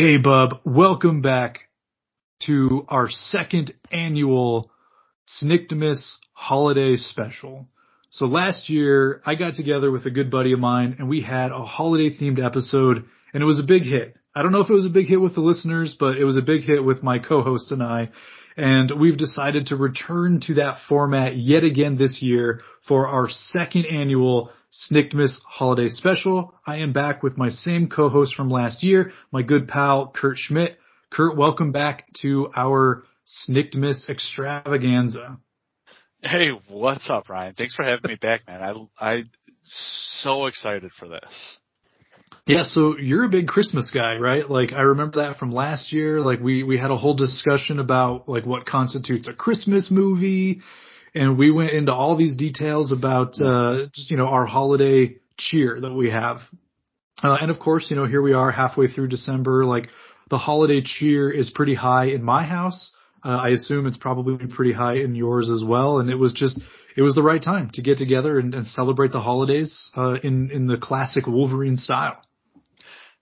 [0.00, 0.62] Hey, Bub.
[0.64, 1.58] Welcome back
[2.46, 4.70] to our second annual
[5.28, 7.68] Sniktmas holiday special.
[8.08, 11.52] So last year, I got together with a good buddy of mine and we had
[11.52, 14.16] a holiday themed episode and it was a big hit.
[14.34, 16.38] I don't know if it was a big hit with the listeners, but it was
[16.38, 18.08] a big hit with my co-host and I.
[18.56, 23.84] And we've decided to return to that format yet again this year for our second
[23.84, 26.54] annual Sniktmas holiday special.
[26.64, 30.78] I am back with my same co-host from last year, my good pal Kurt Schmidt.
[31.10, 35.38] Kurt, welcome back to our Sniktmas extravaganza.
[36.22, 37.54] Hey, what's up, Ryan?
[37.54, 38.62] Thanks for having me back, man.
[39.00, 39.22] I I
[39.64, 41.56] so excited for this.
[42.46, 44.48] Yeah, so you're a big Christmas guy, right?
[44.48, 46.20] Like I remember that from last year.
[46.20, 50.62] Like we we had a whole discussion about like what constitutes a Christmas movie
[51.14, 55.80] and we went into all these details about uh, just you know our holiday cheer
[55.80, 56.40] that we have.
[57.22, 59.64] Uh, and of course, you know, here we are halfway through December.
[59.64, 59.88] Like
[60.30, 62.92] the holiday cheer is pretty high in my house.
[63.24, 65.98] Uh, I assume it's probably pretty high in yours as well.
[65.98, 66.58] And it was just,
[66.96, 70.50] it was the right time to get together and, and celebrate the holidays uh, in
[70.50, 72.22] in the classic Wolverine style.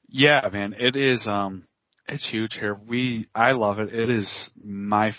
[0.08, 1.26] Yeah, man, it is.
[1.26, 1.67] Um,
[2.08, 2.74] it's huge here.
[2.74, 3.92] We, I love it.
[3.92, 5.12] It is my,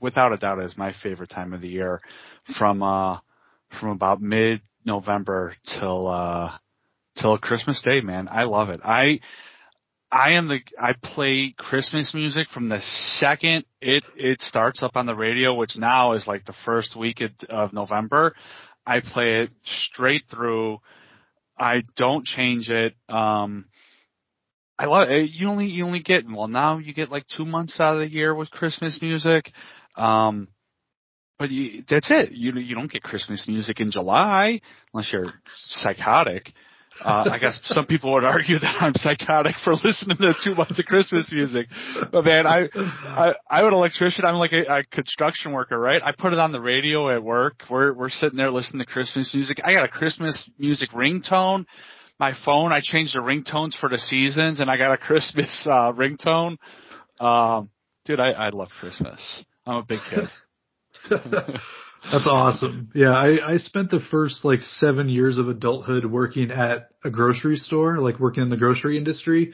[0.00, 2.00] without a doubt, it is my favorite time of the year.
[2.58, 3.18] From uh,
[3.80, 6.52] from about mid November till uh,
[7.20, 8.28] till Christmas Day, man.
[8.30, 8.80] I love it.
[8.84, 9.20] I,
[10.10, 12.80] I am the, I play Christmas music from the
[13.18, 17.22] second it it starts up on the radio, which now is like the first week
[17.48, 18.34] of November.
[18.86, 20.78] I play it straight through.
[21.56, 22.94] I don't change it.
[23.08, 23.66] Um,
[24.78, 25.30] I love it.
[25.30, 28.10] You only you only get well now you get like two months out of the
[28.10, 29.52] year with Christmas music,
[29.96, 30.48] um,
[31.38, 32.32] but you, that's it.
[32.32, 34.60] You you don't get Christmas music in July
[34.92, 35.32] unless you're
[35.66, 36.52] psychotic.
[37.00, 40.78] Uh, I guess some people would argue that I'm psychotic for listening to two months
[40.78, 41.66] of Christmas music.
[42.12, 44.24] But man, I, I, I'm an electrician.
[44.24, 46.00] I'm like a, a construction worker, right?
[46.00, 47.64] I put it on the radio at work.
[47.68, 49.58] We're, we're sitting there listening to Christmas music.
[49.64, 51.66] I got a Christmas music ringtone
[52.24, 52.72] my phone.
[52.72, 56.56] I changed the ringtones for the seasons, and I got a Christmas uh, ringtone.
[57.20, 57.68] Um,
[58.06, 59.44] dude, I, I love Christmas.
[59.66, 60.28] I'm a big kid.
[61.10, 62.90] That's awesome.
[62.94, 67.56] Yeah, I, I spent the first like seven years of adulthood working at a grocery
[67.56, 69.52] store, like working in the grocery industry.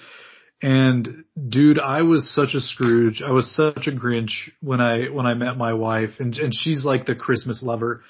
[0.62, 3.22] And dude, I was such a Scrooge.
[3.24, 6.84] I was such a Grinch when I when I met my wife, and and she's
[6.84, 8.02] like the Christmas lover.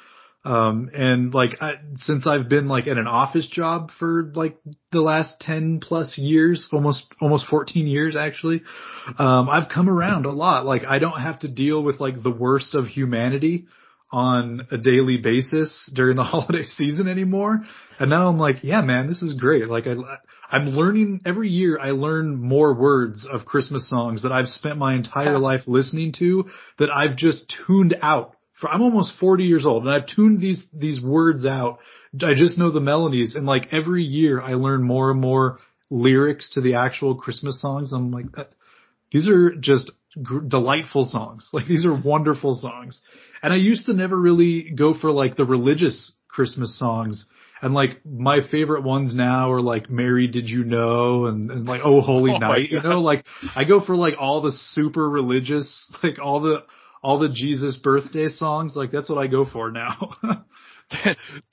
[0.43, 4.56] Um, and like, I, since I've been like at an office job for like
[4.91, 8.62] the last 10 plus years, almost, almost 14 years actually,
[9.19, 10.65] um, I've come around a lot.
[10.65, 13.67] Like I don't have to deal with like the worst of humanity
[14.12, 17.61] on a daily basis during the holiday season anymore.
[17.99, 19.69] And now I'm like, yeah, man, this is great.
[19.69, 19.95] Like I,
[20.51, 21.78] I'm learning every year.
[21.78, 26.51] I learn more words of Christmas songs that I've spent my entire life listening to
[26.78, 28.37] that I've just tuned out
[28.69, 31.78] I'm almost 40 years old and I've tuned these, these words out.
[32.15, 35.59] I just know the melodies and like every year I learn more and more
[35.91, 37.93] lyrics to the actual Christmas songs.
[37.93, 38.53] I'm like, that,
[39.12, 39.91] these are just
[40.22, 41.48] gr- delightful songs.
[41.53, 43.00] Like these are wonderful songs.
[43.43, 47.27] And I used to never really go for like the religious Christmas songs.
[47.62, 51.82] And like my favorite ones now are like Mary Did You Know and, and like
[51.84, 55.91] Oh Holy oh Night, you know, like I go for like all the super religious,
[56.03, 56.65] like all the
[57.03, 58.75] all the Jesus birthday songs.
[58.75, 60.12] Like that's what I go for now.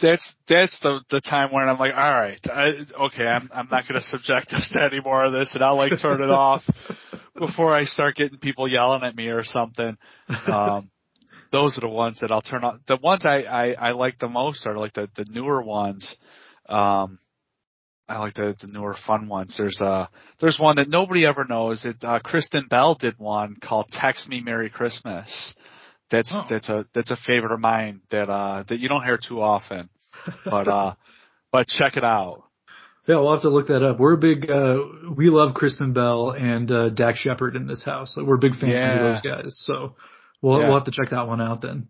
[0.02, 2.72] that's that's the the time when I'm like, all right, I,
[3.08, 5.78] okay, I'm I'm not going to subject us to any more of this, and I'll
[5.78, 6.64] like turn it off
[7.38, 9.98] before I start getting people yelling at me or something.
[10.48, 10.90] Um,
[11.52, 12.82] those are the ones that I'll turn on.
[12.88, 16.16] The ones I I, I like the most are like the the newer ones.
[16.68, 17.20] Um,
[18.10, 19.56] I like the, the newer fun ones.
[19.58, 20.08] There's uh
[20.40, 21.84] there's one that nobody ever knows.
[21.84, 25.54] It uh, Kristen Bell did one called "Text Me Merry Christmas."
[26.10, 26.44] That's oh.
[26.50, 29.90] that's a that's a favorite of mine that uh that you don't hear too often,
[30.46, 30.94] but uh
[31.52, 32.44] but check it out.
[33.08, 34.00] Yeah, we'll have to look that up.
[34.00, 34.80] We're a big uh
[35.16, 38.16] we love Kristen Bell and uh Dax Shepard in this house.
[38.16, 38.96] Like, we're big fans yeah.
[38.96, 39.62] of those guys.
[39.66, 39.96] So
[40.42, 40.68] we'll yeah.
[40.68, 41.90] we'll have to check that one out then.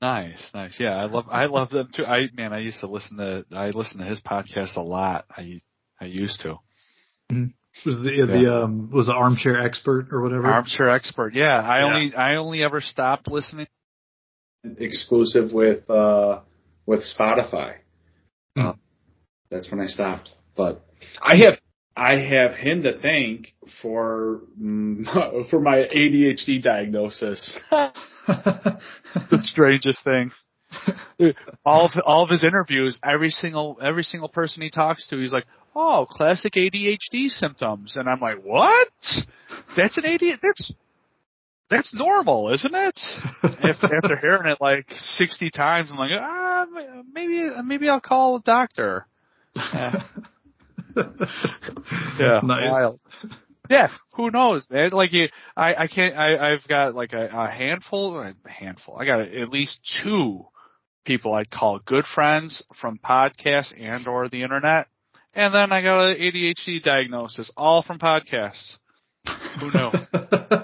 [0.00, 0.76] Nice, nice.
[0.78, 2.04] Yeah, I love I love them too.
[2.04, 5.24] I man, I used to listen to I listen to his podcast a lot.
[5.30, 5.58] I
[6.00, 6.58] I used to.
[7.32, 7.46] Mm-hmm.
[7.84, 8.26] Was the yeah.
[8.26, 10.46] the um was the armchair expert or whatever?
[10.46, 11.34] Armchair expert.
[11.34, 11.86] Yeah, I yeah.
[11.86, 13.66] only I only ever stopped listening
[14.64, 16.40] exclusive with uh
[16.86, 17.76] with Spotify.
[18.56, 18.70] Mm.
[18.70, 18.72] Uh,
[19.50, 20.30] that's when I stopped.
[20.56, 20.84] But
[21.20, 21.58] I have
[21.96, 24.42] I have him to thank for
[25.50, 27.58] for my ADHD diagnosis.
[28.28, 30.30] the strangest thing.
[31.64, 35.32] all of all of his interviews, every single every single person he talks to, he's
[35.32, 35.46] like,
[35.78, 37.96] oh, classic ADHD symptoms.
[37.96, 38.88] And I'm like, what?
[39.76, 40.72] That's an ADHD, that's,
[41.70, 43.00] that's normal, isn't it?
[43.42, 46.66] after, after hearing it like 60 times, I'm like, ah,
[47.12, 49.06] maybe, maybe I'll call a doctor.
[49.54, 50.02] Yeah.
[50.96, 52.40] yeah.
[52.42, 52.70] Nice.
[52.70, 53.00] Wild.
[53.68, 54.90] Yeah, who knows, man?
[54.90, 56.16] Like, you, I, I can't.
[56.16, 58.96] I, I've got like a, a handful, a handful.
[58.98, 60.46] I got at least two
[61.04, 64.86] people I'd call good friends from podcasts and or the internet,
[65.34, 68.76] and then I got an ADHD diagnosis, all from podcasts.
[69.60, 69.90] Who knew?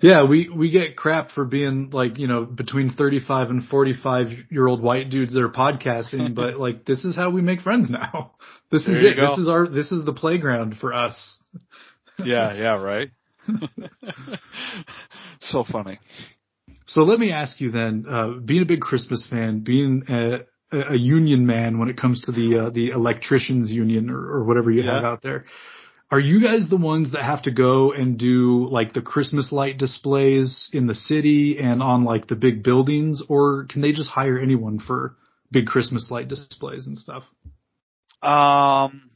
[0.00, 3.94] yeah, we we get crap for being like you know between thirty five and forty
[3.94, 7.60] five year old white dudes that are podcasting, but like this is how we make
[7.60, 8.32] friends now.
[8.70, 9.16] This There is it.
[9.16, 9.28] go.
[9.28, 11.36] This is our this is the playground for us.
[12.24, 13.10] Yeah, yeah, right.
[15.40, 15.98] so funny.
[16.86, 20.40] So let me ask you then, uh, being a big Christmas fan, being a,
[20.72, 24.70] a union man when it comes to the uh, the electricians union or, or whatever
[24.70, 25.44] you have out there,
[26.12, 29.78] are you guys the ones that have to go and do like the Christmas light
[29.78, 34.38] displays in the city and on like the big buildings, or can they just hire
[34.38, 35.16] anyone for
[35.50, 37.24] big Christmas light displays and stuff?
[38.22, 39.10] Um,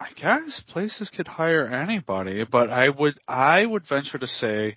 [0.00, 4.76] I guess places could hire anybody, but I would I would venture to say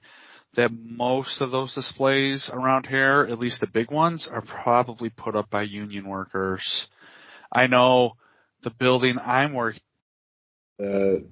[0.55, 5.35] that most of those displays around here, at least the big ones, are probably put
[5.35, 6.87] up by union workers.
[7.51, 8.13] I know
[8.63, 9.81] the building I'm working,
[10.79, 11.27] the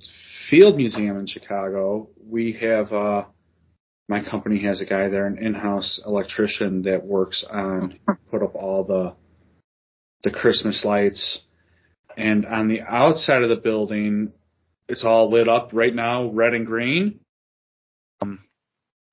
[0.49, 2.09] Field Museum in Chicago.
[2.23, 3.25] We have uh,
[4.07, 7.99] my company has a guy there, an in-house electrician that works on
[8.29, 9.15] put up all the
[10.23, 11.41] the Christmas lights
[12.19, 14.31] and on the outside of the building,
[14.87, 17.19] it's all lit up right now, red and green.
[18.21, 18.39] Um,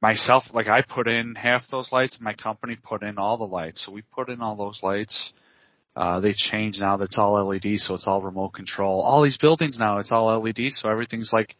[0.00, 3.84] myself, like I put in half those lights, my company put in all the lights.
[3.84, 5.32] So we put in all those lights.
[5.94, 6.96] Uh, they changed now.
[6.96, 9.00] That's all LED, so it's all remote control.
[9.00, 11.56] All these buildings now, it's all LED, so everything's like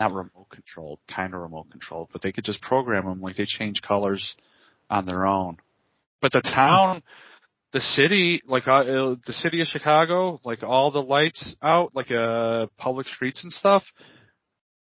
[0.00, 3.46] not remote controlled, kind of remote controlled, but they could just program them like they
[3.46, 4.34] change colors
[4.90, 5.56] on their own.
[6.20, 7.02] But the town,
[7.72, 12.10] the city, like uh, uh, the city of Chicago, like all the lights out, like
[12.10, 13.82] uh public streets and stuff.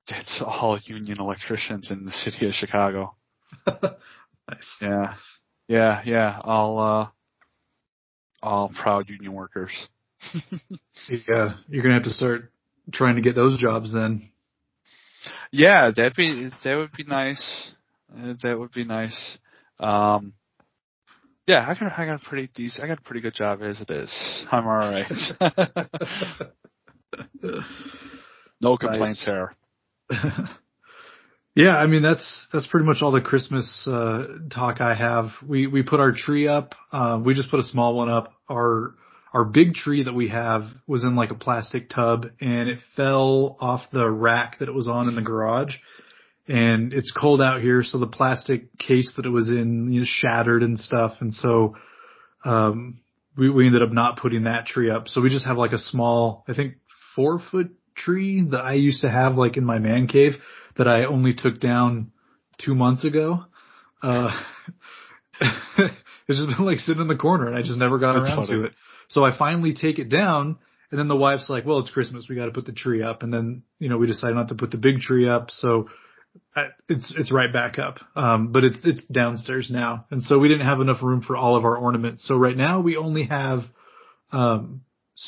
[0.09, 3.15] It's all union electricians in the city of Chicago.
[3.67, 4.77] nice.
[4.81, 5.13] Yeah,
[5.67, 6.39] yeah, yeah.
[6.43, 7.07] All uh,
[8.41, 9.71] all proud union workers.
[11.09, 12.51] Yeah, you're gonna have to start
[12.93, 14.29] trying to get those jobs then.
[15.51, 17.71] Yeah, that'd be that would be nice.
[18.13, 19.37] Uh, that would be nice.
[19.79, 20.33] Um,
[21.47, 22.83] yeah, I got I got a pretty decent.
[22.83, 24.13] I got a pretty good job as it is.
[24.51, 25.11] I'm all right.
[28.61, 29.55] no complaints here.
[31.55, 35.31] yeah, I mean that's that's pretty much all the Christmas uh talk I have.
[35.45, 36.75] We we put our tree up.
[36.91, 38.33] Uh, we just put a small one up.
[38.49, 38.95] Our
[39.33, 43.57] our big tree that we have was in like a plastic tub and it fell
[43.59, 45.75] off the rack that it was on in the garage.
[46.47, 50.05] And it's cold out here, so the plastic case that it was in you know,
[50.07, 51.13] shattered and stuff.
[51.19, 51.75] And so
[52.43, 52.99] um
[53.37, 55.07] we we ended up not putting that tree up.
[55.07, 56.75] So we just have like a small, I think
[57.15, 60.33] four foot tree that I used to have like in my man cave
[60.77, 62.11] that I only took down
[62.57, 63.45] two months ago.
[64.01, 64.31] Uh,
[65.41, 68.47] it's just been like sitting in the corner and I just never got That's around
[68.47, 68.59] funny.
[68.59, 68.73] to it.
[69.07, 70.57] So I finally take it down
[70.91, 72.27] and then the wife's like, well, it's Christmas.
[72.29, 73.23] We got to put the tree up.
[73.23, 75.49] And then, you know, we decided not to put the big tree up.
[75.49, 75.89] So
[76.89, 77.99] it's, it's right back up.
[78.15, 80.05] Um, but it's, it's downstairs now.
[80.11, 82.25] And so we didn't have enough room for all of our ornaments.
[82.27, 83.63] So right now we only have,
[84.31, 84.81] um,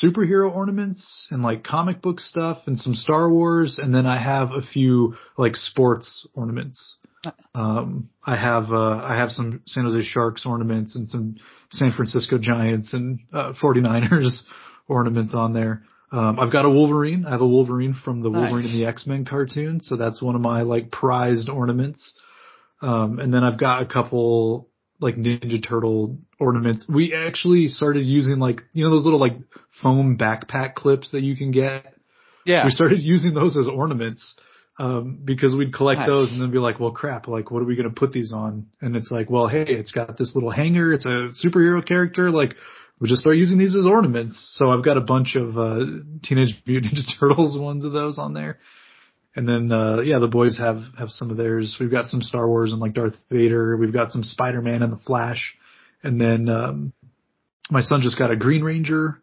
[0.04, 3.80] superhero ornaments and like comic book stuff and some Star Wars.
[3.82, 6.98] And then I have a few like sports ornaments.
[7.56, 11.36] Um, I have, uh, I have some San Jose Sharks ornaments and some
[11.72, 14.42] San Francisco Giants and, uh, 49ers
[14.88, 15.84] ornaments on there.
[16.14, 17.26] Um, I've got a Wolverine.
[17.26, 19.82] I have a Wolverine from the Wolverine and the X-Men cartoon.
[19.82, 22.14] So that's one of my like prized ornaments.
[22.84, 26.86] Um, and then I've got a couple like Ninja Turtle ornaments.
[26.88, 29.38] We actually started using like, you know, those little like
[29.82, 31.96] foam backpack clips that you can get.
[32.46, 32.66] Yeah.
[32.66, 34.36] We started using those as ornaments.
[34.80, 36.08] Um, because we'd collect Nice.
[36.08, 38.34] those and then be like, well crap, like what are we going to put these
[38.34, 38.66] on?
[38.82, 40.94] And it's like, well, hey, it's got this little hanger.
[40.94, 42.32] It's a superhero character.
[42.32, 42.56] Like
[43.04, 44.54] we just start using these as ornaments.
[44.54, 45.80] So I've got a bunch of, uh,
[46.24, 48.60] Teenage Mutant Ninja Turtles ones of those on there.
[49.36, 51.76] And then, uh, yeah, the boys have, have some of theirs.
[51.82, 53.76] We've got some Star Wars and like Darth Vader.
[53.76, 55.54] We've got some Spider-Man and the Flash.
[56.02, 56.94] And then, um,
[57.70, 59.22] my son just got a Green Ranger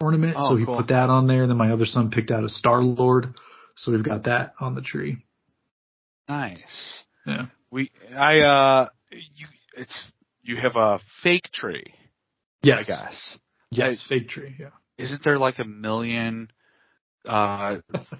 [0.00, 0.34] ornament.
[0.36, 0.74] Oh, so he cool.
[0.74, 1.42] put that on there.
[1.42, 3.36] And then my other son picked out a Star Lord.
[3.76, 5.18] So we've got that on the tree.
[6.28, 6.64] Nice.
[7.24, 7.46] Yeah.
[7.70, 10.10] We, I, uh, you, it's,
[10.42, 11.94] you have a fake tree,
[12.62, 12.78] Yes.
[12.80, 13.38] I guess.
[13.70, 14.04] Yes.
[14.08, 14.54] Fake tree.
[14.58, 14.70] Yeah.
[14.98, 16.48] Isn't there like a million
[17.24, 17.76] Uh,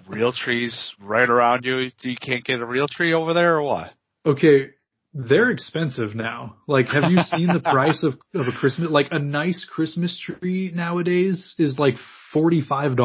[0.07, 1.89] real trees right around you.
[2.01, 3.91] You can't get a real tree over there or what?
[4.25, 4.69] Okay,
[5.13, 6.55] they're expensive now.
[6.67, 10.71] Like, have you seen the price of, of a Christmas, like a nice Christmas tree
[10.73, 11.95] nowadays is like
[12.33, 12.95] $45.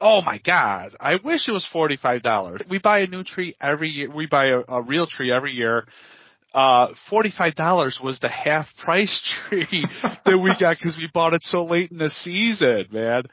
[0.00, 0.96] Oh my god.
[0.98, 2.68] I wish it was $45.
[2.68, 4.10] We buy a new tree every year.
[4.10, 5.86] We buy a, a real tree every year.
[6.56, 9.84] Uh, $45 was the half price tree
[10.24, 13.24] that we got because we bought it so late in the season, man.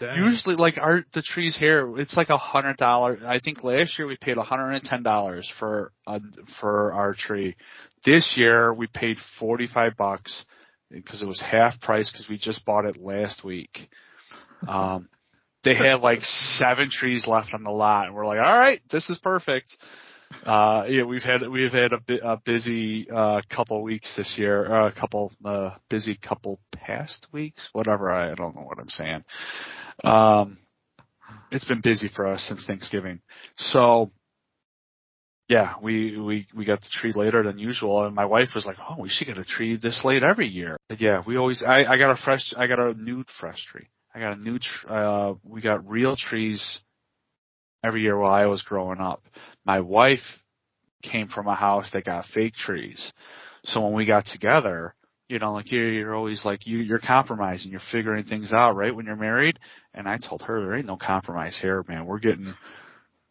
[0.00, 0.18] Dang.
[0.18, 3.20] Usually, like our the trees here, it's like a hundred dollar.
[3.24, 6.18] I think last year we paid a hundred and ten dollars for uh,
[6.60, 7.54] for our tree.
[8.04, 10.44] This year we paid forty five bucks
[10.90, 13.78] because it was half price because we just bought it last week.
[14.66, 15.08] Um,
[15.62, 19.08] they had like seven trees left on the lot, and we're like, all right, this
[19.08, 19.68] is perfect.
[20.44, 24.64] Uh, yeah, we've had we've had a, bi- a busy uh, couple weeks this year,
[24.66, 28.10] uh, a couple uh, busy couple past weeks, whatever.
[28.10, 29.24] I don't know what I'm saying.
[30.04, 30.58] Um,
[31.50, 33.20] it's been busy for us since Thanksgiving.
[33.56, 34.10] So
[35.48, 38.78] yeah, we, we, we got the tree later than usual and my wife was like,
[38.88, 40.78] oh, we should get a tree this late every year.
[40.88, 43.88] But yeah, we always, I, I got a fresh, I got a new fresh tree.
[44.14, 46.80] I got a new, tr- uh, we got real trees
[47.82, 49.22] every year while I was growing up.
[49.64, 50.20] My wife
[51.02, 53.12] came from a house that got fake trees.
[53.64, 54.94] So when we got together,
[55.28, 58.94] you know, like you're, you're always like you, you're compromising, you're figuring things out, right?
[58.94, 59.58] When you're married.
[59.94, 62.06] And I told her there ain't no compromise here, man.
[62.06, 62.54] We're getting,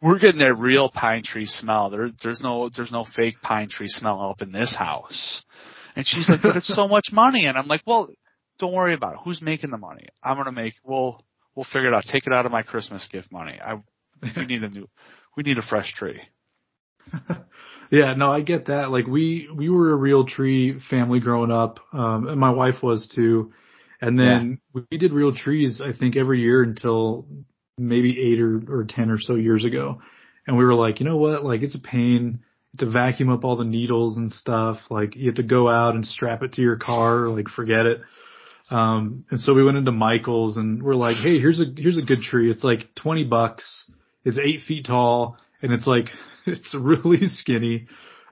[0.02, 1.90] we're getting that real pine tree smell.
[1.90, 5.44] There, there's no, there's no fake pine tree smell up in this house.
[5.96, 7.46] And she's like, but it's so much money.
[7.46, 8.10] And I'm like, well,
[8.60, 9.20] don't worry about it.
[9.24, 10.08] Who's making the money?
[10.24, 10.76] I'm gonna make.
[10.84, 11.22] We'll,
[11.56, 12.06] we'll figure it out.
[12.06, 13.60] Take it out of my Christmas gift money.
[13.62, 13.76] I,
[14.36, 14.88] we need a new,
[15.36, 16.22] we need a fresh tree.
[17.92, 18.92] yeah, no, I get that.
[18.92, 23.12] Like we we were a real tree family growing up, um, and my wife was
[23.14, 23.54] too.
[24.02, 24.82] And then yeah.
[24.90, 27.28] we did real trees, I think, every year until
[27.78, 30.02] maybe eight or, or ten or so years ago.
[30.48, 31.44] And we were like, you know what?
[31.44, 32.40] Like it's a pain
[32.78, 34.80] to vacuum up all the needles and stuff.
[34.90, 37.28] Like you have to go out and strap it to your car.
[37.28, 38.02] Like forget it.
[38.72, 42.02] Um, and so we went into Michael's and we're like, hey, here's a here's a
[42.02, 42.50] good tree.
[42.50, 43.92] It's like twenty bucks.
[44.24, 46.06] It's eight feet tall and it's like
[46.46, 47.88] it's really skinny,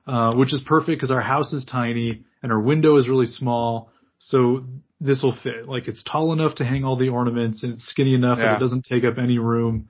[0.07, 3.91] uh, which is perfect because our house is tiny and our window is really small.
[4.19, 4.65] So
[4.99, 5.67] this will fit.
[5.67, 8.45] Like it's tall enough to hang all the ornaments and it's skinny enough yeah.
[8.45, 9.89] that it doesn't take up any room.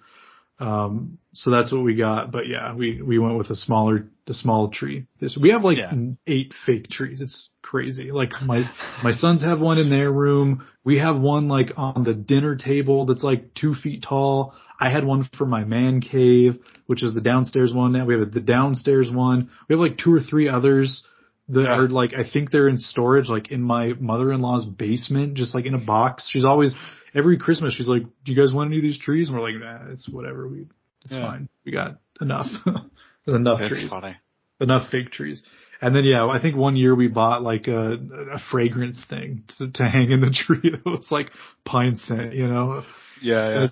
[0.59, 2.31] Um, so that's what we got.
[2.31, 5.05] But yeah, we, we went with a smaller, the small tree.
[5.21, 5.93] This, we have like yeah.
[6.27, 7.21] eight fake trees.
[7.21, 8.11] It's crazy.
[8.11, 8.69] Like my,
[9.01, 10.67] my sons have one in their room.
[10.83, 14.53] We have one like on the dinner table that's like two feet tall.
[14.79, 18.05] I had one for my man cave, which is the downstairs one now.
[18.05, 19.49] We have the downstairs one.
[19.67, 21.03] We have like two or three others
[21.49, 25.65] that are like, I think they're in storage, like in my mother-in-law's basement, just like
[25.65, 26.29] in a box.
[26.31, 26.75] She's always,
[27.15, 29.29] every Christmas, she's like, do you guys want any of these trees?
[29.29, 30.47] And we're like, nah, it's whatever.
[30.47, 30.67] We,
[31.03, 31.29] it's yeah.
[31.29, 31.49] fine.
[31.65, 32.47] We got enough.
[33.25, 33.89] There's enough That's trees.
[33.89, 34.15] Funny.
[34.61, 35.41] Enough fake trees.
[35.81, 37.93] And then yeah, I think one year we bought like a,
[38.33, 40.59] a fragrance thing to, to hang in the tree.
[40.63, 41.31] It was like
[41.65, 42.83] pine scent, you know?
[43.21, 43.67] Yeah, yeah.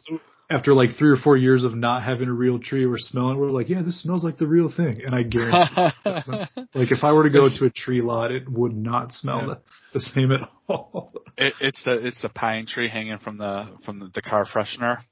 [0.49, 3.37] After like three or four years of not having a real tree, we're smelling.
[3.37, 5.01] We're like, yeah, this smells like the real thing.
[5.05, 5.75] And I guarantee,
[6.73, 9.47] like if I were to go to a tree lot, it would not smell yeah.
[9.47, 9.59] the,
[9.93, 11.11] the same at all.
[11.39, 15.03] It, it's the it's the pine tree hanging from the from the, the car freshener.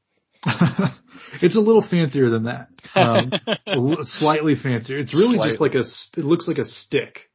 [1.39, 2.69] it's a little fancier than that.
[2.95, 3.31] Um,
[4.01, 4.97] slightly fancier.
[4.97, 5.51] It's really slightly.
[5.51, 6.19] just like a.
[6.19, 7.29] It looks like a stick.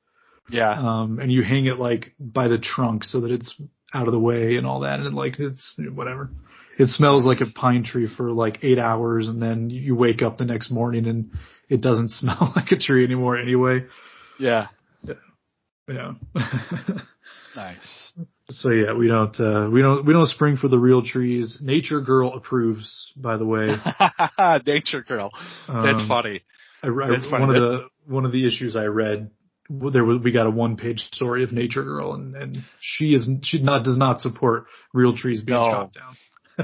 [0.51, 0.73] Yeah.
[0.73, 3.55] Um, and you hang it like by the trunk so that it's
[3.95, 6.31] out of the way and all that, and like it's whatever.
[6.81, 10.39] It smells like a pine tree for like eight hours, and then you wake up
[10.39, 11.31] the next morning and
[11.69, 13.85] it doesn't smell like a tree anymore anyway.
[14.39, 14.69] Yeah.
[15.05, 15.15] Yeah.
[15.87, 16.13] yeah.
[17.57, 18.13] nice.
[18.49, 21.59] So yeah, we don't uh, we don't we don't spring for the real trees.
[21.61, 23.77] Nature Girl approves, by the way.
[24.67, 25.31] Nature Girl,
[25.69, 26.43] that's um, funny.
[26.83, 27.47] I, I, that's funny.
[27.47, 29.31] One of the one of the issues I read,
[29.69, 33.29] there was we got a one page story of Nature Girl, and and she is
[33.43, 35.71] she not does not support real trees being no.
[35.71, 36.15] chopped down.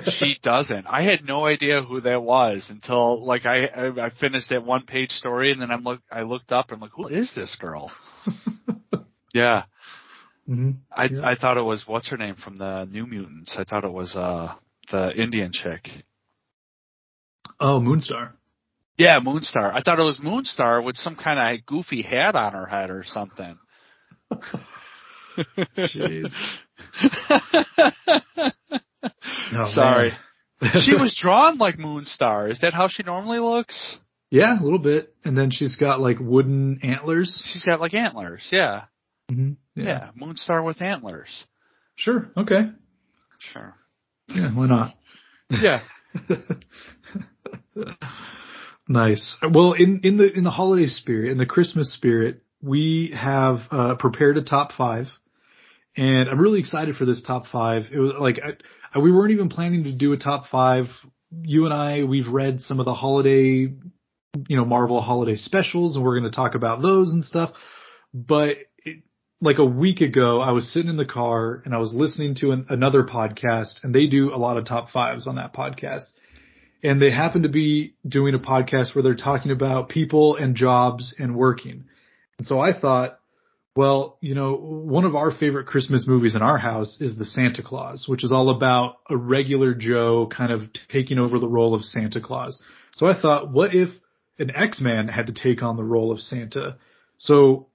[0.05, 0.87] She doesn't.
[0.87, 5.11] I had no idea who that was until like I I finished that one page
[5.11, 7.91] story, and then I'm look I looked up and I'm like, who is this girl?
[9.35, 9.65] yeah.
[10.49, 10.71] Mm-hmm.
[10.93, 11.27] I yeah.
[11.27, 13.57] I thought it was what's her name from the New Mutants.
[13.59, 14.55] I thought it was uh
[14.91, 15.89] the Indian chick.
[17.59, 18.33] Oh, Moonstar.
[18.99, 19.75] Yeah, Moonstar.
[19.75, 23.05] I thought it was Moonstar with some kind of goofy hat on her head or
[23.05, 23.59] something.
[25.77, 26.33] Jeez.
[29.55, 30.13] oh, Sorry.
[30.85, 32.51] she was drawn like Moonstar.
[32.51, 33.99] Is that how she normally looks?
[34.31, 35.15] Yeah, a little bit.
[35.25, 37.43] And then she's got like wooden antlers.
[37.53, 38.85] She's got like antlers, yeah.
[39.31, 39.53] Mm-hmm.
[39.75, 39.85] Yeah.
[39.85, 41.29] yeah, Moonstar with antlers.
[41.97, 42.29] Sure.
[42.37, 42.71] Okay.
[43.39, 43.75] Sure.
[44.29, 44.95] Yeah, why not?
[45.51, 45.83] yeah.
[48.89, 49.37] nice.
[49.43, 53.97] Well, in in the in the holiday spirit, in the Christmas spirit, we have uh,
[53.97, 55.07] prepared a top five,
[55.97, 57.85] and I'm really excited for this top five.
[57.93, 58.55] It was like I, I,
[58.97, 60.87] Uh, we weren't even planning to do a top five.
[61.43, 63.73] You and I, we've read some of the holiday,
[64.49, 67.51] you know, Marvel holiday specials, and we're going to talk about those and stuff.
[68.15, 68.51] But
[68.85, 69.03] it,
[69.41, 72.53] like a week ago, I was sitting in the car and I was listening to
[72.53, 76.07] an, another podcast, and they do a lot of top fives on that podcast
[76.83, 81.15] and they happen to be doing a podcast where they're talking about people and jobs
[81.19, 81.85] and working.
[82.39, 83.19] And so I thought,
[83.77, 87.63] well, you know, one of our favorite Christmas movies in our house is The Santa
[87.63, 91.85] Claus, which is all about a regular Joe kind of taking over the role of
[91.85, 92.61] Santa Claus.
[92.97, 93.91] So I thought, what if
[94.39, 96.79] an X-Man had to take on the role of Santa?
[97.19, 97.69] So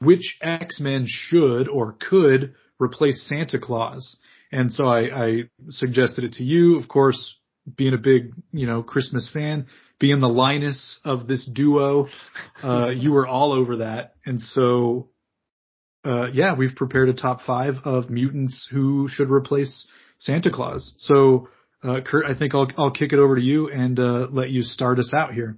[0.00, 4.18] which X-Men should or could replace Santa Claus?
[4.52, 6.78] And so I, I suggested it to you.
[6.78, 7.36] Of course,
[7.74, 9.66] being a big, you know, Christmas fan,
[9.98, 12.08] being the Linus of this duo,
[12.62, 14.14] uh, you were all over that.
[14.24, 15.08] And so,
[16.04, 19.86] uh, yeah, we've prepared a top five of mutants who should replace
[20.18, 20.94] Santa Claus.
[20.98, 21.48] So,
[21.82, 24.62] uh, Kurt, I think I'll, I'll kick it over to you and, uh, let you
[24.62, 25.56] start us out here.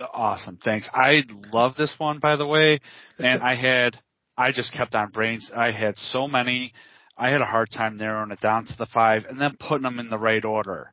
[0.00, 0.58] Awesome.
[0.62, 0.88] Thanks.
[0.92, 1.22] I
[1.52, 2.80] love this one, by the way.
[3.18, 3.98] And I had,
[4.36, 5.50] I just kept on brains.
[5.54, 6.72] I had so many.
[7.16, 9.98] I had a hard time narrowing it down to the five and then putting them
[9.98, 10.92] in the right order.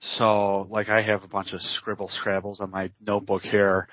[0.00, 3.88] So, like, I have a bunch of scribble scrabbles on my notebook here.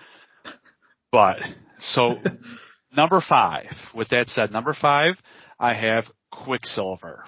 [1.12, 1.38] But,
[1.80, 2.20] so,
[2.96, 5.16] number five, with that said, number five,
[5.60, 7.24] I have Quicksilver.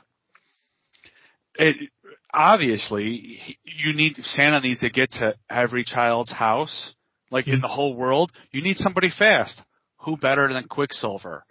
[1.55, 1.89] It,
[2.33, 6.95] obviously, you need, Santa needs to get to every child's house,
[7.31, 7.61] like in hmm.
[7.61, 8.31] the whole world.
[8.51, 9.61] You need somebody fast.
[9.99, 11.45] Who better than Quicksilver?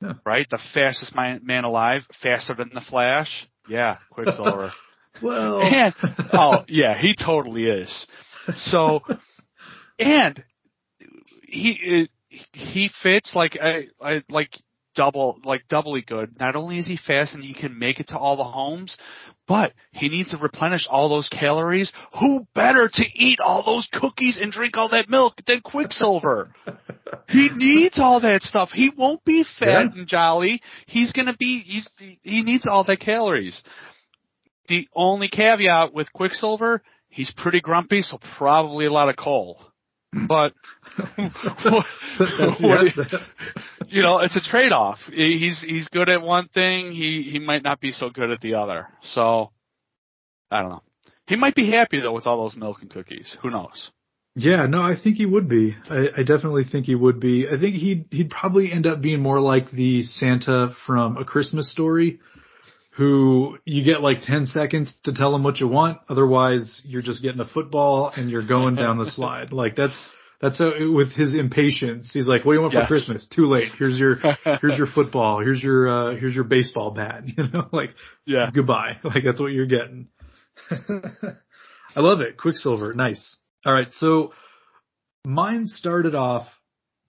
[0.00, 0.12] Yeah.
[0.24, 0.46] Right?
[0.48, 3.46] The fastest man, man alive, faster than the Flash.
[3.68, 4.72] Yeah, Quicksilver.
[5.20, 5.94] Well, and
[6.32, 8.06] oh yeah, he totally is.
[8.54, 9.00] So,
[9.98, 10.44] and
[11.42, 14.50] he he fits like I, I like
[14.94, 16.38] double like doubly good.
[16.40, 18.96] Not only is he fast and he can make it to all the homes,
[19.46, 21.92] but he needs to replenish all those calories.
[22.18, 26.52] Who better to eat all those cookies and drink all that milk than Quicksilver?
[27.28, 28.70] he needs all that stuff.
[28.72, 29.80] He won't be fat yeah.
[29.94, 30.60] and jolly.
[30.86, 31.60] He's gonna be.
[31.60, 31.88] He's
[32.22, 33.62] he needs all that calories.
[34.66, 39.62] The only caveat with Quicksilver, he's pretty grumpy, so probably a lot of coal.
[40.26, 40.54] But
[41.60, 41.84] what,
[43.88, 44.98] you know, it's a trade-off.
[45.12, 46.92] He's he's good at one thing.
[46.92, 48.88] He he might not be so good at the other.
[49.02, 49.50] So
[50.50, 50.82] I don't know.
[51.26, 53.36] He might be happy though with all those milk and cookies.
[53.42, 53.90] Who knows?
[54.34, 55.76] Yeah, no, I think he would be.
[55.90, 57.46] I, I definitely think he would be.
[57.46, 61.70] I think he'd he'd probably end up being more like the Santa from A Christmas
[61.70, 62.20] Story,
[62.98, 65.98] who you get like 10 seconds to tell him what you want.
[66.08, 69.52] Otherwise, you're just getting a football and you're going down the slide.
[69.52, 69.96] Like that's,
[70.40, 72.10] that's a, with his impatience.
[72.12, 72.82] He's like, what do you want yes.
[72.82, 73.28] for Christmas?
[73.28, 73.70] Too late.
[73.78, 74.16] Here's your,
[74.60, 75.38] here's your football.
[75.38, 77.22] Here's your, uh, here's your baseball bat.
[77.36, 77.90] You know, like,
[78.26, 78.98] yeah, goodbye.
[79.04, 80.08] Like that's what you're getting.
[80.68, 82.36] I love it.
[82.36, 82.94] Quicksilver.
[82.94, 83.36] Nice.
[83.64, 83.92] All right.
[83.92, 84.32] So
[85.24, 86.48] mine started off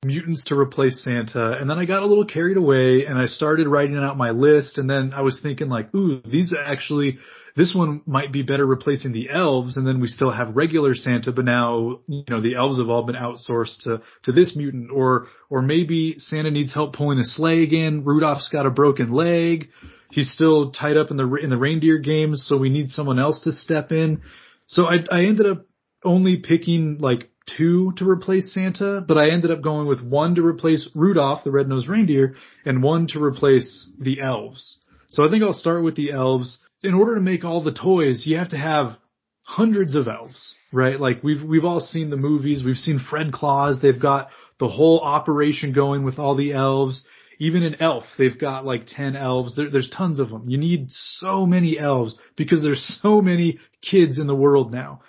[0.06, 1.58] mutants to replace Santa.
[1.60, 4.78] And then I got a little carried away and I started writing out my list.
[4.78, 7.18] And then I was thinking like, ooh, these actually,
[7.58, 9.76] this one might be better replacing the elves.
[9.76, 13.04] And then we still have regular Santa, but now, you know, the elves have all
[13.04, 17.64] been outsourced to, to this mutant or, or maybe Santa needs help pulling a sleigh
[17.64, 18.06] again.
[18.06, 19.68] Rudolph's got a broken leg.
[20.12, 22.46] He's still tied up in the, in the reindeer games.
[22.48, 24.22] So we need someone else to step in.
[24.66, 25.66] So I, I ended up
[26.06, 30.46] only picking like two to replace Santa, but I ended up going with one to
[30.46, 32.36] replace Rudolph, the red-nosed reindeer,
[32.66, 34.78] and one to replace the elves.
[35.10, 36.60] So I think I'll start with the elves.
[36.84, 38.98] In order to make all the toys, you have to have
[39.42, 41.00] hundreds of elves, right?
[41.00, 42.64] Like we've, we've all seen the movies.
[42.64, 43.82] We've seen Fred Claus.
[43.82, 47.04] They've got the whole operation going with all the elves.
[47.42, 49.56] Even in Elf, they've got like 10 elves.
[49.56, 50.50] There, there's tons of them.
[50.50, 55.02] You need so many elves because there's so many kids in the world now.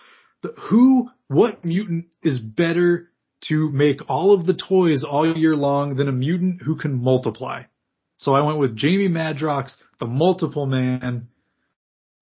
[0.42, 3.10] The, who what mutant is better
[3.48, 7.62] to make all of the toys all year long than a mutant who can multiply?
[8.18, 11.28] So I went with Jamie Madrox, the multiple man,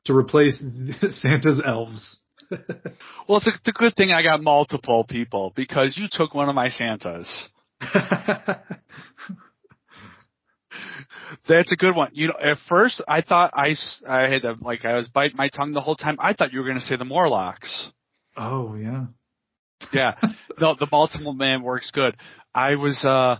[0.04, 0.62] to replace
[1.11, 2.18] Santa's elves.
[2.50, 6.48] well, it's a, it's a good thing I got multiple people because you took one
[6.48, 7.48] of my Santas.
[11.48, 12.11] That's a good one.
[12.14, 13.74] You know, at first I thought I,
[14.07, 16.16] I had to, like I was biting my tongue the whole time.
[16.20, 17.90] I thought you were going to say the Morlocks.
[18.38, 19.07] Oh yeah.
[19.92, 20.14] yeah.
[20.61, 22.16] No, the Multiple Man works good.
[22.53, 23.37] I was uh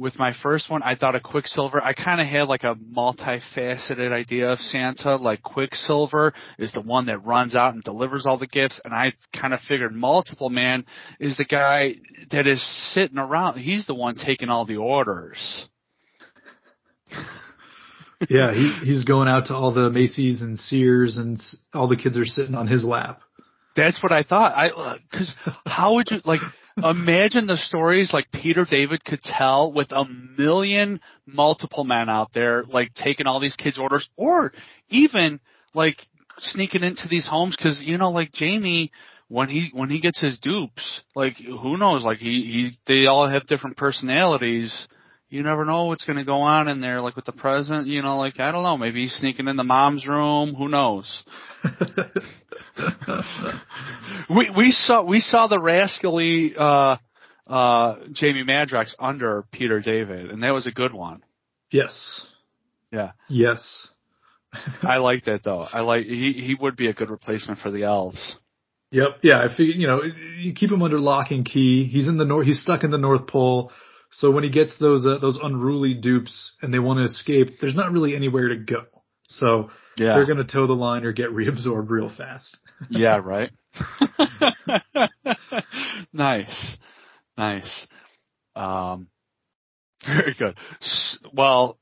[0.00, 1.82] with my first one, I thought of Quicksilver.
[1.84, 5.16] I kind of had like a multifaceted idea of Santa.
[5.16, 9.12] Like Quicksilver is the one that runs out and delivers all the gifts, and I
[9.38, 10.86] kind of figured Multiple Man
[11.18, 11.96] is the guy
[12.30, 12.62] that is
[12.94, 13.58] sitting around.
[13.58, 15.68] He's the one taking all the orders.
[18.30, 21.38] yeah, he he's going out to all the Macy's and Sears, and
[21.74, 23.20] all the kids are sitting on his lap.
[23.76, 24.52] That's what I thought.
[24.56, 25.34] I uh, because
[25.66, 26.40] how would you like?
[26.76, 30.04] imagine the stories like Peter David could tell with a
[30.38, 34.52] million multiple men out there, like taking all these kids' orders, or
[34.88, 35.40] even
[35.74, 35.96] like
[36.38, 38.90] sneaking into these homes because you know, like Jamie,
[39.28, 43.28] when he when he gets his dupes, like who knows, like he he they all
[43.28, 44.88] have different personalities.
[45.28, 47.86] You never know what's going to go on in there, like with the president.
[47.86, 50.54] You know, like I don't know, maybe he's sneaking in the mom's room.
[50.54, 51.24] Who knows?
[54.34, 56.96] we we saw we saw the rascally uh,
[57.46, 61.22] uh, Jamie Madrox under Peter David, and that was a good one.
[61.70, 62.26] Yes.
[62.92, 63.12] Yeah.
[63.28, 63.88] Yes.
[64.82, 65.60] I like that though.
[65.60, 68.36] I like he he would be a good replacement for the elves.
[68.90, 69.18] Yep.
[69.22, 69.40] Yeah.
[69.40, 70.02] I figure you know
[70.38, 71.86] you keep him under lock and key.
[71.86, 72.46] He's in the north.
[72.46, 73.72] He's stuck in the North Pole.
[74.12, 77.76] So when he gets those uh, those unruly dupes and they want to escape, there's
[77.76, 78.82] not really anywhere to go.
[79.28, 80.14] So yeah.
[80.14, 82.56] they're going to toe the line or get reabsorbed real fast.
[82.90, 83.50] yeah, right.
[86.12, 86.76] nice,
[87.36, 87.86] nice.
[88.56, 89.08] Um,
[90.04, 90.56] very good.
[91.32, 91.78] Well,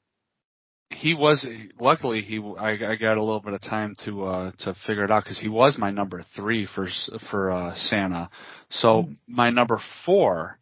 [0.91, 1.47] he was
[1.79, 5.11] luckily he I, I got a little bit of time to uh to figure it
[5.11, 6.89] out because he was my number three for
[7.31, 8.31] for uh Santa.
[8.71, 9.17] So mm.
[9.27, 10.59] my number four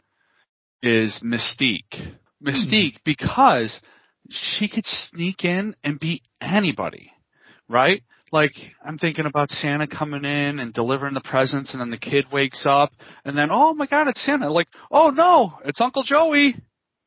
[0.82, 2.16] is Mystique.
[2.44, 3.04] Mystique mm.
[3.04, 3.80] because
[4.28, 7.12] she could sneak in and be anybody
[7.68, 8.02] right?
[8.32, 8.52] Like
[8.84, 12.66] I'm thinking about Santa coming in and delivering the presents, and then the kid wakes
[12.66, 12.92] up,
[13.24, 14.50] and then oh my God, it's Santa!
[14.50, 16.56] Like oh no, it's Uncle Joey.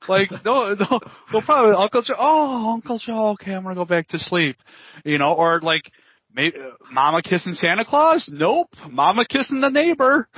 [0.08, 1.00] Like no, no,
[1.34, 2.16] no probably Uncle Joe.
[2.18, 3.30] Oh, Uncle Joe.
[3.32, 4.56] Okay, I'm gonna go back to sleep.
[5.04, 5.92] You know, or like
[6.34, 8.30] maybe uh, Mama kissing Santa Claus.
[8.32, 10.28] Nope, Mama kissing the neighbor.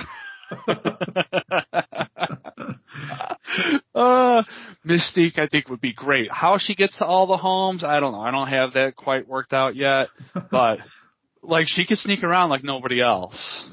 [3.94, 4.42] uh,
[4.86, 6.30] Mystique, I think, would be great.
[6.30, 8.20] How she gets to all the homes, I don't know.
[8.20, 10.08] I don't have that quite worked out yet,
[10.50, 10.78] but
[11.42, 13.68] like she could sneak around like nobody else.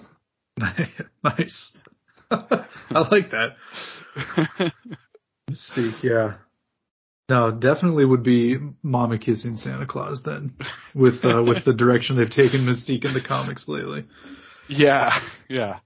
[1.23, 1.71] nice.
[2.31, 3.55] I like that.
[5.49, 6.35] Mystique, yeah.
[7.29, 10.55] No, definitely would be Mama kissing Santa Claus then,
[10.95, 14.05] with uh, with the direction they've taken Mystique in the comics lately.
[14.67, 15.11] Yeah,
[15.47, 15.79] yeah.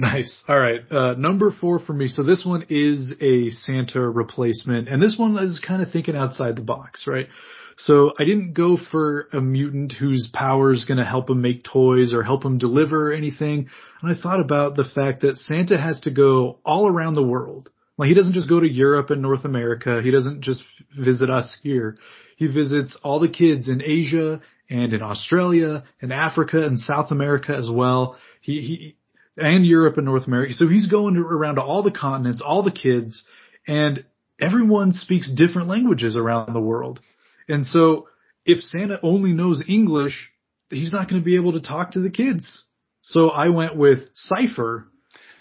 [0.00, 0.42] Nice.
[0.48, 0.80] All right.
[0.90, 2.08] Uh, number four for me.
[2.08, 6.56] So this one is a Santa replacement, and this one is kind of thinking outside
[6.56, 7.28] the box, right?
[7.76, 11.64] So I didn't go for a mutant whose power is going to help him make
[11.64, 13.68] toys or help him deliver anything.
[14.00, 17.70] And I thought about the fact that Santa has to go all around the world.
[17.98, 20.00] Like he doesn't just go to Europe and North America.
[20.02, 20.62] He doesn't just
[20.98, 21.98] visit us here.
[22.38, 27.54] He visits all the kids in Asia and in Australia and Africa and South America
[27.54, 28.16] as well.
[28.40, 28.96] He, he,
[29.40, 30.54] and Europe and North America.
[30.54, 33.22] So he's going around to all the continents, all the kids,
[33.66, 34.04] and
[34.40, 37.00] everyone speaks different languages around the world.
[37.48, 38.08] And so
[38.44, 40.30] if Santa only knows English,
[40.70, 42.64] he's not going to be able to talk to the kids.
[43.02, 44.86] So I went with Cypher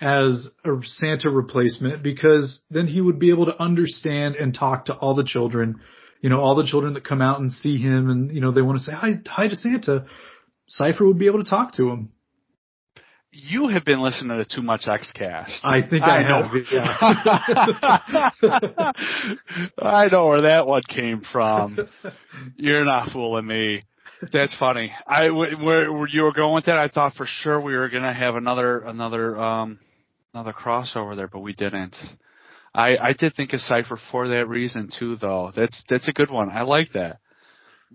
[0.02, 4.94] as a Santa replacement because then he would be able to understand and talk to
[4.94, 5.82] all the children,
[6.22, 8.62] you know, all the children that come out and see him and, you know, they
[8.62, 10.06] want to say hi, hi to Santa.
[10.68, 12.12] Cypher would be able to talk to him
[13.32, 15.60] you have been listening to too much XCast.
[15.64, 16.46] I think I, I have.
[16.72, 16.98] Yeah.
[19.78, 21.78] I know where that one came from.
[22.58, 23.84] You're not fooling me.
[24.34, 24.92] That's funny.
[25.08, 28.14] I where, where you were going with that, I thought for sure we were gonna
[28.14, 29.80] have another another um
[30.34, 31.96] another crossover there, but we didn't.
[32.74, 35.52] I I did think of Cypher for that reason too, though.
[35.56, 36.50] That's that's a good one.
[36.50, 37.20] I like that.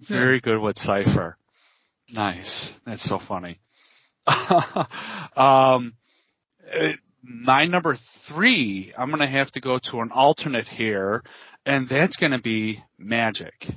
[0.09, 0.53] Very yeah.
[0.53, 1.37] good with Cypher.
[2.11, 2.71] Nice.
[2.87, 3.61] That's so funny.
[5.37, 5.95] um,
[7.23, 7.97] my number
[8.29, 11.23] three, I'm going to have to go to an alternate here,
[11.67, 13.77] and that's going to be Magik,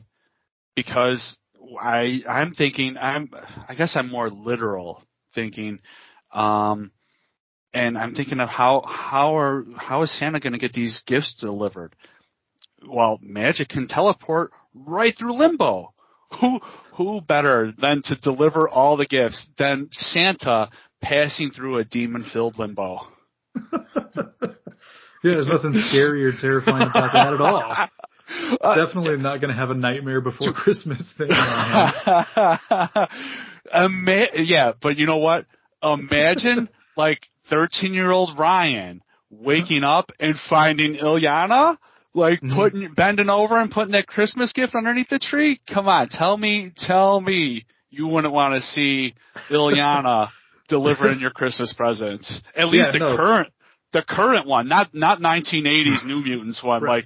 [0.75, 1.37] because
[1.81, 3.29] I I'm thinking I'm
[3.67, 5.03] I guess I'm more literal
[5.35, 5.79] thinking,
[6.31, 6.91] um,
[7.73, 11.35] and I'm thinking of how how are how is Santa going to get these gifts
[11.39, 11.95] delivered?
[12.87, 15.93] Well, Magik can teleport right through limbo
[16.39, 16.59] who
[16.93, 20.69] who better than to deliver all the gifts than Santa
[21.01, 22.99] passing through a demon filled limbo?
[23.55, 23.71] yeah,
[25.23, 27.75] there's nothing scary or terrifying about that at all.
[28.59, 31.29] Uh, Definitely not going to have a nightmare before Christmas thing.
[33.73, 35.45] Ima- yeah, but you know what?
[35.81, 41.77] Imagine like 13 year old Ryan waking up and finding Illyana,
[42.17, 42.53] like Mhm.
[42.55, 45.61] putting, bending over and putting that Christmas gift underneath the tree?
[45.69, 49.13] Come on, tell me, tell me you wouldn't want to see
[49.49, 50.29] Illyana
[50.67, 52.41] delivering your Christmas presents.
[52.55, 53.15] At least Yeah, the no.
[53.15, 53.49] current,
[53.93, 57.03] the current one, not, not 1980s New Mutants one, Right.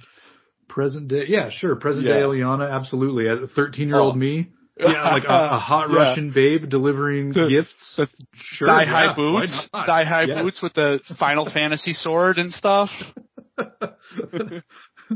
[0.68, 1.76] Present day, yeah, sure.
[1.76, 2.14] Present Yeah.
[2.14, 3.28] day Illyana, absolutely.
[3.28, 4.18] As a 13 year old Oh.
[4.18, 4.48] me,
[4.80, 5.96] yeah, like a, a hot Yeah.
[5.96, 7.94] Russian babe delivering The- gifts.
[7.96, 10.42] the sure, thigh high why boots, thigh high Yes.
[10.42, 12.90] boots with the Final Fantasy sword and stuff.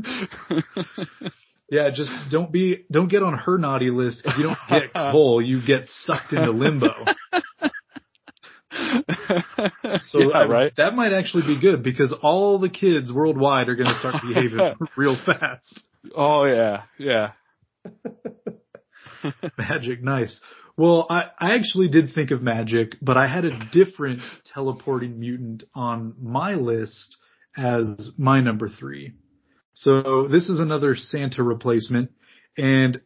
[1.69, 5.41] yeah, just don't be, don't get on her naughty list because you don't get coal,
[5.41, 6.93] you get sucked into limbo.
[10.09, 10.73] So yeah, I- right.
[10.77, 14.75] that might actually be good because all the kids worldwide are going to start behaving
[14.95, 15.81] real fast.
[16.15, 17.31] Oh yeah, yeah.
[19.59, 20.39] Magik, nice.
[20.77, 24.21] Well, I, I actually did think of Magik, but I had a different
[24.53, 27.17] teleporting mutant on my list
[27.57, 29.13] as my number three.
[29.79, 32.11] So this is another Santa replacement,
[32.57, 32.99] and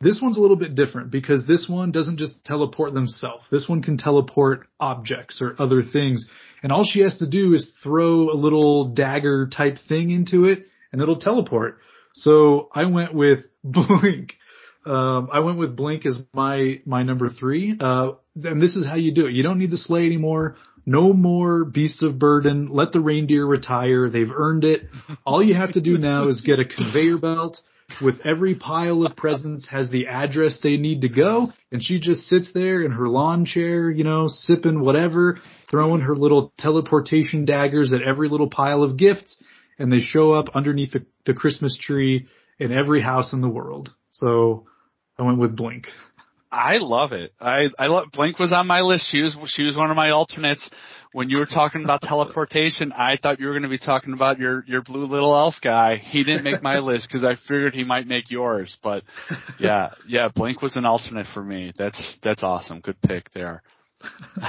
[0.00, 3.44] this one's a little bit different because this one doesn't just teleport themselves.
[3.50, 6.26] This one can teleport objects or other things,
[6.62, 10.64] and all she has to do is throw a little dagger type thing into it,
[10.90, 11.80] and it'll teleport.
[12.14, 14.36] So I went with Blink.
[14.86, 17.76] Um, I went with Blink as my my number three.
[17.78, 19.34] Uh, and this is how you do it.
[19.34, 20.56] You don't need the sleigh anymore.
[20.90, 22.68] No more beasts of burden.
[22.72, 24.10] Let the reindeer retire.
[24.10, 24.88] They've earned it.
[25.24, 27.60] All you have to do now is get a conveyor belt
[28.02, 32.22] with every pile of presents has the address they need to go, and she just
[32.22, 35.38] sits there in her lawn chair, you know, sipping whatever,
[35.70, 39.36] throwing her little teleportation daggers at every little pile of gifts,
[39.78, 42.26] and they show up underneath the, the Christmas tree
[42.58, 43.94] in every house in the world.
[44.08, 44.66] So
[45.16, 45.86] I went with Blink.
[46.52, 47.32] I love it.
[47.40, 49.08] I I love Blink was on my list.
[49.10, 50.68] She was she was one of my alternates.
[51.12, 54.38] When you were talking about teleportation, I thought you were going to be talking about
[54.38, 55.96] your your blue little elf guy.
[55.96, 58.76] He didn't make my list because I figured he might make yours.
[58.82, 59.04] But
[59.58, 61.72] yeah, yeah, Blink was an alternate for me.
[61.76, 62.80] That's that's awesome.
[62.80, 63.62] Good pick there.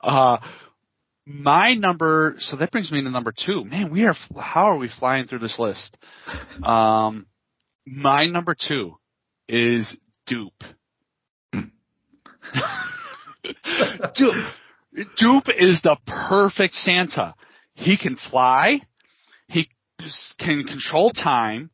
[0.00, 0.38] uh
[1.26, 4.88] my number so that brings me to number two man we are how are we
[4.98, 5.96] flying through this list
[6.64, 7.26] um
[7.86, 8.96] my number two
[9.48, 9.96] is
[10.30, 10.52] Doop.
[14.16, 14.50] Doop.
[15.20, 15.96] Doop is the
[16.28, 17.34] perfect santa.
[17.74, 18.80] He can fly.
[19.48, 19.68] He
[20.38, 21.70] can control time.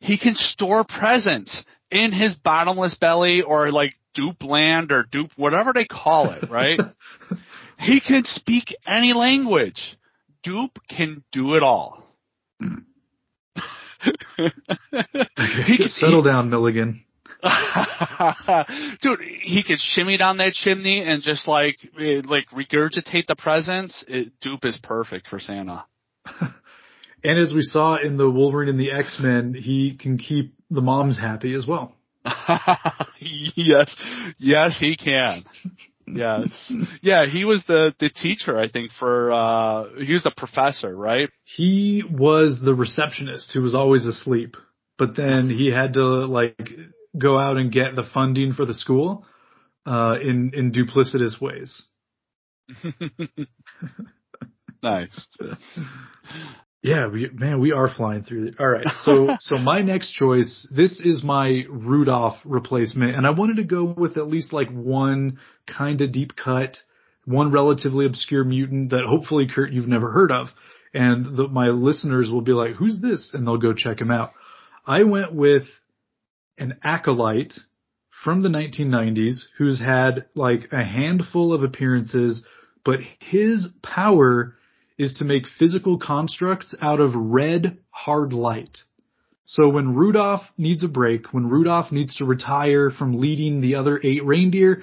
[0.00, 5.72] He can store presents in his bottomless belly or like Doop land or Doop whatever
[5.72, 6.80] they call it right?
[7.78, 9.96] He can speak any language.
[10.44, 12.02] Doop can do it all.
[12.60, 12.84] Mm.
[15.66, 17.04] he can Settle down, Milligan.
[19.02, 24.04] Dude, he could shimmy down that chimney and just like eh, like regurgitate the presents.
[24.08, 25.84] It, Doop is perfect for Santa.
[27.24, 30.80] And as we saw in the Wolverine and the X Men, he can keep the
[30.80, 31.96] moms happy as well.
[33.20, 33.94] yes,
[34.38, 35.42] yes, he can.
[36.06, 36.72] Yes,
[37.02, 41.28] yeah, he was the the teacher, I think, for uh he was the professor, right?
[41.44, 44.56] He was the receptionist who was always asleep,
[44.96, 46.70] but then he had to like
[47.16, 49.24] go out and get the funding for the school
[49.86, 51.82] uh, in in duplicitous ways.
[54.82, 55.26] nice.
[56.82, 58.54] Yeah, we, man, we are flying through it.
[58.60, 58.86] All right.
[59.02, 63.84] So, so my next choice, this is my Rudolph replacement, and I wanted to go
[63.84, 66.78] with at least like one kind of deep cut,
[67.24, 70.48] one relatively obscure mutant that hopefully Kurt you've never heard of,
[70.94, 74.30] and the, my listeners will be like, "Who's this?" and they'll go check him out.
[74.86, 75.64] I went with
[76.58, 77.54] an acolyte
[78.24, 82.44] from the 1990s who's had like a handful of appearances,
[82.84, 84.56] but his power
[84.98, 88.78] is to make physical constructs out of red hard light.
[89.44, 93.98] So when Rudolph needs a break, when Rudolph needs to retire from leading the other
[94.02, 94.82] eight reindeer,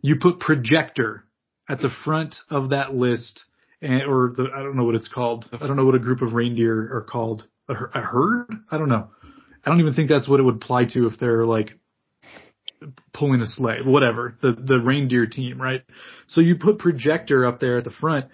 [0.00, 1.24] you put projector
[1.68, 3.44] at the front of that list,
[3.82, 5.46] and, or the, I don't know what it's called.
[5.52, 7.46] I don't know what a group of reindeer are called.
[7.68, 8.46] A, a herd?
[8.70, 9.10] I don't know.
[9.66, 11.72] I don't even think that's what it would apply to if they're like
[13.12, 15.82] pulling a sleigh, whatever, the, the reindeer team, right?
[16.28, 18.26] So you put projector up there at the front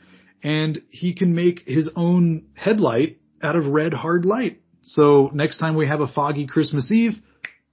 [0.42, 4.60] and he can make his own headlight out of red hard light.
[4.82, 7.14] So next time we have a foggy Christmas Eve,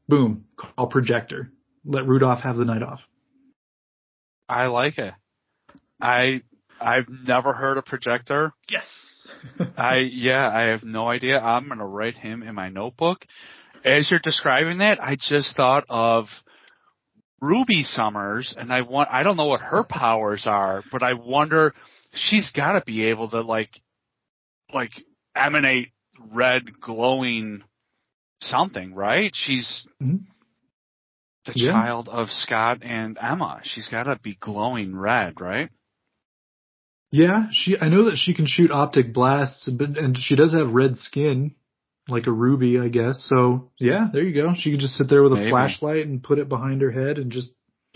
[0.07, 1.51] boom, call projector.
[1.83, 3.01] Let Rudolph have the night off.
[4.47, 5.13] I like it.
[5.99, 6.43] I
[6.79, 8.53] I've never heard a projector.
[8.69, 8.87] Yes.
[9.77, 11.39] I yeah, I have no idea.
[11.39, 13.25] I'm gonna write him in my notebook.
[13.83, 16.27] As you're describing that, I just thought of
[17.41, 21.73] Ruby Summers, and I want I don't know what her powers are, but I wonder
[22.13, 23.69] she's got to be able to like,
[24.73, 24.91] like
[25.35, 25.89] emanate
[26.31, 27.63] red glowing
[28.41, 29.31] something, right?
[29.33, 30.25] She's Mhm.
[31.45, 31.71] the Yeah.
[31.71, 33.61] child of Scott and Emma.
[33.63, 35.69] She's got to be glowing red, right?
[37.11, 37.75] Yeah, she.
[37.79, 41.55] I know that she can shoot optic blasts, but and she does have red skin,
[42.07, 43.25] like a ruby, I guess.
[43.27, 44.53] So yeah, there you go.
[44.55, 45.49] She can just sit there with a Maybe.
[45.49, 47.51] flashlight and put it behind her head and just.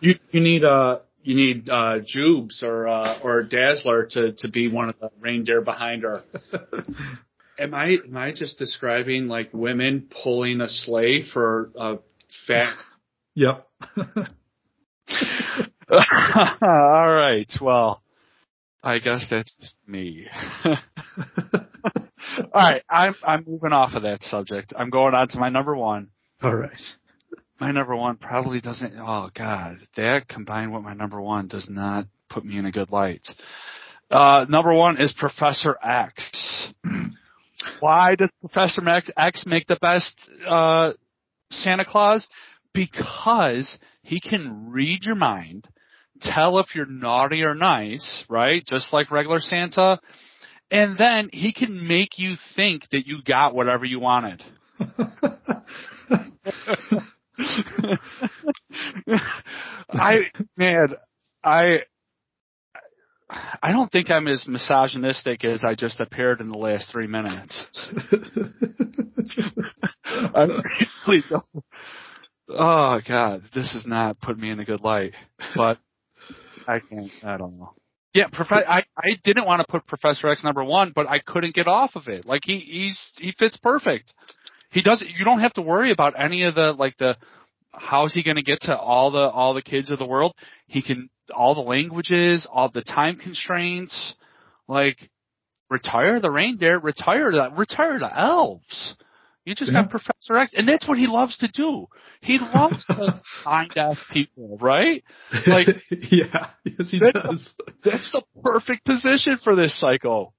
[0.00, 4.70] you you need uh you need uh Jubes or uh or Dazzler to to be
[4.70, 6.22] one of the reindeer behind her.
[7.58, 11.98] Am I am I just describing like women pulling a sleigh for a
[12.46, 12.76] fat?
[13.34, 13.68] Yep.
[16.62, 17.50] All right.
[17.60, 18.02] Well,
[18.82, 20.26] I guess that's just me.
[20.64, 20.74] All
[22.54, 22.82] right.
[22.90, 24.74] I'm I'm moving off of that subject.
[24.76, 26.08] I'm going on to my number one.
[26.42, 26.70] All right.
[27.60, 28.94] My number one probably doesn't.
[28.98, 32.90] Oh God, that combined with my number one does not put me in a good
[32.90, 33.26] light.
[34.10, 36.72] Uh, number one is Professor X.
[37.80, 38.82] Why does Professor
[39.16, 40.92] X make the best uh,
[41.50, 42.28] Santa Claus?
[42.72, 45.66] Because he can read your mind,
[46.20, 48.64] tell if you're naughty or nice, right?
[48.64, 50.00] Just like regular Santa.
[50.70, 54.42] And then he can make you think that you got whatever you wanted.
[59.90, 60.88] I man,
[61.42, 61.82] I
[63.62, 67.92] I don't think I'm as misogynistic as I just appeared in the last three minutes.
[70.34, 70.62] I
[71.06, 71.44] really don't.
[72.48, 75.12] Oh God, this has not put me in a good light.
[75.54, 75.78] But
[76.68, 77.10] I can't.
[77.24, 77.72] I don't know.
[78.14, 81.54] Yeah, prof- I I didn't want to put Professor X number one, but I couldn't
[81.54, 82.26] get off of it.
[82.26, 84.12] Like he he's he fits perfect.
[84.70, 85.08] He doesn't.
[85.08, 87.16] You don't have to worry about any of the like the
[87.72, 90.34] how's he going to get to all the all the kids of the world.
[90.66, 94.14] He can all the languages, all the time constraints.
[94.66, 95.10] Like
[95.70, 98.96] retire the reindeer, retire the retire the elves.
[99.48, 99.82] You just Yeah.
[99.82, 101.86] got Professor X, and that's what he loves to do.
[102.20, 105.02] He loves to find deaf people, right?
[105.46, 107.54] Like- yeah, yes, he That's- does.
[107.82, 110.34] That's the perfect position for this psycho.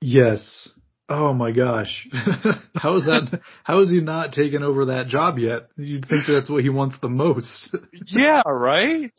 [0.00, 0.70] Yes.
[1.06, 2.08] Oh my gosh.
[2.74, 3.40] how is that?
[3.62, 5.68] How is he not taken over that job yet?
[5.76, 7.76] You'd think that's what he wants the most.
[8.06, 9.12] Yeah, right.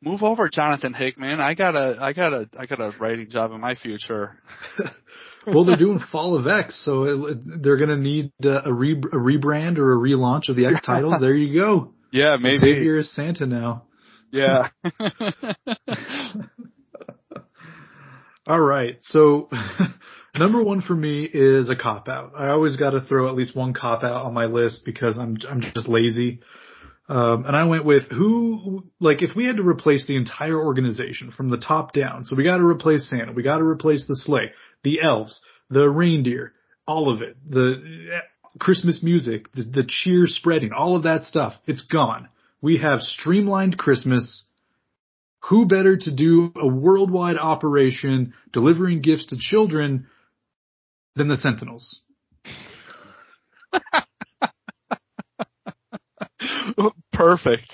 [0.00, 1.40] Move over, Jonathan Hickman.
[1.40, 4.38] I got a, I got a, I got a writing job in my future.
[5.46, 8.92] Well, they're doing Fall of X, so it, they're going to need uh, a, re-
[8.92, 11.20] a rebrand or a relaunch of the X titles.
[11.20, 11.92] There you go.
[12.12, 12.58] Yeah, maybe.
[12.58, 13.82] Xavier is Santa now.
[14.30, 14.68] Yeah.
[18.46, 18.96] All right.
[19.00, 19.50] So
[20.38, 22.32] number one for me is a cop out.
[22.38, 25.36] I always got to throw at least one cop out on my list because I'm
[25.50, 26.40] I'm just lazy.
[27.08, 31.30] Um, and I went with who, like, if we had to replace the entire organization
[31.30, 34.16] from the top down, so we got to replace Santa, we got to replace the
[34.16, 34.50] sleigh,
[34.86, 36.52] the elves, the reindeer,
[36.86, 38.20] all of it, the
[38.60, 42.28] Christmas music, the, the cheer spreading, all of that stuff, it's gone.
[42.62, 44.44] We have streamlined Christmas.
[45.48, 50.06] Who better to do a worldwide operation delivering gifts to children
[51.16, 52.00] than the Sentinels?
[57.12, 57.72] Perfect.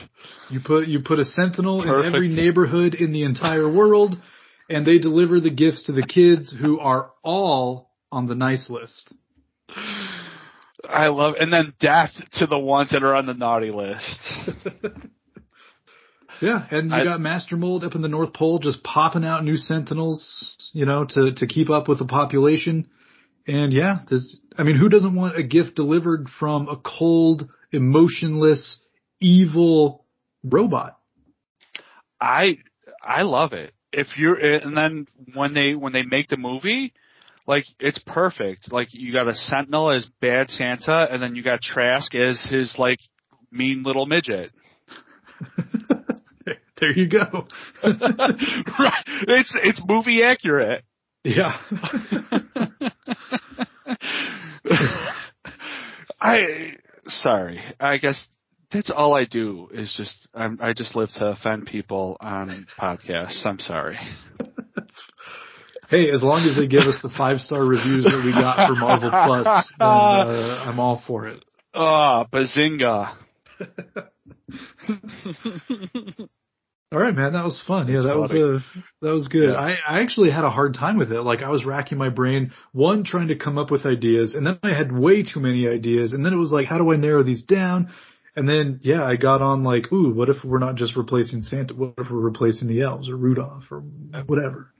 [0.48, 2.07] You put you put a sentinel Perfect.
[2.07, 4.16] in every neighborhood in the entire world,
[4.73, 9.15] and they deliver the gifts to the kids who are all on the nice list.
[10.85, 14.21] I love, and then death to the ones that are on the naughty list.
[16.41, 19.45] Yeah, and you I- got Master Mold up in the North Pole just popping out
[19.45, 22.91] new sentinels, you know, to to keep up with the population.
[23.47, 28.81] And yeah, this I mean, who doesn't want a gift delivered from a cold, emotionless,
[29.21, 30.05] evil
[30.43, 30.99] robot?
[32.21, 32.59] I,
[33.03, 33.73] I love it.
[33.93, 36.93] If you're, and then when they, when they make the movie,
[37.47, 38.73] like it's perfect.
[38.73, 42.77] Like you got a Sentinel as bad Santa, and then you got Trask as his
[42.79, 43.01] like
[43.51, 44.51] mean little midget.
[46.81, 47.47] there you go.
[47.85, 49.05] right.
[49.29, 50.85] It's it's movie accurate.
[51.25, 51.59] yeah.
[56.21, 56.77] I
[57.09, 57.61] sorry.
[57.81, 58.29] I guess
[58.73, 63.44] that's all I do is just I'm, I just live to offend people on podcasts.
[63.46, 63.98] I'm sorry.
[65.88, 68.75] Hey, as long as they give us the five star reviews that we got for
[68.77, 69.44] Marvel Plus,
[69.79, 71.44] then, uh, I'm all for it.
[71.75, 73.14] Ah, bazinga.
[76.92, 77.88] All right, man, that was fun.
[77.88, 78.42] Yeah, That's that was funny.
[78.42, 78.58] uh,
[79.00, 79.50] that was good.
[79.50, 79.56] Yeah.
[79.56, 81.23] I, I actually had a hard time with it.
[81.23, 84.58] Like I was racking my brain, one trying to come up with ideas, and then
[84.62, 87.23] I had way too many ideas, and then it was like, how do I narrow
[87.23, 87.90] these down?
[88.35, 91.75] And then, yeah, I got on like, ooh, what if we're not just replacing Santa?
[91.75, 94.73] What if we're replacing the elves or Rudolph or whatever?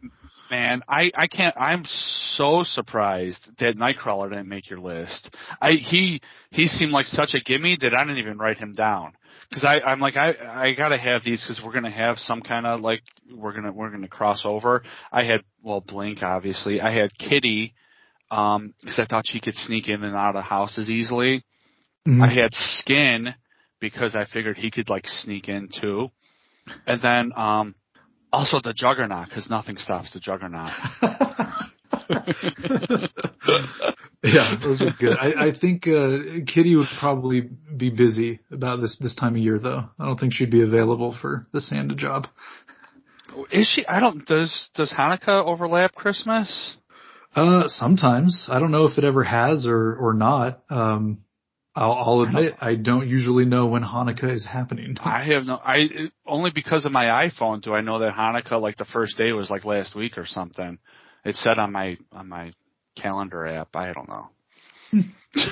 [0.51, 5.35] Man, I, I can't, I'm so surprised that Nightcrawler didn't make your list.
[5.61, 9.13] I, he, he seemed like such a gimme that I didn't even write him down.
[9.53, 12.67] Cause I, I'm like, I, I gotta have these cause we're gonna have some kind
[12.67, 13.03] of like,
[13.35, 14.83] we're gonna, we're gonna cross over.
[15.11, 16.81] I had, well, Blink obviously.
[16.81, 17.75] I had Kitty,
[18.31, 21.45] um, cause I thought she could sneak in and out of houses easily.
[22.07, 22.23] Mhm.
[22.23, 23.35] I had Skin
[23.83, 26.09] because I figured he could like sneak in too.
[26.87, 27.75] And then, um,
[28.33, 30.73] also the Juggernaut because nothing stops the Juggernaut.
[34.23, 35.19] yeah, those are good.
[35.19, 37.43] I, I think uh, Kitty would probably
[37.77, 39.85] be busy about this this time of year, though.
[39.99, 42.29] I don't think she'd be available for the Santa job.
[43.51, 43.85] Is she?
[43.87, 44.25] I don't.
[44.27, 46.77] Does Does Hanukkah overlap Christmas?
[47.35, 50.63] Uh, sometimes I don't know if it ever has or or not.
[50.71, 51.19] Um,
[51.75, 54.97] I'll, I'll admit I don't usually know when Hanukkah is happening.
[55.03, 55.55] I have no.
[55.55, 55.89] I
[56.27, 59.49] only because of my iPhone do I know that Hanukkah like the first day was
[59.49, 60.79] like last week or something.
[61.25, 62.53] It said on my on my
[63.01, 63.75] calendar app.
[63.75, 64.29] I don't know.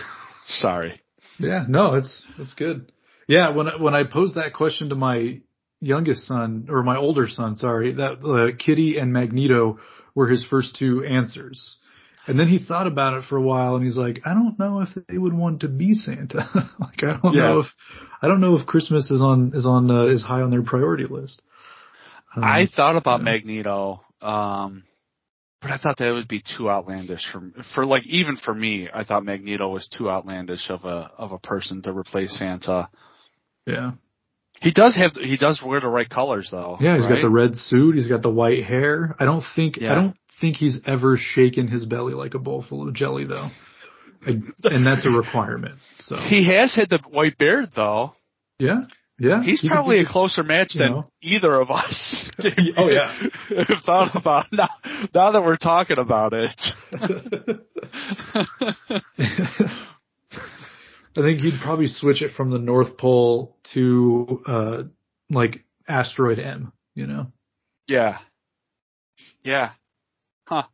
[0.47, 1.01] Sorry.
[1.39, 2.93] Yeah, no, it's it's good.
[3.27, 5.41] Yeah, when I- when I posed that question to my
[5.81, 9.79] youngest son or my older son, sorry, that uh, Kitty and Magneto
[10.15, 11.77] were his first two answers.
[12.31, 14.81] And then he thought about it for a while and he's like, I don't know
[14.81, 16.49] if they would want to be Santa.
[16.81, 17.43] like I don't Yeah.
[17.43, 17.67] know if
[18.23, 21.07] I don't know if Christmas is on is on uh, is high on their priority
[21.09, 21.43] list.
[22.35, 23.25] Um, I thought about yeah.
[23.25, 24.85] Magneto, um,
[25.61, 27.43] but I thought that would be too outlandish for
[27.75, 28.89] for like even for me.
[28.93, 32.89] I thought Magneto was too outlandish of a of a person to replace Santa.
[33.67, 33.93] yeah.
[34.63, 36.77] He does have he does wear the right colors though.
[36.81, 39.17] Yeah, he's got the red suit, he's got the white hair.
[39.19, 39.93] I don't think Yeah.
[39.93, 43.49] I don't think he's ever shaken his belly like a bowl full of jelly though.
[44.27, 44.31] I,
[44.65, 45.77] and that's a requirement.
[46.01, 48.15] So He has had the white beard though.
[48.59, 48.83] yeah,
[49.19, 49.43] yeah.
[49.43, 51.11] He's He probably a closer match than know.
[51.23, 52.31] either of us.
[52.77, 53.13] Oh, yeah.
[53.69, 54.69] have thought about now.
[55.15, 56.59] Now that we're talking about it.
[61.17, 64.83] I think he'd probably switch it from the North Pole to uh
[65.29, 67.27] like asteroid M, you know.
[67.87, 68.19] yeah.
[69.45, 69.73] Yeah.
[70.51, 70.65] Huh.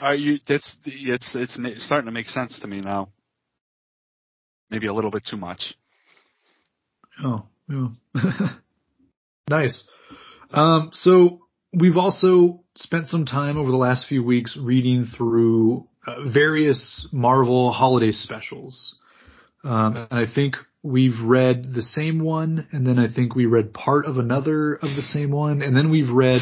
[0.00, 0.38] Are you?
[0.48, 3.10] That's it's it's starting to make sense to me now.
[4.70, 5.74] Maybe a little bit too much.
[7.22, 7.88] Oh, yeah.
[9.50, 9.86] nice.
[10.50, 11.42] Um, so
[11.74, 17.70] we've also spent some time over the last few weeks reading through uh, various Marvel
[17.70, 18.96] holiday specials.
[19.62, 23.72] Um, and I think we've read the same one, and then I think we read
[23.72, 26.40] part of another of the same one, and then we've read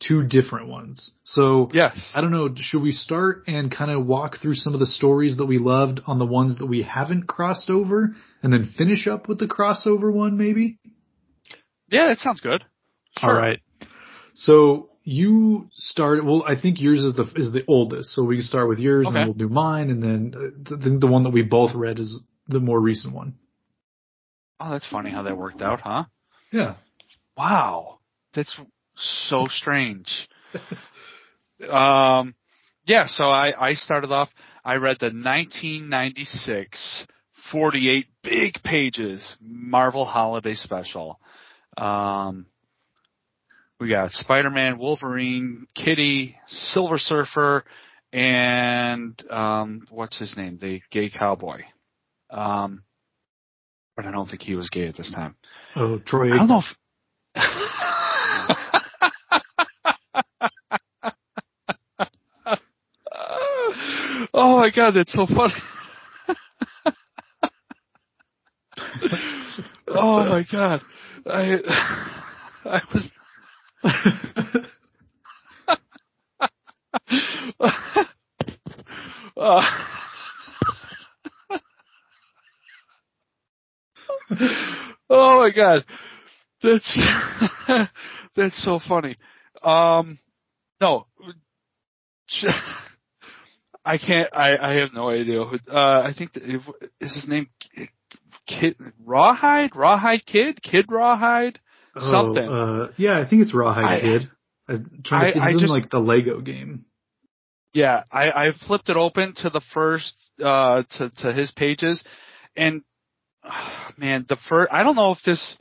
[0.00, 1.12] two different ones.
[1.24, 2.10] So Yes.
[2.14, 2.48] I don't know.
[2.56, 6.00] Should we start and kind of walk through some of the stories that we loved
[6.06, 10.12] on the ones that we haven't crossed over, and then finish up with the crossover
[10.12, 10.78] one, maybe?
[11.88, 12.64] Yeah, that sounds good.
[13.18, 13.30] Sure.
[13.30, 13.60] All right.
[14.34, 16.24] So you started.
[16.24, 18.14] Well, I think yours is the is the oldest.
[18.14, 19.20] So we can start with yours, and Okay.
[19.20, 22.20] then we'll do mine, and then uh, the, the one that we both read is
[22.48, 23.34] the more recent one.
[24.64, 26.04] Oh, that's funny how that worked out, huh?
[26.52, 26.76] Yeah.
[27.36, 27.98] Wow.
[28.32, 28.56] That's
[28.96, 30.28] so strange.
[31.68, 32.36] um,
[32.84, 34.28] yeah, so I, I started off,
[34.64, 37.06] I read the 1996
[37.50, 41.18] 48 big pages Marvel Holiday Special.
[41.76, 42.46] Um,
[43.80, 47.64] we got Spider-Man, Wolverine, Kitty, Silver Surfer,
[48.12, 50.58] and, um, what's his name?
[50.60, 51.62] The gay cowboy.
[52.30, 52.84] Um,
[53.96, 55.36] but I don't think he was gay at this time.
[55.76, 56.32] Oh, Troy.
[56.32, 56.64] I don't know if.
[64.34, 65.54] oh my god, that's so funny.
[69.88, 70.80] oh my god,
[71.26, 71.58] I
[72.64, 73.10] I was.
[79.34, 79.62] Uh,
[85.10, 85.84] oh my god,
[86.62, 86.98] that's
[88.36, 89.16] that's so funny.
[89.62, 90.18] Um,
[90.80, 91.06] no,
[93.84, 94.28] I can't.
[94.32, 95.42] I I have no idea.
[95.42, 96.62] Uh, I think that if,
[97.00, 97.48] is his name
[98.46, 101.58] Kid Rawhide, Rawhide Kid, Kid Rawhide,
[101.98, 102.46] something.
[102.48, 104.30] Oh, uh, yeah, I think it's Rawhide I- Kid.
[104.68, 105.42] I'm trying to I-.
[105.42, 106.84] I It's in just- like the Lego game.
[107.74, 112.04] Yeah, I, I flipped it open to the first uh to to his pages,
[112.54, 112.82] and
[113.98, 115.56] man, the first I don't know if this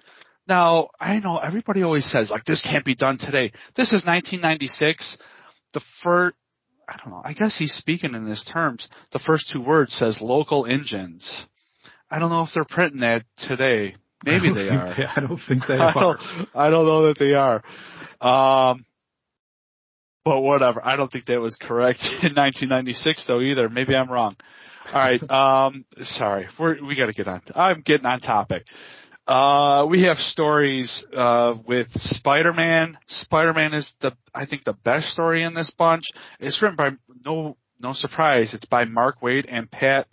[0.48, 3.52] now I know everybody always says like this can't be done today.
[3.76, 5.18] This is 1996.
[5.74, 6.36] The first
[6.88, 7.22] I don't know.
[7.24, 8.88] I guess he's speaking in his terms.
[9.14, 11.26] The first two words says local engines.
[12.10, 13.96] I don't know if they're printing that today.
[14.26, 14.94] Maybe they are.
[14.96, 15.94] They, I don't think they I are.
[15.94, 16.20] don't,
[16.54, 17.64] I don't know that they are.
[18.20, 18.86] Um,
[20.24, 20.82] but whatever.
[20.84, 23.70] I don't think that was correct in 1996 though either.
[23.70, 24.36] Maybe I'm wrong.
[24.88, 25.32] All right.
[25.32, 26.48] Um, sorry.
[26.60, 27.42] We're, we got to get on.
[27.56, 28.66] I'm getting on topic.
[29.28, 32.98] Uh, we have stories uh, with Spider-Man.
[33.08, 36.06] Spider-Man is the I think the best story in this bunch.
[36.40, 36.92] It's written by
[37.26, 38.54] no no surprise.
[38.54, 40.08] It's by Mark Waid and Pat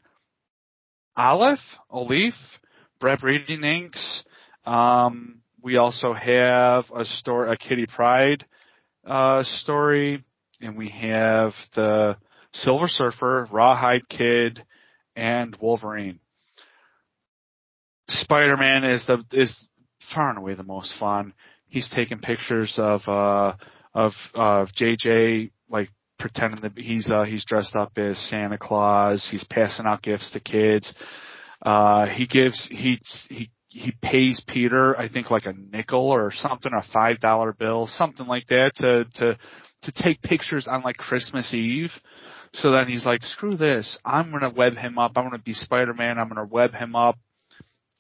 [1.17, 1.59] Olliffe
[1.91, 2.35] Olliffe.
[3.01, 4.25] Brett Breeding inks.
[4.67, 8.45] Um, we also have a story, a Kitty Pryde
[9.07, 10.25] uh, story,
[10.61, 12.17] and we have the
[12.63, 14.63] Silver Surfer, Rawhide Kid,
[15.15, 16.21] and Wolverine.
[18.09, 19.55] Spider-Man is the is
[20.15, 21.35] far and away the most fun.
[21.67, 23.55] He's taking pictures of uh
[23.95, 29.29] of of JJ like pretending that he's uh he's dressed up as Santa Claus.
[29.31, 30.93] He's passing out gifts to kids.
[31.61, 36.73] Uh he gives he he he pays Peter I think like a nickel or something,
[36.73, 39.39] a five dollar bill, something like that to to
[39.83, 41.93] to take pictures on like Christmas Eve.
[42.55, 43.99] So then he's like, screw this.
[44.05, 45.13] I'm gonna web him up.
[45.17, 46.19] I'm gonna be Spider-Man.
[46.19, 47.19] I'm gonna web him up.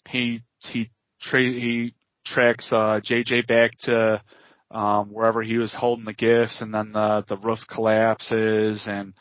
[0.09, 0.91] He he
[1.21, 1.95] tra- he
[2.25, 4.23] tracks uh JJ back to
[4.71, 9.15] um wherever he was holding the gifts, and then the the roof collapses and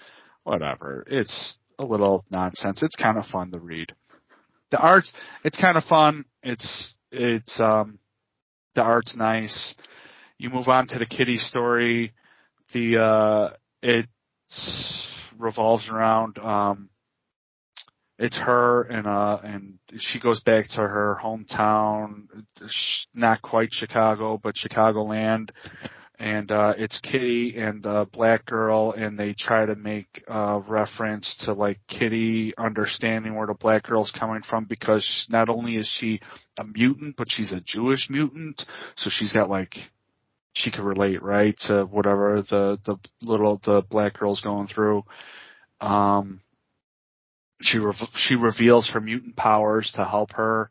[0.44, 1.04] whatever.
[1.08, 2.82] It's a little nonsense.
[2.82, 3.94] It's kind of fun to read.
[4.72, 5.12] The art's
[5.44, 6.26] it's kind of fun.
[6.44, 8.00] It's it's um
[8.76, 9.76] the art's nice.
[10.38, 12.14] You move on to the kitty story.
[12.74, 13.50] The uh
[13.82, 14.08] it
[15.38, 16.90] revolves around um
[18.20, 22.28] it's her and uh and she goes back to her hometown
[23.14, 25.50] not quite chicago but chicagoland.
[26.20, 31.36] And uh it's kitty and uh black girl and they try to make uh reference
[31.46, 36.20] to like kitty understanding where the black girl's coming from because not only is she
[36.58, 38.66] a mutant but she's a jewish mutant.
[38.96, 39.76] So she's got like
[40.58, 45.04] she could relate right to whatever the the little the black girl's going through.
[45.80, 46.42] Um
[47.62, 50.70] she re- she reveals her mutant powers to help her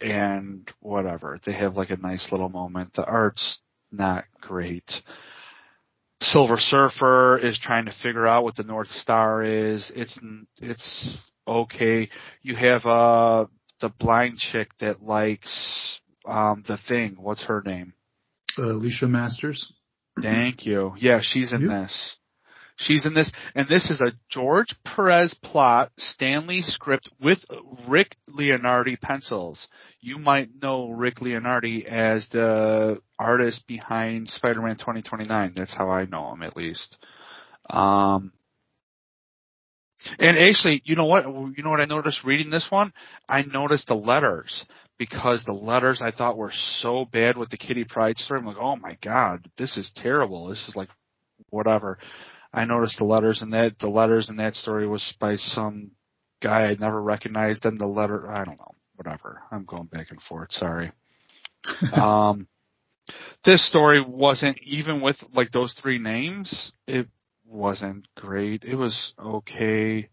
[0.00, 1.38] and whatever.
[1.44, 2.94] They have like a nice little moment.
[2.94, 3.60] The art's
[3.90, 4.90] not great.
[6.20, 9.90] Silver surfer is trying to figure out what the north star is.
[9.94, 10.18] It's
[10.58, 12.08] it's okay.
[12.42, 13.46] You have uh
[13.80, 17.16] the blind chick that likes um the thing.
[17.18, 17.94] What's her name
[18.58, 19.72] uh, Alicia Masters.
[20.20, 20.94] Thank you.
[20.98, 21.70] Yeah, she's in Yep.
[21.70, 22.16] this.
[22.76, 27.38] She's in this, and this is a George Perez plot, Stan Lee script with
[27.86, 29.68] Rick Leonardi pencils.
[30.00, 35.52] You might know Rick Leonardi as the artist behind Spider-Man 2029.
[35.54, 36.96] That's how I know him, at least.
[37.68, 38.32] Um,
[40.18, 41.24] and actually, you know what?
[41.26, 42.92] You know what I noticed reading this one?
[43.28, 44.64] I noticed the letters
[44.98, 48.40] because the letters I thought were so bad with the Kitty Pryde story.
[48.40, 50.48] I'm like, oh my god, this is terrible.
[50.48, 50.88] This is like
[51.50, 51.98] whatever.
[52.52, 55.92] I noticed the letters in that the letters in that story was by some
[56.42, 57.64] guy I'd never recognized.
[57.64, 59.42] And the letter, I don't know, whatever.
[59.50, 60.52] I'm going back and forth.
[60.52, 60.92] Sorry.
[61.92, 62.46] um,
[63.44, 66.72] this story wasn't even with like those three names.
[66.86, 67.08] It
[67.46, 68.64] wasn't great.
[68.64, 70.08] It was okay.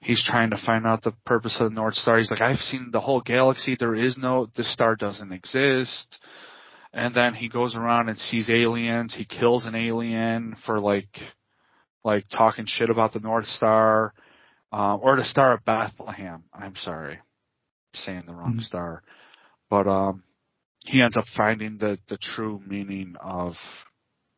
[0.00, 2.18] He's trying to find out the purpose of the North Star.
[2.18, 3.76] He's like, I've seen the whole galaxy.
[3.78, 6.18] There is no, this star doesn't exist.
[6.92, 9.14] And then he goes around and sees aliens.
[9.14, 11.18] He kills an alien for like,
[12.02, 14.14] like talking shit about the North Star,
[14.72, 16.44] uh, or the Star of Bethlehem.
[16.52, 17.20] I'm sorry, I'm
[17.94, 18.62] saying the wrong Mhm.
[18.62, 19.02] star.
[19.68, 20.22] But um,
[20.84, 23.54] he ends up finding the the true meaning of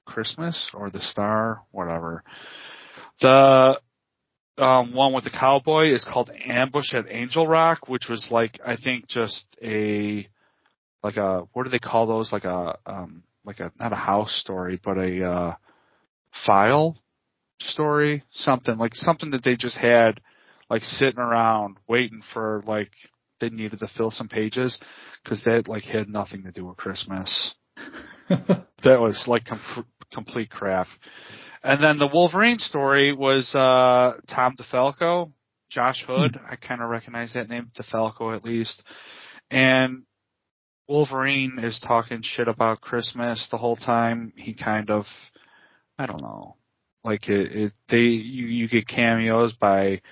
[0.07, 2.25] Christmas or the star, whatever.
[3.21, 3.81] The
[4.63, 8.77] um, one with the cowboy is called Ambush at Angel Rock, which was like I
[8.77, 10.29] think just a
[11.03, 12.33] like a what do they call those?
[12.33, 15.55] Like a um like a not a house story, but a uh
[16.47, 16.97] file
[17.61, 20.21] story, something like something that they just had
[20.71, 22.91] like sitting around waiting for like
[23.41, 24.79] they needed to fill some pages
[25.23, 27.55] because that like had nothing to do with Christmas.
[28.85, 30.89] That was like com- complete crap.
[31.65, 35.33] And then the Wolverine story was uh Tom DeFalco,
[35.71, 36.39] Josh Hood.
[36.49, 38.83] I kind of recognize that name, DeFalco at least.
[39.51, 40.03] And
[40.89, 44.33] Wolverine is talking shit about Christmas the whole time.
[44.37, 45.07] He kind of,
[45.99, 46.57] I don't know,
[47.05, 47.55] like it.
[47.55, 50.03] it they you you get cameos by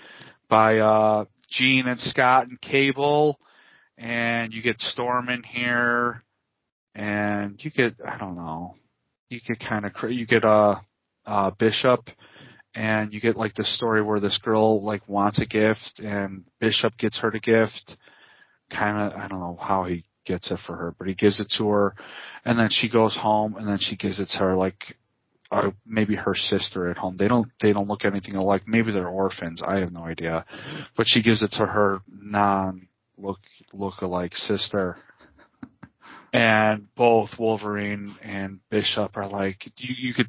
[0.48, 3.40] by uh Jean and Scott and Cable,
[3.98, 6.22] and you get Storm in here,
[6.94, 8.76] and you get I don't know,
[9.28, 10.76] you get kind of you get uh
[11.30, 12.10] uh Bishop
[12.74, 16.96] and you get like the story where this girl like wants a gift and Bishop
[16.98, 17.96] gets her the gift.
[18.70, 21.52] Kind of, I don't know how he gets it for her, but he gives it
[21.58, 21.96] to her,
[22.44, 24.96] and then she goes home and then she gives it to her like
[25.50, 27.16] or maybe her sister at home.
[27.16, 28.62] They don't they don't look anything alike.
[28.66, 29.62] Maybe they're orphans.
[29.66, 30.44] I have no idea.
[30.96, 32.86] But she gives it to her non
[33.18, 33.40] look
[33.72, 34.96] look alike sister.
[36.32, 40.28] And both Wolverine and Bishop are like you you could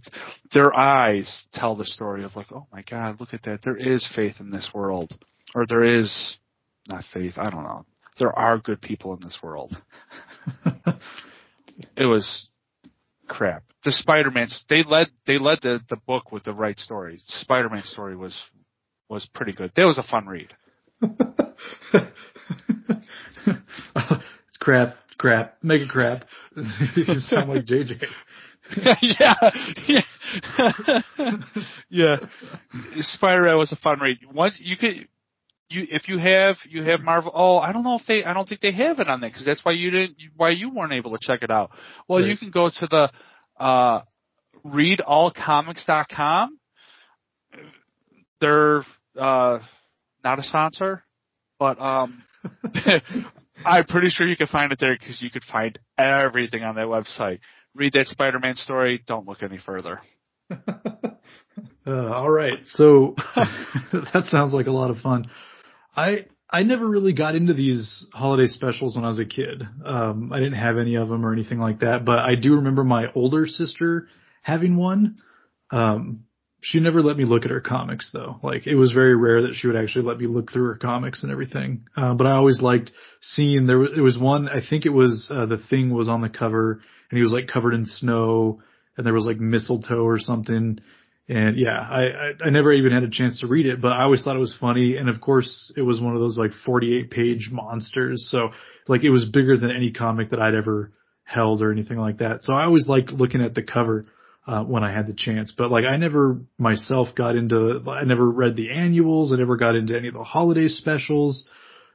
[0.51, 3.61] their eyes tell the story of like, oh my god, look at that.
[3.63, 5.15] There is faith in this world.
[5.53, 6.37] Or there is
[6.87, 7.85] not faith, I don't know.
[8.19, 9.75] There are good people in this world.
[11.97, 12.47] it was
[13.27, 13.63] crap.
[13.83, 17.21] The Spider-Man, they led, they led the, the book with the right story.
[17.25, 18.39] Spider-Man story was,
[19.09, 19.71] was pretty good.
[19.75, 20.53] That was a fun read.
[24.59, 26.25] crap, crap, mega crap.
[26.55, 28.03] you sound like JJ.
[29.01, 29.35] yeah,
[29.87, 31.01] yeah,
[31.89, 32.15] yeah.
[32.99, 34.17] Spider-Man was a fun read.
[34.33, 35.07] Once you could,
[35.69, 37.31] you if you have you have Marvel.
[37.33, 38.23] Oh, I don't know if they.
[38.23, 40.17] I don't think they have it on there because that's why you didn't.
[40.35, 41.69] Why you weren't able to check it out.
[42.07, 42.27] Well, right.
[42.27, 43.11] you can go to the
[43.59, 44.01] uh,
[44.65, 46.57] readallcomics.com.
[48.39, 48.83] They're
[49.19, 49.59] uh,
[50.23, 51.03] not a sponsor,
[51.59, 52.23] but um,
[53.65, 56.87] I'm pretty sure you can find it there because you could find everything on that
[56.87, 57.39] website.
[57.73, 59.03] Read that Spider-Man story.
[59.05, 60.01] Don't look any further.
[61.85, 65.29] Uh, all right, so that sounds like a lot of fun.
[65.95, 69.63] I I never really got into these holiday specials when I was a kid.
[69.83, 72.83] Um, I didn't have any of them or anything like that, but I do remember
[72.83, 74.07] my older sister
[74.43, 75.15] having one.
[75.71, 76.25] Um,
[76.61, 78.39] she never let me look at her comics though.
[78.43, 81.23] Like it was very rare that she would actually let me look through her comics
[81.23, 81.85] and everything.
[81.95, 83.83] Uh, but I always liked seeing there.
[83.83, 84.47] It was one.
[84.47, 87.47] I think it was uh, the thing was on the cover and he was like
[87.47, 88.61] covered in snow
[88.95, 90.79] and there was like mistletoe or something
[91.31, 94.03] and yeah, I, I, I never even had a chance to read it, but I
[94.03, 94.97] always thought it was funny.
[94.97, 98.27] And of course, it was one of those like 48 page monsters.
[98.29, 98.49] So
[98.87, 100.91] like it was bigger than any comic that I'd ever
[101.23, 102.43] held or anything like that.
[102.43, 104.03] So I always liked looking at the cover.
[104.47, 108.27] Uh, when I had the chance, but like I never myself got into, I never
[108.27, 109.31] read the annuals.
[109.31, 111.47] I never got into any of the holiday specials.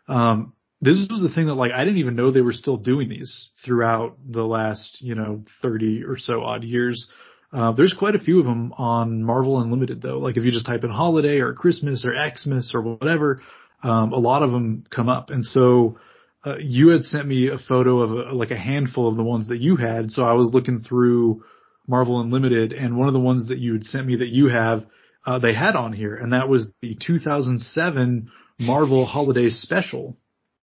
[0.07, 3.09] Um, this was the thing that like I didn't even know they were still doing
[3.09, 7.09] these throughout the last, you know, 30 or so odd years.
[7.53, 10.19] Uh, there's quite a few of them on Marvel Unlimited though.
[10.19, 13.41] Like if you just type in holiday or Christmas or Xmas or whatever,
[13.83, 15.31] um, a lot of them come up.
[15.31, 15.99] And so,
[16.45, 19.49] uh, you had sent me a photo of a, like a handful of the ones
[19.49, 20.13] that you had.
[20.13, 21.43] So I was looking through
[21.87, 24.85] Marvel Unlimited and one of the ones that you had sent me that you have,
[25.25, 30.17] uh, they had on here and that was the 2007 Marvel Holiday Special.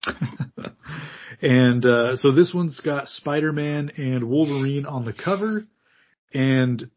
[1.42, 5.64] and, uh, so this one's got Spider-Man and Wolverine on the cover
[6.32, 6.90] and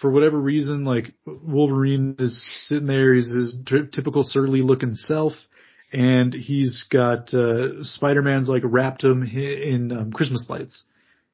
[0.00, 5.32] for whatever reason, like Wolverine is sitting there, he's his t- typical surly looking self,
[5.92, 10.84] and he's got uh, Spider-Man's like wrapped him in um, Christmas lights,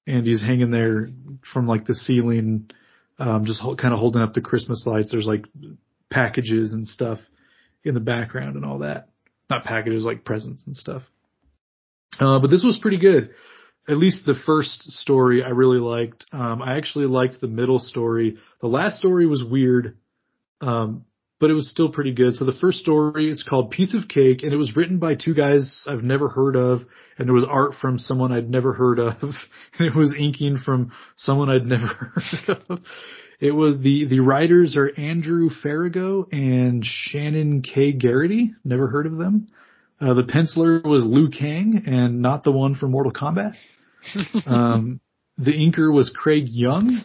[0.07, 1.09] and he's hanging there
[1.53, 2.70] from like the ceiling,
[3.18, 5.11] um, just ho- kind of holding up the Christmas lights.
[5.11, 5.44] There's like
[6.11, 7.18] packages and stuff
[7.84, 9.09] in the background and all that.
[9.48, 11.03] Not packages, like presents and stuff.
[12.18, 13.30] Uh, but this was pretty good
[13.90, 16.26] at least the first story I really liked.
[16.32, 18.38] Um, I actually liked the middle story.
[18.61, 19.96] The last story was weird,
[20.61, 21.05] um,
[21.41, 22.34] but it was still pretty good.
[22.34, 25.34] So the first story is called Piece of Cake, and it was written by two
[25.34, 26.82] guys I've never heard of,
[27.18, 29.16] and there was art from someone I'd never heard of,
[29.78, 31.86] and it was inking from someone I'd never
[32.47, 32.80] heard of.
[33.41, 37.93] It was the the writers are Andrew Farago and Shannon K.
[37.93, 38.53] Garrity.
[38.64, 39.49] Never heard of them.
[39.99, 43.55] Uh, the penciler was Liu Kang and not the one from Mortal Kombat.
[44.47, 45.01] um,
[45.38, 47.03] the inker was Craig Yeung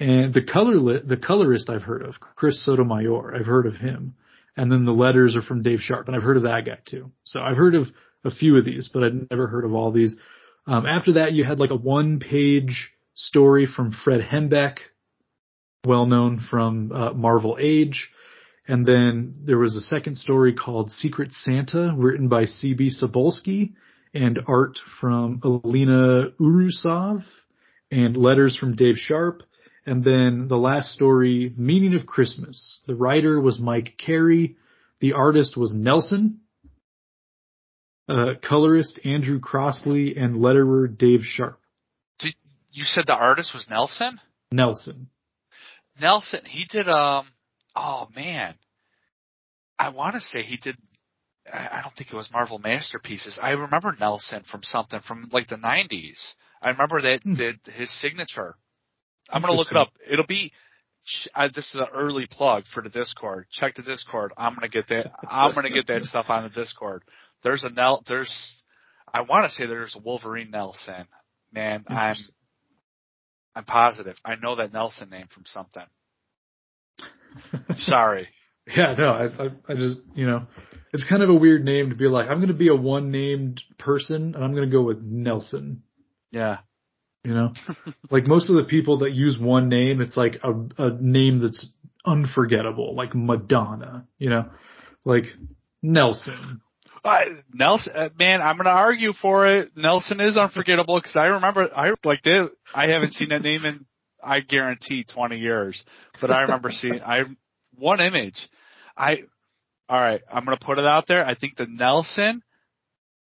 [0.00, 3.36] and the color the colorist I've heard of, Chris Sotomayor.
[3.36, 4.14] I've heard of him.
[4.56, 7.12] And then the letters are from Dave Sharpe, and I've heard of that guy too.
[7.24, 7.86] So I've heard of
[8.24, 10.16] a few of these, but I'd never heard of all these.
[10.66, 14.78] Um, after that, you had like a one page story from Fred Hembeck,
[15.84, 18.10] well known from uh, Marvel Age.
[18.66, 22.90] And then there was a second story called Secret Santa, written by C.B.
[22.90, 23.74] Cebulski,
[24.14, 27.22] and art from Alina Urusov,
[27.90, 29.42] and letters from Dave Sharpe.
[29.86, 32.80] And then the last story, Meaning of Christmas.
[32.86, 34.56] The writer was Mike Carey.
[35.00, 36.40] The artist was Nelson.
[38.08, 41.60] Uh, colorist Andrew Crossley and letterer Dave Sharpe.
[42.18, 42.34] Did,
[42.72, 44.18] you said the artist was Nelson?
[44.50, 45.08] Nelson.
[46.00, 47.26] Nelson, he did um
[47.76, 48.54] oh man,
[49.78, 50.76] I want to say he did.
[51.52, 53.38] I don't think it was Marvel Masterpieces.
[53.42, 56.34] I remember Nelson from something from like the '90s.
[56.62, 57.34] I remember that, hmm.
[57.34, 58.56] that his signature.
[59.32, 59.90] I'm gonna look it up.
[60.10, 60.52] It'll be
[61.34, 63.46] uh, this is an early plug for the Discord.
[63.50, 64.32] Check the Discord.
[64.36, 65.12] I'm gonna get that.
[65.28, 67.02] I'm gonna get that stuff on the Discord.
[67.42, 68.02] There's a Nel.
[68.06, 68.62] There's.
[69.12, 71.06] I want to say there's a Wolverine Nelson.
[71.52, 72.16] Man, I'm.
[73.54, 74.16] I'm positive.
[74.24, 75.82] I know that Nelson name from something.
[77.76, 78.28] Sorry.
[78.76, 80.46] Yeah, no, I, I, I just, you know,
[80.92, 83.10] it's kind of a weird name to be like, I'm going to be a one
[83.10, 85.82] named person and I'm going to go with Nelson.
[86.30, 86.58] Yeah.
[87.24, 87.52] You know,
[88.10, 91.66] like most of the people that use one name, it's like a, a name that's
[92.04, 94.46] unforgettable, like Madonna, you know,
[95.04, 95.24] like
[95.82, 96.62] Nelson.
[97.04, 97.20] Uh,
[97.52, 99.70] Nelson, uh, man, I'm gonna argue for it.
[99.76, 102.40] Nelson is unforgettable because I remember, I like they,
[102.74, 103.86] I haven't seen that name in,
[104.22, 105.82] I guarantee 20 years,
[106.20, 107.24] but I remember seeing, I,
[107.74, 108.38] one image.
[108.96, 109.22] I,
[109.90, 111.24] alright, I'm gonna put it out there.
[111.24, 112.42] I think the Nelson,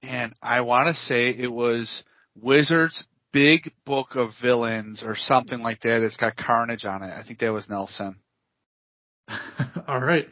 [0.02, 2.04] and I wanna say it was
[2.40, 6.02] Wizards big book of villains or something like that.
[6.02, 7.12] It's got Carnage on it.
[7.12, 8.16] I think that was Nelson.
[9.88, 10.26] All right.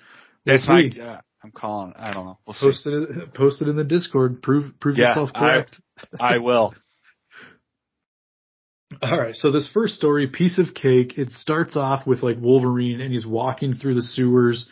[0.47, 0.91] That's my.
[0.99, 1.93] Uh, I'm calling.
[1.97, 2.39] I don't know.
[2.47, 2.91] We'll post see.
[2.91, 3.35] it.
[3.35, 4.43] Post it in the Discord.
[4.43, 5.81] Prove prove yeah, yourself correct.
[6.19, 6.75] I, I will.
[9.03, 9.35] All right.
[9.35, 11.19] So this first story, piece of cake.
[11.19, 14.69] It starts off with like Wolverine, and he's walking through the sewers,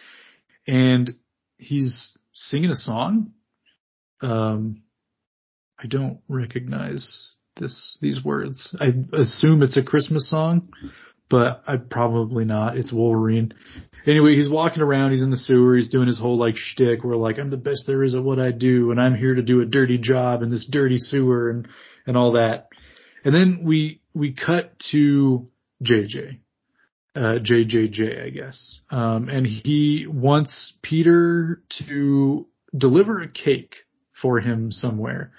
[0.67, 1.15] and
[1.59, 3.33] he's singing a song.
[4.23, 4.83] Um,
[5.83, 8.75] I don't recognize this these words.
[8.81, 10.71] I assume it's a Christmas song,
[11.29, 12.77] but I probably not.
[12.77, 13.53] It's Wolverine.
[14.07, 15.13] Anyway, he's walking around.
[15.13, 15.77] He's in the sewer.
[15.77, 17.05] He's doing his whole like shtick.
[17.05, 19.43] Where like I'm the best there is at what I do, and I'm here to
[19.43, 21.69] do a dirty job in this dirty sewer and
[22.07, 22.69] and all that.
[23.25, 25.49] And then we we cut to
[25.85, 26.39] JJ,
[27.15, 28.81] uh, JJJ, I guess.
[28.91, 32.47] Um, and he wants Peter to
[32.77, 33.75] deliver a cake
[34.21, 35.33] for him somewhere.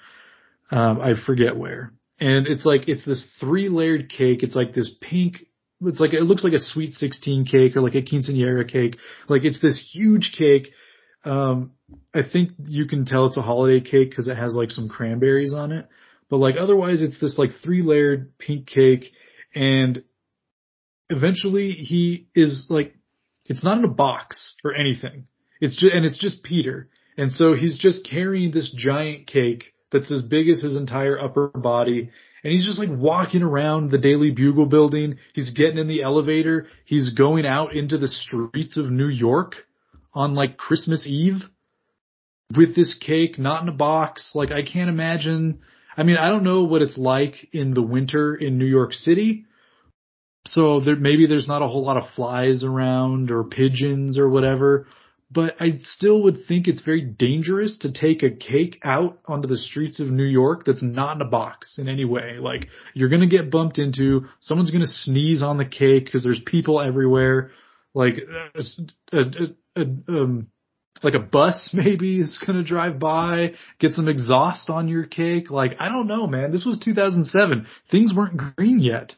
[0.70, 1.92] Um, I forget where
[2.22, 4.44] and it's like it's this three layered cake.
[4.44, 5.44] It's like this pink.
[5.84, 8.96] It's like it looks like a sweet sixteen cake or like a quinceanera cake.
[9.28, 10.68] Like it's this huge cake.
[11.24, 11.72] Um,
[12.14, 15.52] I think you can tell it's a holiday cake because it has like some cranberries
[15.52, 15.88] on it.
[16.30, 19.12] But like otherwise, it's this like three layered pink cake,
[19.52, 20.04] and
[21.10, 22.94] eventually he is like,
[23.46, 25.26] it's not in a box or anything.
[25.60, 30.10] It's just and it's just Peter, and so he's just carrying this giant cake that's
[30.10, 32.10] as big as his entire upper body.
[32.42, 35.18] And he's just like walking around the Daily Bugle building.
[35.32, 36.66] He's getting in the elevator.
[36.84, 39.54] He's going out into the streets of New York
[40.12, 41.42] on like Christmas Eve
[42.56, 44.32] with this cake, not in a box.
[44.34, 45.60] Like I can't imagine.
[45.96, 49.44] I mean, I don't know what it's like in the winter in New York City.
[50.46, 54.86] So there, maybe there's not a whole lot of flies around or pigeons or whatever
[55.32, 59.56] but I still would think it's very dangerous to take a cake out onto the
[59.56, 62.36] streets of New York that's not in a box in any way.
[62.38, 66.22] Like you're going to get bumped into, someone's going to sneeze on the cake because
[66.22, 67.50] there's people everywhere.
[67.94, 68.16] Like
[68.54, 68.62] a,
[69.12, 69.22] a,
[69.76, 70.48] a, um,
[71.02, 75.50] like a bus maybe is going to drive by, get some exhaust on your cake.
[75.50, 76.52] Like I don't know, man.
[76.52, 77.66] This was 2007.
[77.90, 79.14] Things weren't green yet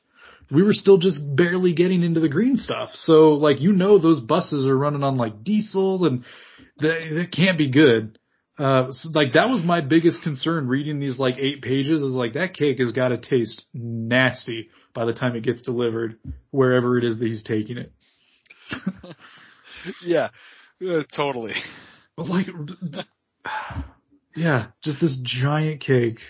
[0.51, 2.91] we were still just barely getting into the green stuff.
[2.95, 6.25] So like, you know, those buses are running on like diesel and
[6.79, 8.19] that can't be good.
[8.57, 12.35] Uh, so, like that was my biggest concern reading these like eight pages is like
[12.35, 16.19] that cake has got to taste nasty by the time it gets delivered
[16.53, 17.93] wherever it is that he's taking it.
[20.05, 20.29] yeah,
[20.89, 21.55] uh, totally.
[22.17, 22.47] Like,
[24.37, 26.21] yeah, just this giant cake,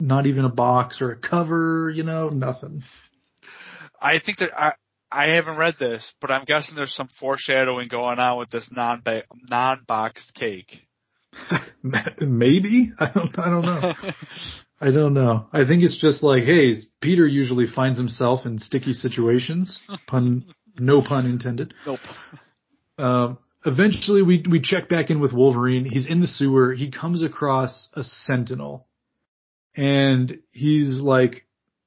[0.00, 2.82] not even a box or a cover, you know, nothing.
[4.02, 4.72] I think that I
[5.10, 9.02] I haven't read this, but I'm guessing there's some foreshadowing going on with this non
[9.48, 10.86] non boxed cake.
[12.20, 13.92] Maybe I don't I don't know.
[14.82, 15.46] I don't know.
[15.52, 19.80] I think it's just like, hey, Peter usually finds himself in sticky situations.
[20.08, 21.72] Pun, no pun intended.
[21.86, 22.00] Nope.
[22.98, 25.84] Um, eventually, we we check back in with Wolverine.
[25.84, 26.74] He's in the sewer.
[26.74, 28.88] He comes across a Sentinel,
[29.76, 31.46] and he's like,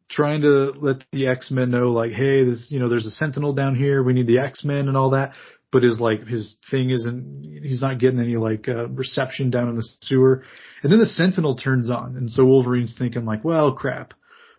[0.10, 3.76] trying to let the X-Men know like, hey, this, you know, there's a Sentinel down
[3.76, 4.04] here.
[4.04, 5.36] We need the X-Men and all that.
[5.72, 9.76] But his like, his thing isn't, he's not getting any like, uh, reception down in
[9.76, 10.44] the sewer.
[10.84, 12.16] And then the Sentinel turns on.
[12.16, 14.14] And so Wolverine's thinking like, well, crap.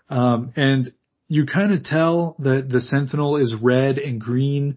[0.09, 0.93] Um, and
[1.29, 4.77] you kind of tell that the Sentinel is red and green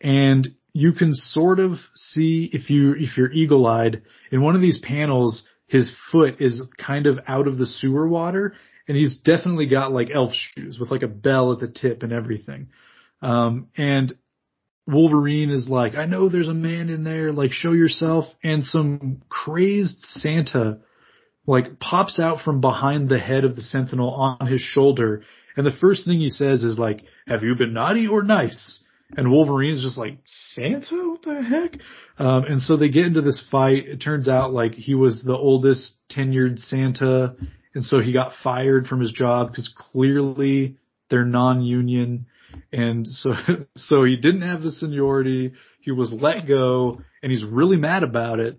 [0.00, 4.60] and you can sort of see if you, if you're eagle eyed in one of
[4.60, 8.54] these panels, his foot is kind of out of the sewer water
[8.88, 12.12] and he's definitely got like elf shoes with like a bell at the tip and
[12.12, 12.68] everything.
[13.22, 14.14] Um, and
[14.86, 18.26] Wolverine is like, I know there's a man in there, like show yourself.
[18.42, 20.78] And some crazed Santa
[21.46, 25.22] like pops out from behind the head of the Sentinel on his shoulder.
[25.56, 28.82] And the first thing he says is like, have you been naughty or nice?
[29.16, 31.08] And Wolverine's just like, Santa?
[31.08, 31.80] What the heck?
[32.18, 33.86] Um, and so they get into this fight.
[33.86, 37.36] It turns out like he was the oldest tenured Santa.
[37.76, 40.78] And so he got fired from his job because clearly
[41.10, 42.24] they're non-union.
[42.72, 43.34] And so,
[43.76, 45.52] so he didn't have the seniority.
[45.82, 48.58] He was let go and he's really mad about it.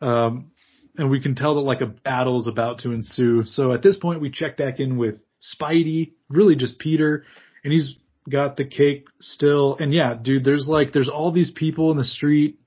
[0.00, 0.52] Um,
[0.96, 3.42] and we can tell that like a battle is about to ensue.
[3.46, 7.24] So at this point we check back in with Spidey, really just Peter,
[7.64, 7.96] and he's
[8.30, 9.76] got the cake still.
[9.76, 12.60] And yeah, dude, there's like, there's all these people in the street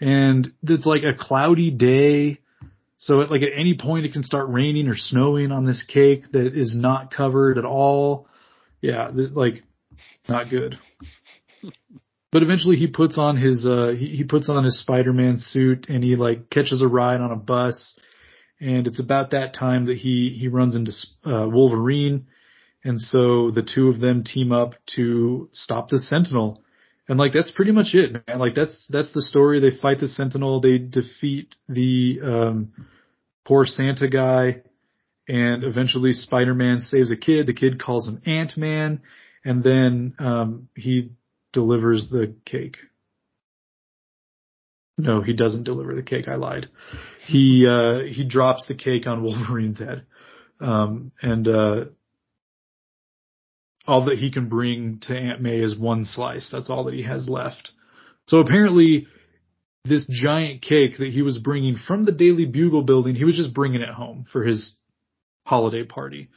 [0.00, 2.40] and it's like a cloudy day.
[3.04, 6.32] So at like at any point it can start raining or snowing on this cake
[6.32, 8.28] that is not covered at all.
[8.80, 9.62] Yeah, like
[10.26, 10.78] not good.
[12.32, 16.02] but eventually he puts on his uh he, he puts on his Spider-Man suit and
[16.02, 17.94] he like catches a ride on a bus
[18.58, 20.92] and it's about that time that he he runs into
[21.26, 22.26] uh, Wolverine
[22.84, 26.62] and so the two of them team up to stop the Sentinel.
[27.06, 28.38] And like that's pretty much it, man.
[28.38, 29.60] Like that's that's the story.
[29.60, 32.72] They fight the Sentinel, they defeat the um
[33.44, 34.62] poor Santa guy,
[35.28, 37.46] and eventually Spider-Man saves a kid.
[37.46, 39.02] The kid calls him Ant-Man,
[39.44, 41.12] and then um he
[41.52, 42.76] delivers the cake.
[44.96, 46.28] No, he doesn't deliver the cake.
[46.28, 46.68] I lied.
[47.26, 50.06] He uh he drops the cake on Wolverine's head.
[50.60, 51.84] Um and uh
[53.86, 56.48] all that he can bring to Aunt May is one slice.
[56.50, 57.72] That's all that he has left.
[58.26, 59.06] So apparently,
[59.84, 63.52] this giant cake that he was bringing from the Daily Bugle building, he was just
[63.54, 64.76] bringing it home for his
[65.44, 66.30] holiday party.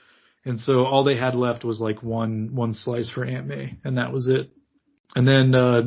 [0.43, 3.97] And so all they had left was like one, one slice for Aunt May, and
[3.97, 4.49] that was it.
[5.15, 5.81] And then, uh,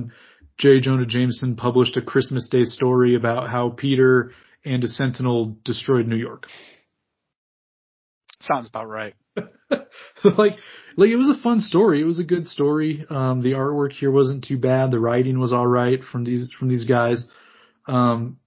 [0.59, 0.81] J.
[0.81, 4.33] Jonah Jameson published a Christmas Day story about how Peter
[4.63, 6.47] and a Sentinel destroyed New York.
[8.41, 9.15] Sounds about right.
[9.37, 10.53] like,
[10.97, 12.03] like it was a fun story.
[12.03, 13.07] It was a good story.
[13.09, 14.91] Um, the artwork here wasn't too bad.
[14.91, 17.27] The writing was all right from these from these guys.
[17.91, 18.39] Um,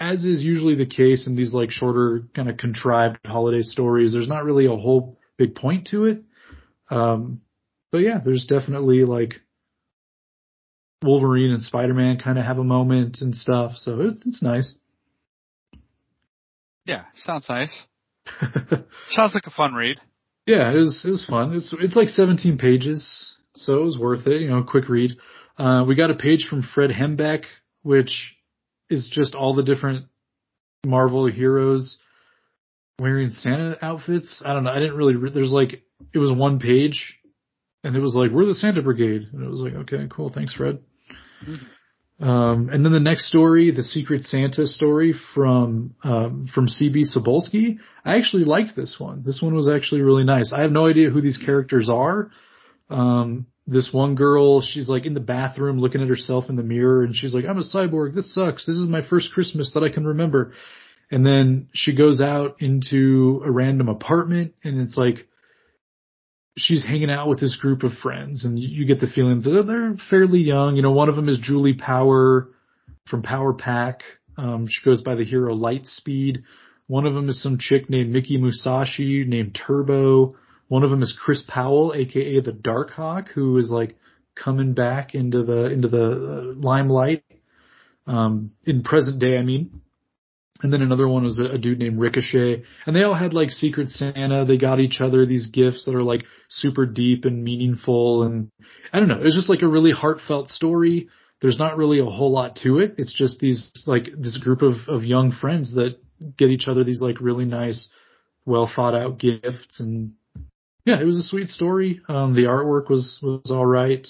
[0.00, 4.28] as is usually the case in these like shorter kind of contrived holiday stories, there's
[4.28, 6.22] not really a whole big point to it.
[6.90, 7.40] Um,
[7.92, 9.34] but yeah, there's definitely like
[11.02, 13.76] Wolverine and Spider-Man kind of have a moment and stuff.
[13.76, 14.74] So it's, it's nice.
[16.84, 17.72] Yeah, sounds nice.
[19.10, 20.00] sounds like a fun read.
[20.46, 21.54] Yeah, it was it was fun.
[21.54, 24.42] It's it's like 17 pages, so it was worth it.
[24.42, 25.12] You know, quick read.
[25.56, 27.44] Uh, we got a page from Fred Hembeck,
[27.82, 28.34] which
[28.90, 30.06] is just all the different
[30.84, 31.98] Marvel heroes
[32.98, 34.42] wearing Santa outfits.
[34.44, 34.70] I don't know.
[34.70, 35.16] I didn't really.
[35.16, 35.82] Re- there's like
[36.12, 37.16] it was one page,
[37.82, 40.54] and it was like we're the Santa Brigade, and it was like okay, cool, thanks,
[40.54, 40.80] Fred.
[41.46, 41.64] Mm-hmm.
[42.20, 47.78] Um, and then the next story, the Secret Santa story from um, from CB Cebulski.
[48.04, 49.24] I actually liked this one.
[49.24, 50.52] This one was actually really nice.
[50.54, 52.30] I have no idea who these characters are.
[52.90, 57.02] Um, this one girl, she's like in the bathroom looking at herself in the mirror,
[57.02, 58.14] and she's like, "I'm a cyborg.
[58.14, 58.66] This sucks.
[58.66, 60.52] This is my first Christmas that I can remember."
[61.10, 65.26] And then she goes out into a random apartment, and it's like
[66.56, 69.96] she's hanging out with this group of friends, and you, get the feeling that they're
[70.10, 70.76] fairly young.
[70.76, 72.48] You know, one of them is Julie Power
[73.08, 74.02] from Power Pack.
[74.36, 76.42] Um, she goes by the hero Lightspeed.
[76.86, 80.36] One of them is some chick named Mickey Musashi, named Turbo.
[80.68, 83.96] One of them is Chris Powell, aka the Darkhawk, who is like
[84.34, 87.24] coming back into the into the uh, limelight.
[88.06, 89.80] Um, in present day, I mean.
[90.62, 92.62] And then another one was a, a, dude named Ricochet.
[92.86, 94.44] And they all had like Secret Santa.
[94.46, 98.22] They got each other these gifts that are like super deep and meaningful.
[98.22, 98.50] And
[98.92, 99.20] I don't know.
[99.20, 101.08] It was just like a really heartfelt story.
[101.42, 102.94] There's not really a whole lot to it.
[102.98, 105.98] It's just these like this group of, of young friends that
[106.38, 107.88] get each other these like really nice,
[108.46, 109.80] well thought out gifts.
[109.80, 110.12] And
[110.84, 112.00] yeah, it was a sweet story.
[112.08, 114.06] Um, the artwork was, was all right.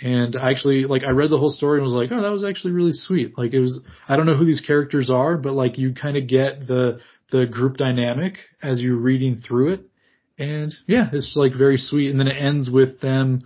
[0.00, 2.44] And I actually, like, I read the whole story and was like, oh, that was
[2.44, 3.38] actually really sweet.
[3.38, 3.78] Like, it was,
[4.08, 7.46] I don't know who these characters are, but like, you kind of get the, the
[7.46, 9.80] group dynamic as you're reading through it.
[10.38, 12.10] And yeah, it's like very sweet.
[12.10, 13.42] And then it ends with them,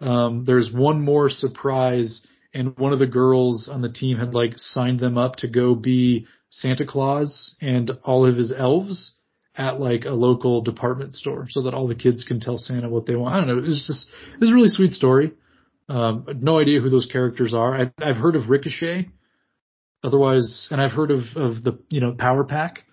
[0.00, 2.22] um, there's one more surprise
[2.54, 5.74] and one of the girls on the team had like signed them up to go
[5.74, 9.12] be Santa Claus and all of his elves
[9.58, 13.06] at like a local department store so that all the kids can tell Santa what
[13.06, 13.34] they want.
[13.34, 13.58] I don't know.
[13.58, 15.32] It was just, it was a really sweet story.
[15.88, 17.74] Um, no idea who those characters are.
[17.74, 19.08] I, I've heard of Ricochet,
[20.04, 22.84] otherwise, and I've heard of of the you know Power Pack,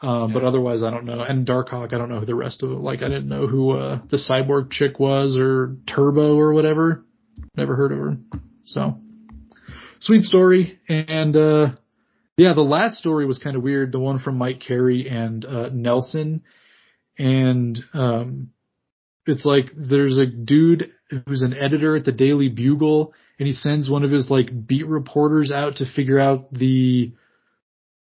[0.00, 0.34] um, yeah.
[0.34, 1.20] but otherwise I don't know.
[1.20, 2.82] And Darkhawk, I don't know who the rest of them.
[2.82, 7.04] Like I didn't know who uh, the cyborg chick was or Turbo or whatever.
[7.56, 8.16] Never heard of her.
[8.66, 8.98] So
[9.98, 11.66] sweet story, and uh,
[12.36, 13.92] yeah, the last story was kind of weird.
[13.92, 16.42] The one from Mike Carey and uh, Nelson,
[17.18, 18.50] and um,
[19.26, 20.90] it's like there's a dude
[21.26, 24.86] who's an editor at the Daily Bugle, and he sends one of his like beat
[24.86, 27.12] reporters out to figure out the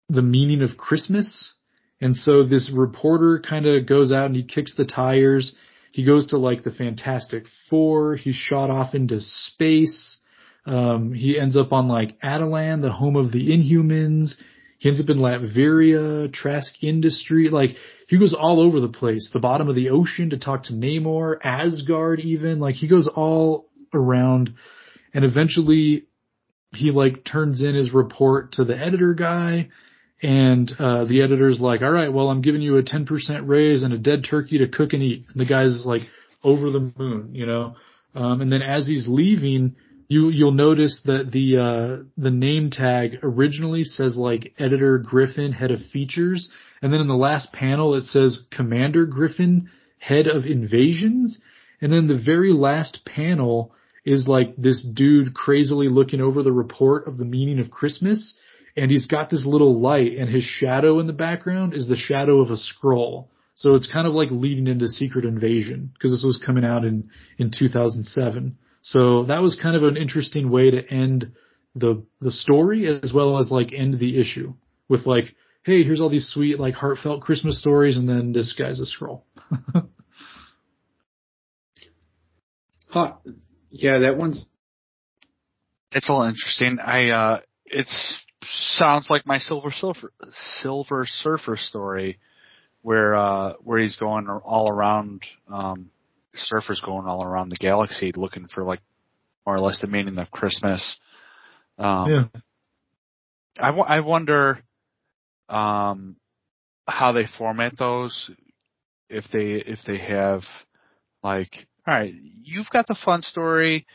[0.09, 1.53] the meaning of Christmas.
[1.99, 5.53] And so this reporter kind of goes out and he kicks the tires.
[5.91, 8.15] He goes to like the Fantastic Four.
[8.15, 10.17] He's shot off into space.
[10.67, 14.33] Um, he ends up on like Attilan, the home of the Inhumans.
[14.77, 17.49] He ends up in Latveria, Trask Industry.
[17.49, 17.71] Like
[18.07, 19.29] he goes all over the place.
[19.31, 22.59] The bottom of the ocean to talk to Namor, Asgard even.
[22.59, 24.53] Like he goes all around
[25.13, 26.03] and eventually
[26.73, 29.69] he like turns in his report to the editor guy
[30.21, 33.07] and uh, the editor's like, all right, well, I'm giving you a 10%
[33.47, 35.25] raise and a dead turkey to cook and eat.
[35.31, 36.01] And the guy's like
[36.43, 37.75] over the moon, you know?
[38.15, 39.75] Um, and then as he's leaving,
[40.07, 45.71] you, you'll notice that the, uh, the name tag originally says like editor Griffin, head
[45.71, 46.49] of features.
[46.81, 51.39] And then in the last panel, it says Commander Griffin, head of invasions.
[51.81, 53.73] And then the very last panel
[54.05, 58.35] is like this dude crazily looking over the report of the meaning of Christmas
[58.77, 62.39] and he's got this little light and his shadow in the background is the shadow
[62.39, 63.31] of a scroll.
[63.55, 67.09] So it's kind of like leading into Secret Invasion because this was coming out in,
[67.39, 68.55] in 2007.
[68.89, 71.33] So that was kind of an interesting way to end
[71.75, 74.53] the, the story as well as like end the issue
[74.87, 78.79] with like, hey, here's all these sweet, like heartfelt Christmas stories and then this guy's
[78.79, 79.25] a scroll.
[82.89, 83.15] huh.
[83.71, 84.45] Yeah, that one's.
[85.91, 86.79] It's all interesting.
[86.79, 90.13] I, uh, it's sounds like my Silver Surfer
[90.61, 92.19] Silver Surfer story,
[92.81, 95.23] where uh, where he's going all around.
[95.51, 95.89] Um,
[96.37, 98.81] surfers going all around the galaxy looking for like
[99.45, 100.97] more or less the meaning of Christmas.
[101.77, 102.23] Um, yeah.
[103.59, 104.59] I, w- I wonder
[105.49, 106.17] um,
[106.87, 108.31] how they format those.
[109.09, 110.41] If they if they have
[111.23, 112.13] like, all right,
[112.43, 113.85] you've got the fun story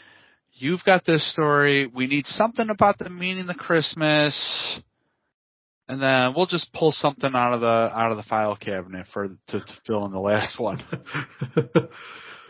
[0.54, 1.86] you've got this story.
[1.86, 4.80] We need something about the meaning of Christmas.
[5.88, 9.28] And then we'll just pull something out of the out of the file cabinet for
[9.28, 10.82] to, to fill in the last one.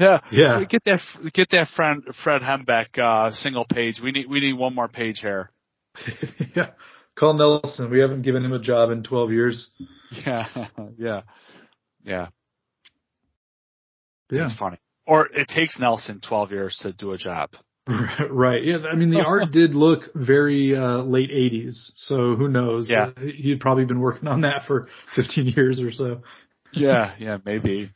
[0.03, 0.65] yeah, yeah.
[0.65, 1.01] Get that
[1.33, 4.01] get that friend Fred Hembeck uh, single page.
[4.03, 5.51] We need we need one more page here.
[6.57, 6.71] yeah,
[7.19, 7.91] call Nelson.
[7.91, 9.71] We haven't given him a job in twelve years.
[10.27, 10.47] Yeah,
[10.99, 11.23] yeah,
[12.05, 12.27] yeah.
[14.31, 14.77] Yeah, it's funny.
[15.07, 17.51] Or it takes Nelson twelve years to do a job.
[18.31, 18.63] Right.
[18.63, 18.79] Yeah.
[18.91, 22.89] I mean, the art did look very uh, late '80s, so who knows?
[22.89, 23.11] Yeah.
[23.19, 26.23] He'd probably been working on that for 15 years or so.
[26.73, 27.15] Yeah.
[27.19, 27.39] Yeah.
[27.45, 27.91] Maybe.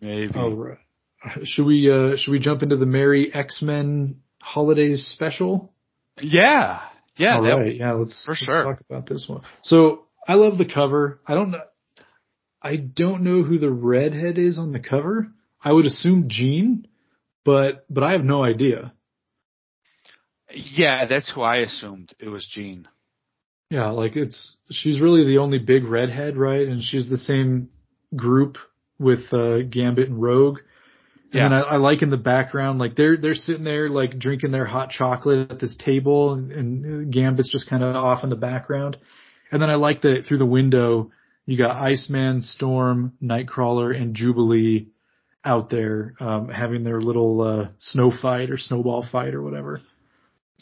[0.00, 0.32] Maybe.
[0.34, 0.78] Oh, right.
[1.44, 5.72] Should we uh should we jump into the Merry X Men Holidays special?
[6.20, 6.80] Yeah.
[7.16, 7.36] Yeah.
[7.36, 7.76] All right.
[7.76, 7.92] Yeah.
[7.92, 9.42] Let's for let's sure talk about this one.
[9.62, 11.20] So I love the cover.
[11.26, 11.60] I don't know.
[12.62, 15.28] I don't know who the redhead is on the cover.
[15.62, 16.86] I would assume Jean,
[17.44, 18.92] but but I have no idea.
[20.52, 22.88] Yeah, that's who I assumed it was Jean.
[23.70, 26.66] Yeah, like it's she's really the only big redhead, right?
[26.66, 27.68] And she's the same
[28.16, 28.58] group
[28.98, 30.58] with uh, Gambit and Rogue.
[31.32, 31.46] Yeah.
[31.46, 34.64] And I, I like in the background, like they're they're sitting there like drinking their
[34.64, 38.96] hot chocolate at this table, and, and Gambit's just kind of off in the background.
[39.52, 41.10] And then I like that through the window
[41.46, 44.88] you got Iceman, Storm, Nightcrawler, and Jubilee
[45.44, 49.80] out there um, having their little uh, snow fight or snowball fight or whatever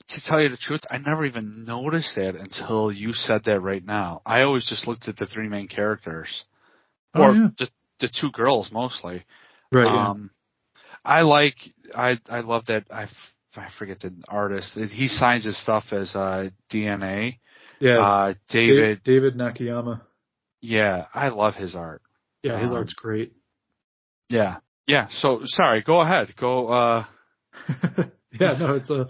[0.09, 3.85] to tell you the truth, I never even noticed that until you said that right
[3.85, 4.23] now.
[4.25, 6.45] I always just looked at the three main characters,
[7.15, 7.49] oh, or yeah.
[7.59, 7.69] the
[8.01, 9.25] the two girls mostly.
[9.73, 9.87] Right.
[9.87, 10.38] Um, yeah.
[11.09, 11.57] I like
[11.95, 13.07] I I love that I
[13.57, 14.75] I forget the artist.
[14.75, 17.39] He signs his stuff as uh, DNA.
[17.81, 17.99] Yeah.
[17.99, 20.03] Uh, David David Nakayama.
[20.61, 22.03] Yeah, I love his art.
[22.43, 23.33] Yeah, his um, art's great.
[24.29, 24.57] Yeah.
[24.87, 25.09] Yeah.
[25.11, 25.83] So sorry.
[25.83, 26.35] Go ahead.
[26.37, 26.69] Go.
[26.69, 27.05] uh
[28.39, 28.59] Yeah.
[28.59, 29.07] No, it's a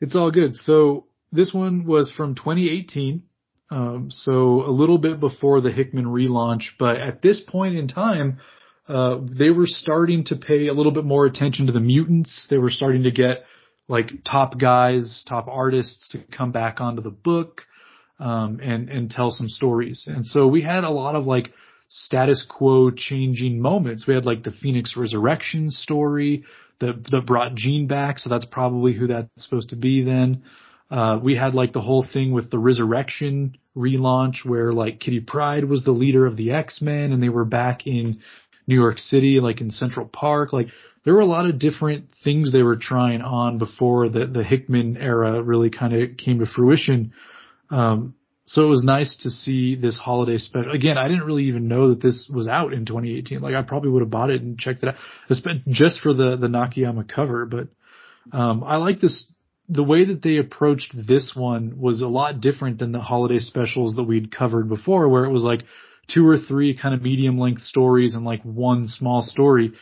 [0.00, 0.54] it's all good.
[0.54, 3.24] So this one was from 2018.
[3.70, 8.38] Um, so a little bit before the Hickman relaunch, but at this point in time,
[8.88, 12.46] uh, they were starting to pay a little bit more attention to the mutants.
[12.50, 13.44] They were starting to get
[13.88, 17.62] like top guys, top artists to come back onto the book,
[18.18, 20.04] um, and, and tell some stories.
[20.06, 21.52] And so we had a lot of like
[21.88, 24.06] status quo changing moments.
[24.06, 26.44] We had like the Phoenix Resurrection story
[26.80, 30.42] that that brought Jean back, so that's probably who that's supposed to be then.
[30.90, 35.64] Uh, we had like the whole thing with the Resurrection relaunch where like Kitty Pryde
[35.64, 38.20] was the leader of the X-Men and they were back in
[38.66, 40.52] New York City, like in Central Park.
[40.52, 40.68] Like
[41.04, 44.96] there were a lot of different things they were trying on before the, the Hickman
[44.96, 47.12] era really kind of came to fruition.
[47.70, 48.14] Um,
[48.46, 50.72] so it was nice to see this holiday special.
[50.72, 53.40] Again, I didn't really even know that this was out in 2018.
[53.40, 54.96] Like I probably would have bought it and checked it out
[55.68, 57.46] just for the, the Nakayama cover.
[57.46, 57.68] But,
[58.32, 59.24] um, I like this.
[59.68, 63.96] The way that they approached this one was a lot different than the holiday specials
[63.96, 65.62] that we'd covered before, where it was like
[66.08, 69.72] two or three kind of medium length stories and like one small story.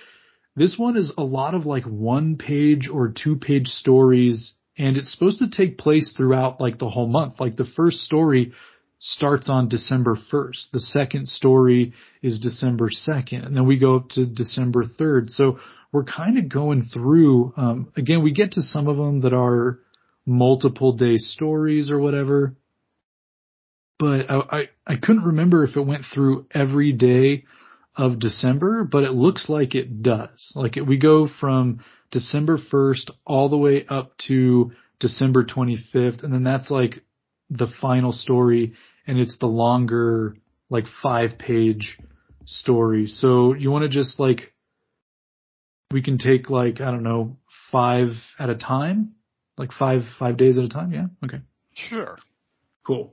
[0.55, 5.13] This one is a lot of like one page or two page stories and it's
[5.13, 7.35] supposed to take place throughout like the whole month.
[7.41, 8.53] Like the first story
[8.99, 10.71] starts on December 1st.
[10.73, 11.93] The second story
[12.23, 15.31] is December 2nd and then we go up to December 3rd.
[15.31, 15.59] So
[15.93, 19.79] we're kind of going through, um, again, we get to some of them that are
[20.25, 22.57] multiple day stories or whatever,
[24.03, 27.45] but I, I, I couldn't remember if it went through every day
[27.95, 30.51] of December, but it looks like it does.
[30.57, 36.25] Like it, we go from December 1st all the way up to December 25th.
[36.25, 37.05] And then that's like
[37.49, 38.75] the final story
[39.07, 40.35] and it's the longer,
[40.69, 41.97] like five page
[42.45, 43.07] story.
[43.07, 44.53] So you want to just like,
[45.93, 47.37] we can take like, I don't know,
[47.71, 49.15] five at a time,
[49.57, 50.93] like five, five days at a time.
[50.93, 51.07] Yeah.
[51.25, 51.39] Okay.
[51.73, 52.19] Sure.
[52.85, 53.13] Cool.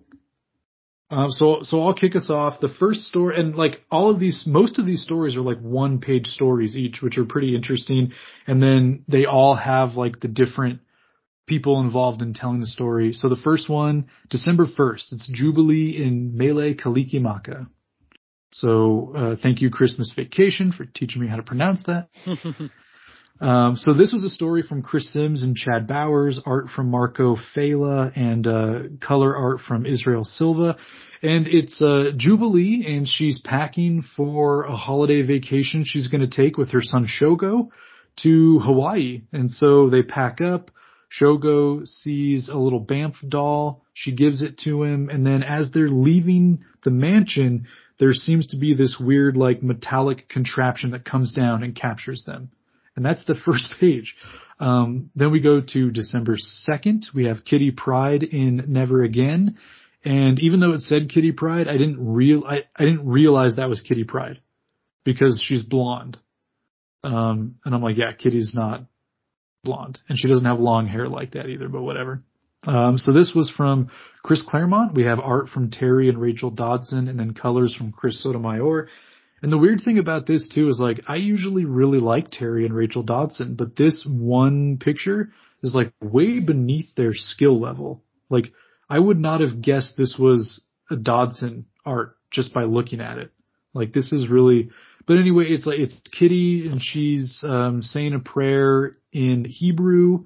[1.11, 2.59] Um, so, so I'll kick us off.
[2.59, 5.99] The first story, and like all of these, most of these stories are like one
[5.99, 8.11] page stories each, which are pretty interesting.
[8.45, 10.81] And then they all have like the different
[11.47, 13.13] people involved in telling the story.
[13.13, 17.67] So the first one, December 1st, it's Jubilee in Mele Kalikimaka.
[18.51, 22.09] So, uh, thank you Christmas Vacation for teaching me how to pronounce that.
[23.41, 27.37] Um, so this was a story from Chris Sims and Chad Bowers, art from Marco
[27.55, 30.77] Failla, and uh, color art from Israel Silva.
[31.21, 36.57] And it's uh, Jubilee, and she's packing for a holiday vacation she's going to take
[36.57, 37.69] with her son Shogo
[38.23, 39.21] to Hawaii.
[39.31, 40.71] And so they pack up.
[41.09, 43.83] Shogo sees a little Bamf doll.
[43.93, 47.67] She gives it to him, and then as they're leaving the mansion,
[47.99, 52.51] there seems to be this weird, like, metallic contraption that comes down and captures them
[52.99, 54.15] and that's the first page.
[54.59, 56.35] Um, then we go to December
[56.69, 57.13] 2nd.
[57.15, 59.57] We have Kitty Pryde in Never Again.
[60.03, 63.69] And even though it said Kitty Pryde, I didn't real, I, I didn't realize that
[63.69, 64.41] was Kitty Pryde
[65.05, 66.17] because she's blonde.
[67.03, 68.85] Um, and I'm like, yeah, Kitty's not
[69.63, 72.23] blonde and she doesn't have long hair like that either, but whatever.
[72.67, 73.89] Um, so this was from
[74.23, 74.93] Chris Claremont.
[74.93, 78.89] We have art from Terry and Rachel Dodson and then colors from Chris Sotomayor.
[79.41, 82.73] And the weird thing about this too is like I usually really like Terry and
[82.73, 85.31] Rachel Dodson, but this one picture
[85.63, 88.03] is like way beneath their skill level.
[88.29, 88.51] Like
[88.89, 93.31] I would not have guessed this was a Dodson art just by looking at it.
[93.73, 94.69] Like this is really
[95.05, 100.25] but anyway, it's like it's Kitty and she's um saying a prayer in Hebrew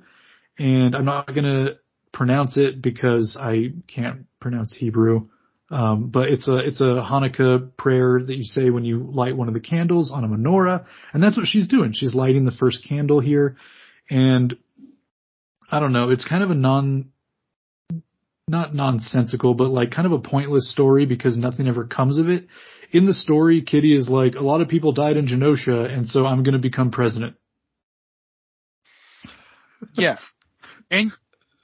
[0.57, 1.77] and I'm not going to
[2.11, 5.29] pronounce it because I can't pronounce Hebrew.
[5.69, 9.47] Um, but it's a it's a Hanukkah prayer that you say when you light one
[9.47, 11.93] of the candles on a menorah, and that's what she's doing.
[11.93, 13.55] She's lighting the first candle here,
[14.09, 14.55] and
[15.71, 16.11] I don't know.
[16.11, 17.11] It's kind of a non
[18.47, 22.47] not nonsensical, but like kind of a pointless story because nothing ever comes of it.
[22.91, 26.27] In the story, Kitty is like, a lot of people died in Genosha, and so
[26.27, 27.35] I'm going to become president.
[29.93, 30.17] yeah,
[30.91, 31.11] and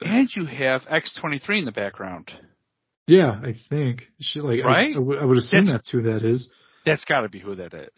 [0.00, 2.32] and you have X23 in the background.
[3.10, 4.86] Yeah, I think she like right.
[4.86, 6.48] I, I, w- I would assume that's, that's who that is.
[6.86, 7.90] That's got to be who that is.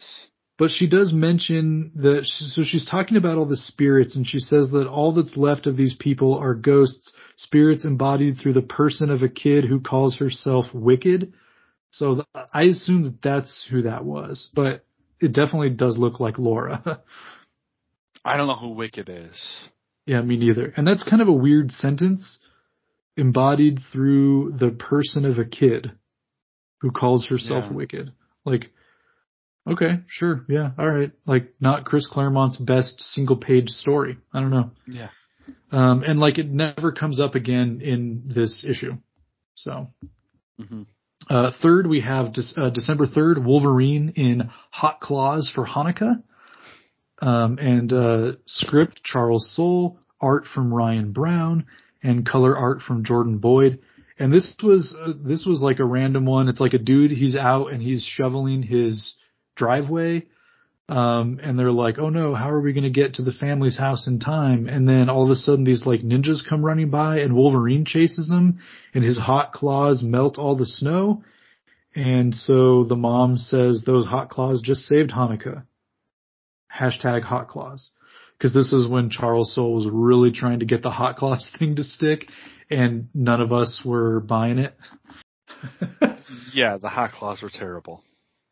[0.57, 4.39] But she does mention that, she, so she's talking about all the spirits, and she
[4.39, 9.11] says that all that's left of these people are ghosts, spirits embodied through the person
[9.11, 11.33] of a kid who calls herself Wicked.
[11.91, 14.83] So th- I assume that that's who that was, but
[15.19, 17.03] it definitely does look like Laura.
[18.25, 19.35] I don't know who Wicked is.
[20.07, 20.73] Yeah, me neither.
[20.75, 22.39] And that's kind of a weird sentence
[23.17, 25.91] embodied through the person of a kid
[26.81, 27.73] who calls herself yeah.
[27.73, 28.11] wicked.
[28.45, 28.71] Like,
[29.69, 31.11] okay, sure, yeah, all right.
[31.25, 34.17] Like, not Chris Claremont's best single page story.
[34.33, 34.71] I don't know.
[34.87, 35.09] Yeah.
[35.71, 38.93] Um, and like it never comes up again in this issue.
[39.55, 39.87] So,
[40.59, 40.83] mm-hmm.
[41.29, 46.23] uh, third we have De- uh, December 3rd, Wolverine in Hot Claws for Hanukkah.
[47.21, 51.65] Um, and, uh, script Charles Soule, art from Ryan Brown,
[52.03, 53.79] and color art from Jordan Boyd.
[54.19, 56.49] And this was uh, this was like a random one.
[56.49, 59.15] It's like a dude he's out and he's shoveling his
[59.55, 60.27] driveway.
[60.89, 63.77] Um, and they're like, "Oh no, how are we going to get to the family's
[63.77, 67.19] house in time?" And then all of a sudden, these like ninjas come running by,
[67.19, 68.59] and Wolverine chases them,
[68.93, 71.23] and his hot claws melt all the snow.
[71.95, 75.63] And so the mom says, "Those hot claws just saved Hanukkah."
[76.71, 77.89] Hashtag hot claws
[78.43, 81.77] because this is when Charles Soule was really trying to get the hot claws thing
[81.77, 82.27] to stick,
[82.69, 84.75] and none of us were buying it.
[86.53, 88.03] yeah, the hot claws were terrible.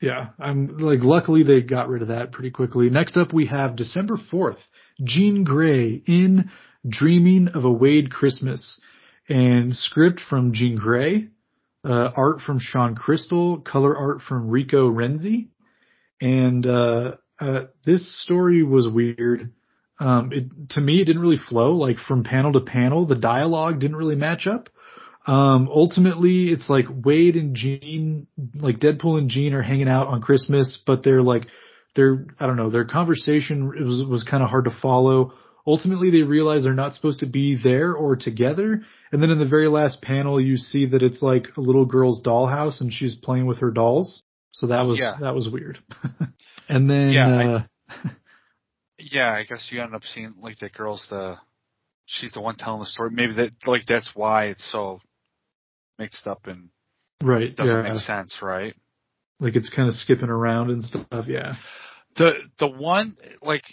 [0.01, 2.89] Yeah, I'm like luckily they got rid of that pretty quickly.
[2.89, 4.57] Next up we have December 4th,
[5.03, 6.49] Jean Grey in
[6.87, 8.79] Dreaming of a Wade Christmas
[9.27, 11.27] and script from Jean Grey,
[11.83, 15.49] uh, art from Shawn Crystal, color art from Rico Renzi.
[16.21, 19.51] And, uh, uh, this story was weird.
[20.01, 21.75] Um, it, to me, it didn't really flow.
[21.75, 24.69] Like from panel to panel, the dialogue didn't really match up.
[25.27, 28.25] Um, ultimately, it's like Wade and Jean,
[28.55, 31.45] like Deadpool and Jean are hanging out on Christmas, but they're like,
[31.95, 35.33] they're, I don't know, their conversation was, was kind of hard to follow.
[35.67, 38.81] Ultimately, they realize they're not supposed to be there or together.
[39.11, 42.23] And then in the very last panel, you see that it's like a little girl's
[42.23, 44.23] dollhouse and she's playing with her dolls.
[44.53, 45.17] So that was, Yeah.
[45.21, 45.77] that was weird.
[46.67, 47.63] and then, Yeah, I- uh,
[49.11, 51.37] Yeah, I guess you end up seeing like that girl's the
[52.05, 53.11] she's the one telling the story.
[53.11, 54.99] Maybe that like that's why it's so
[55.97, 56.69] mixed up and
[57.23, 57.55] right.
[57.55, 57.93] doesn't yeah.
[57.93, 58.75] make sense, right?
[59.39, 61.25] Like it's kind of skipping around and stuff.
[61.27, 61.55] Yeah.
[62.17, 63.63] The the one like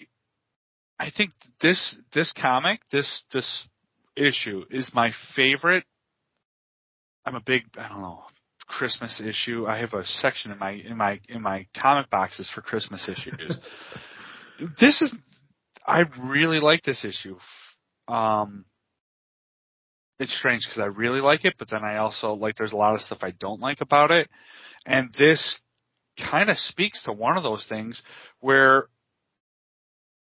[0.98, 3.68] I think this this comic, this this
[4.16, 5.84] issue is my favorite.
[7.24, 8.22] I'm a big I don't know
[8.66, 9.66] Christmas issue.
[9.66, 13.59] I have a section in my in my in my comic boxes for Christmas issues.
[14.80, 15.14] this is
[15.86, 17.39] I really like this issue.
[18.12, 18.64] Um
[20.18, 22.94] it's strange because I really like it, but then I also like there's a lot
[22.94, 24.28] of stuff I don't like about it.
[24.85, 25.59] And this
[26.30, 28.02] kind of speaks to one of those things
[28.40, 28.89] where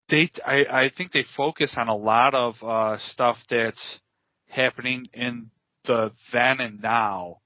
[0.08, 4.00] they I, I think they focus on a lot of uh stuff that's
[4.48, 5.50] happening in
[5.84, 7.38] the then and now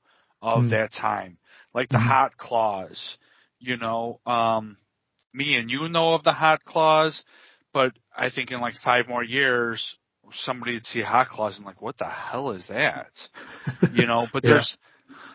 [0.42, 0.70] of Mm.
[0.70, 1.38] that time.
[1.74, 2.06] Like the Mhm.
[2.08, 3.18] hot claws.
[3.58, 4.76] You know, um
[5.38, 7.24] me and you know of the hot claws,
[7.72, 9.96] but I think in like five more years
[10.32, 13.10] somebody would see hot claws and like, what the hell is that?
[13.90, 14.50] You know, but Yeah.
[14.50, 14.76] there's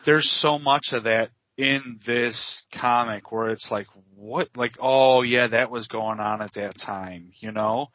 [0.05, 5.47] there's so much of that in this comic where it's like what like oh yeah
[5.47, 7.87] that was going on at that time you know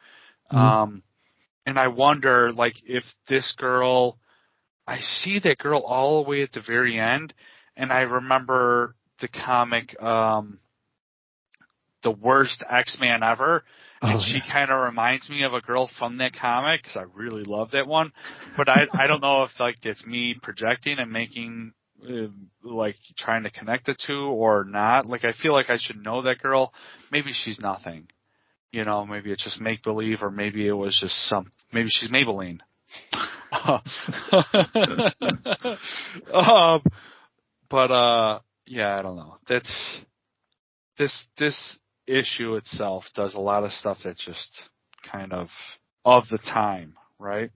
[0.53, 0.77] Mhm.
[0.83, 1.03] um
[1.65, 4.17] and i wonder like if this girl
[4.87, 7.33] i see that girl all the way at the very end
[7.75, 10.59] and i remember the comic um
[12.03, 13.63] the worst x-man ever
[14.01, 14.51] and Oh, she yeah.
[14.51, 17.85] kind of reminds me of a girl from that comic because I really love that
[17.87, 18.13] one.
[18.55, 21.73] But I I don't know if like it's me projecting and making
[22.07, 22.27] uh,
[22.63, 25.05] like trying to connect the two or not.
[25.05, 26.71] Like I feel like I should know that girl.
[27.11, 28.07] Maybe she's nothing.
[28.71, 31.51] You know, maybe it's just make believe, or maybe it was just some.
[31.73, 32.59] Maybe she's Maybelline.
[36.33, 36.81] um,
[37.69, 39.37] but uh, yeah, I don't know.
[39.47, 39.71] That's
[40.97, 44.63] this this issue itself does a lot of stuff that's just
[45.11, 45.47] kind of
[46.05, 47.51] of the time, right?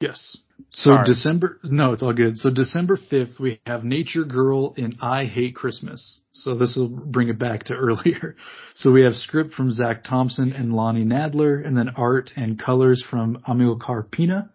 [0.00, 0.36] Yes.
[0.70, 1.06] So Sorry.
[1.06, 2.38] December, no, it's all good.
[2.38, 6.20] So December 5th, we have Nature Girl in I Hate Christmas.
[6.32, 8.36] So this will bring it back to earlier.
[8.74, 13.04] So we have script from Zach Thompson and Lonnie Nadler, and then art and colors
[13.08, 14.50] from Amilcar Pinna.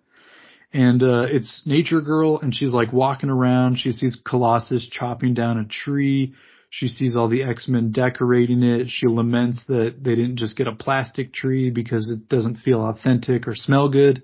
[0.72, 3.78] And, uh, it's Nature Girl, and she's like walking around.
[3.78, 6.36] She sees Colossus chopping down a tree.
[6.70, 8.90] She sees all the X-Men decorating it.
[8.90, 13.48] She laments that they didn't just get a plastic tree because it doesn't feel authentic
[13.48, 14.24] or smell good.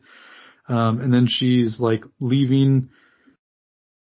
[0.67, 2.89] Um, and then she's like leaving,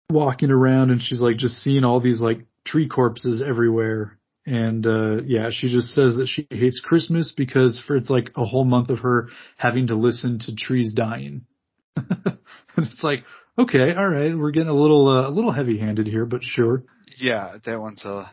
[0.09, 4.17] walking around and she's like just seeing all these like tree corpses everywhere.
[4.45, 8.45] And, uh, yeah, she just says that she hates Christmas because for it's like a
[8.45, 11.45] whole month of her having to listen to trees dying.
[11.95, 12.37] and
[12.77, 13.23] it's like,
[13.57, 16.83] okay, all right, we're getting a little, uh, a little heavy handed here, but sure.
[17.19, 18.31] Yeah, that one's a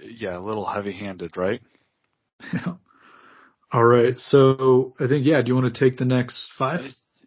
[0.00, 1.60] yeah a little heavy handed, right?
[3.72, 4.18] all right.
[4.18, 6.80] So I think, yeah, do you want to take the next five?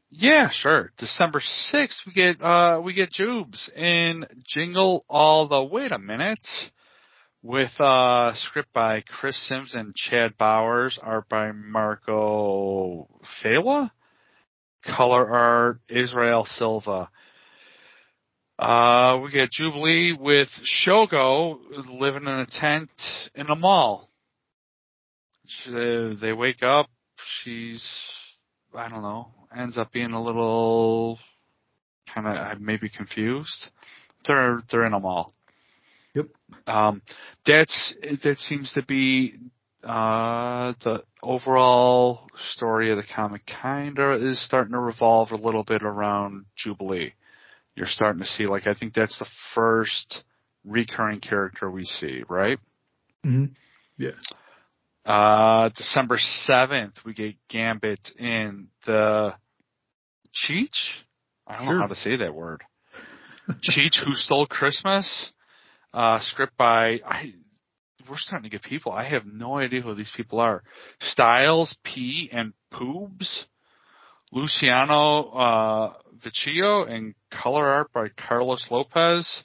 [0.09, 0.91] Yeah, sure.
[0.97, 6.47] December sixth, we get uh we get Jubes in Jingle All the Wait a minute
[7.41, 13.07] with uh script by Chris Sims and Chad Bowers, art by Marco
[13.41, 13.89] Failla,
[14.85, 17.09] color art Israel Silva.
[18.59, 20.49] Uh we get Jubilee with
[20.85, 21.57] Shogo
[21.89, 22.91] living in a tent
[23.33, 24.09] in a mall.
[25.45, 26.87] She, they wake up,
[27.41, 27.83] she's
[28.75, 31.19] I don't know, ends up being a little
[32.13, 33.69] kind of maybe confused.
[34.27, 35.33] They're they're in a mall.
[36.13, 36.27] Yep.
[36.67, 37.01] Um,
[37.45, 39.33] that's that seems to be
[39.83, 43.41] uh the overall story of the comic.
[43.47, 47.13] Kinda is starting to revolve a little bit around Jubilee.
[47.75, 50.23] You're starting to see like I think that's the first
[50.63, 52.59] recurring character we see, right?
[53.23, 53.45] hmm
[53.97, 54.11] Yeah.
[55.05, 56.17] Uh, December
[56.49, 59.33] 7th, we get Gambit in the
[60.33, 60.69] Cheech?
[61.45, 61.73] I don't Sure.
[61.75, 62.63] know how to say that word.
[63.49, 65.33] Cheech Who Stole Christmas,
[65.93, 67.33] uh, script by I.
[68.09, 68.91] We're starting to get people.
[68.91, 70.63] I have no idea who these people are.
[71.01, 73.43] Styles P and Poobs,
[74.31, 75.93] Luciano uh,
[76.25, 79.43] Vecchio, and color art by Carlos Lopez.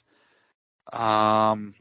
[0.91, 1.75] Um,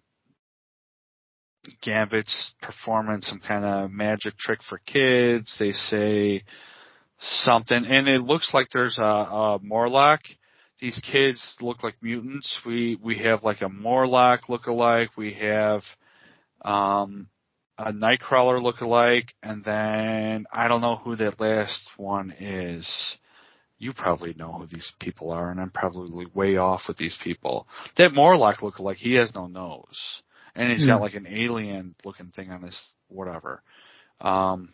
[1.83, 5.55] Gambit's performing some kind of magic trick for kids.
[5.59, 6.45] They say
[7.19, 10.21] something, and it looks like there's a, a Morlock.
[10.81, 12.61] These kids look like mutants.
[12.65, 15.11] We we have like a Morlock look-alike.
[15.17, 15.83] We have
[16.65, 17.29] um,
[17.77, 22.89] a Nightcrawler look-alike, and then I don't know who that last one is.
[23.79, 27.69] You probably know who these people are, and I'm probably way off with these people.
[27.97, 30.23] That Morlock look like he has no nose
[30.59, 32.79] and he's got like an alien looking thing on his
[33.09, 33.63] whatever.
[34.21, 34.71] Um,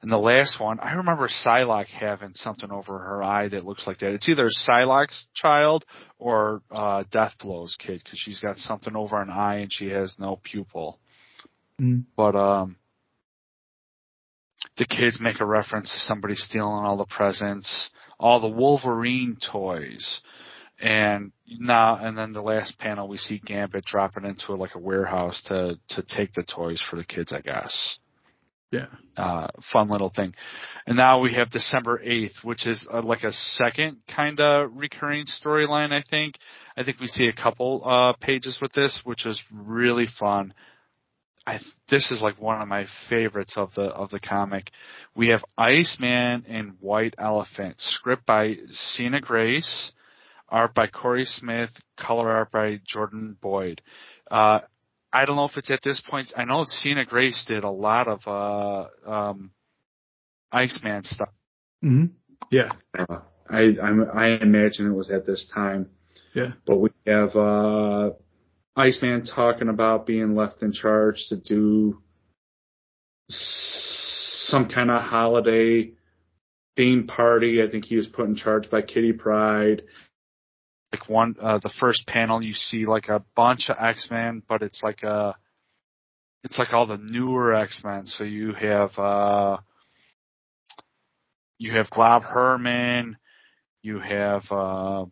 [0.00, 3.98] and the last one, I remember Psylocke having something over her eye that looks like
[3.98, 4.14] that.
[4.14, 5.84] It's either Psylocke's child
[6.18, 10.40] or uh, Deathblow's kid because she's got something over an eye and she has no
[10.42, 10.98] pupil.
[11.80, 12.04] Mm.
[12.16, 12.76] But um,
[14.78, 20.20] the kids make a reference to somebody stealing all the presents, all the Wolverine toys.
[20.78, 25.40] And now, and then the last panel, we see Gambit dropping into like a warehouse
[25.46, 27.98] to to take the toys for the kids, I guess.
[28.70, 28.86] Yeah.
[29.16, 30.34] Uh, fun little thing.
[30.86, 35.24] And now we have December 8th, which is uh, like a second kind of recurring
[35.26, 36.34] storyline, I think.
[36.76, 40.52] I think we see a couple, uh, pages with this, which is really fun.
[41.46, 44.70] I, this is like one of my favorites of the, of the comic.
[45.14, 49.92] We have Iceman and White Elephant, script by Sina Grace,
[50.48, 53.80] art by Corey Smith, color art by Jordan Boyd.
[54.28, 54.60] Uh,
[55.12, 56.32] I don't know if it's at this point.
[56.36, 59.50] I know Sina Grace did a lot of uh, um,
[60.50, 61.30] Iceman stuff.
[61.80, 62.06] hmm
[62.50, 62.70] Yeah.
[62.98, 65.90] Uh, I I'm, I imagine it was at this time.
[66.34, 66.52] Yeah.
[66.66, 68.10] But we have uh,
[68.76, 72.02] Iceman talking about being left in charge to do
[73.30, 75.92] some kind of holiday
[76.76, 77.62] theme party.
[77.62, 79.82] I think he was put in charge by Kitty Pryde.
[80.92, 84.62] Like one, uh, the first panel, you see like a bunch of X Men, but
[84.62, 85.34] it's like a,
[86.44, 88.06] it's like all the newer X Men.
[88.06, 89.56] So you have, uh,
[91.58, 93.16] you have Glob Herman,
[93.82, 95.06] you have uh,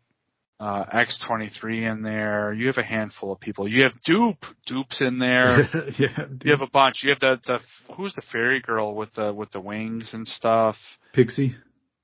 [0.61, 2.53] uh, X23 in there.
[2.53, 3.67] You have a handful of people.
[3.69, 4.37] You have Doop.
[4.71, 5.69] Doop's in there.
[5.99, 6.27] yeah.
[6.45, 7.03] you have a bunch.
[7.03, 10.77] You have the the who's the fairy girl with the with the wings and stuff.
[11.13, 11.57] Pixie.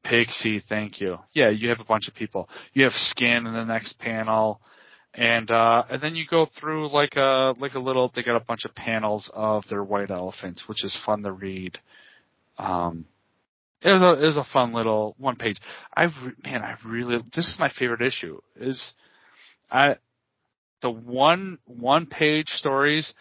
[0.03, 1.19] Pixie, thank you.
[1.33, 2.49] Yeah, you have a bunch of people.
[2.73, 4.61] You have Skin in the next panel.
[5.13, 8.45] And uh and then you go through like a like a little they got a
[8.45, 11.79] bunch of panels of their white elephants, which is fun to read.
[12.59, 13.07] Um
[13.83, 15.59] it was a it was a fun little one page.
[15.97, 16.07] I
[16.45, 18.41] man, I really this is my favorite issue.
[18.57, 18.93] Is
[19.71, 19.97] I
[20.83, 23.13] the one one page stories.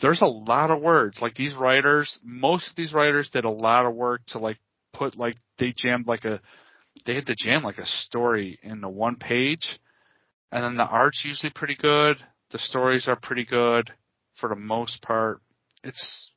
[0.00, 1.18] There's a lot of words.
[1.20, 4.58] Like these writers, most of these writers did a lot of work to like
[4.92, 6.40] put like they jammed like a
[7.04, 9.78] they had to jam like a story in the one page,
[10.52, 12.16] and then the art's usually pretty good.
[12.50, 13.90] The stories are pretty good
[14.40, 15.40] for the most part.
[15.84, 16.30] It's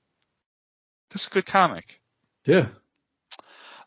[1.14, 1.86] it's a good comic.
[2.46, 2.70] Yeah.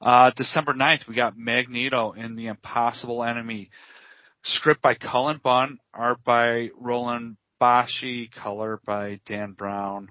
[0.05, 3.71] Uh, December 9th, we got Magneto in The Impossible Enemy.
[4.43, 10.11] Script by Cullen Bunn, art by Roland Boschi, color by Dan Brown.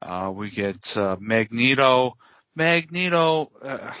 [0.00, 2.14] Uh, we get uh, Magneto.
[2.56, 3.92] Magneto, uh,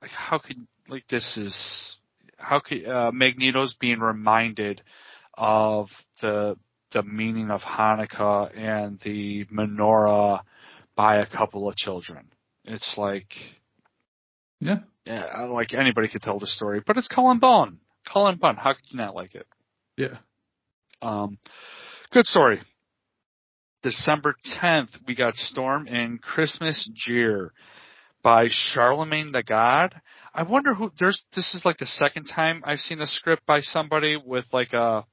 [0.00, 1.98] like how could like this is
[2.38, 4.80] how could uh, Magneto's being reminded
[5.34, 5.88] of
[6.22, 6.56] the
[6.92, 10.40] the meaning of Hanukkah and the menorah
[10.96, 12.30] by a couple of children.
[12.64, 13.34] It's like
[14.60, 14.80] Yeah.
[15.06, 17.78] yeah, I like anybody could tell the story, but it's Cullen Bunn.
[18.10, 18.56] Cullen Bunn.
[18.56, 19.46] How could you not like it?
[19.96, 20.18] Yeah.
[21.02, 21.38] Um,
[22.12, 22.60] good story.
[23.82, 27.52] December 10th, we got Storm and Christmas Jeer
[28.22, 29.94] by Charlamagne the God.
[30.34, 33.60] I wonder who there's this is like the second time I've seen a script by
[33.60, 35.06] somebody with like a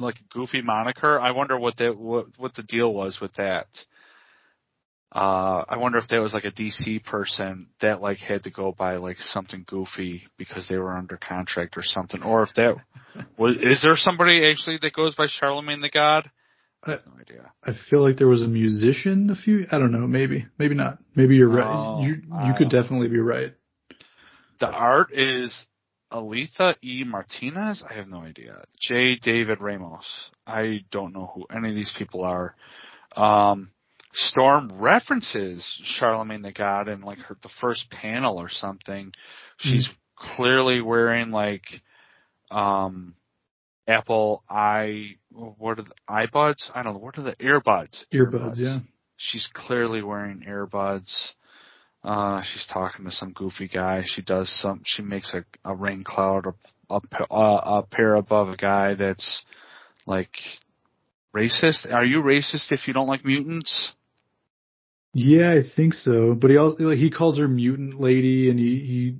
[0.00, 1.20] like a goofy moniker.
[1.20, 3.66] I wonder what the what, what the deal was with that.
[5.10, 8.72] Uh, I wonder if that was like a DC person that like had to go
[8.76, 12.76] by like something goofy because they were under contract or something, or if that
[13.38, 16.30] was, is there somebody actually that goes by Charlamagne the God?
[16.84, 17.50] I have no idea.
[17.64, 19.66] I feel like there was a musician a few.
[19.70, 20.06] I don't know.
[20.06, 20.46] Maybe.
[20.58, 20.98] Maybe not.
[21.14, 21.66] Maybe you're right.
[21.66, 23.54] Oh, you you could definitely be right.
[24.60, 25.66] The art is
[26.10, 27.04] Alitha E.
[27.04, 27.82] Martinez.
[27.88, 28.64] I have no idea.
[28.78, 29.16] J.
[29.16, 30.30] David Ramos.
[30.46, 32.54] I don't know who any of these people are.
[33.16, 33.70] Um,
[34.12, 35.64] Storm references
[36.00, 39.12] Charlamagne the God in like her the first panel or something.
[39.58, 41.64] She's clearly wearing like
[42.50, 43.14] um,
[43.86, 46.70] Apple i what are the iBuds?
[46.74, 47.00] I don't know.
[47.00, 48.04] What are the earbuds?
[48.12, 48.80] Earbuds, yeah.
[49.16, 51.32] She's clearly wearing earbuds.
[52.04, 54.02] Uh, she's talking to some goofy guy.
[54.04, 54.82] She does some.
[54.84, 56.46] She makes a, a rain cloud
[56.90, 59.44] up a, a pair above a guy that's
[60.06, 60.30] like
[61.34, 61.92] racist.
[61.92, 63.92] Are you racist if you don't like mutants?
[65.18, 66.34] Yeah, I think so.
[66.34, 69.16] But he also like, he calls her mutant lady, and he he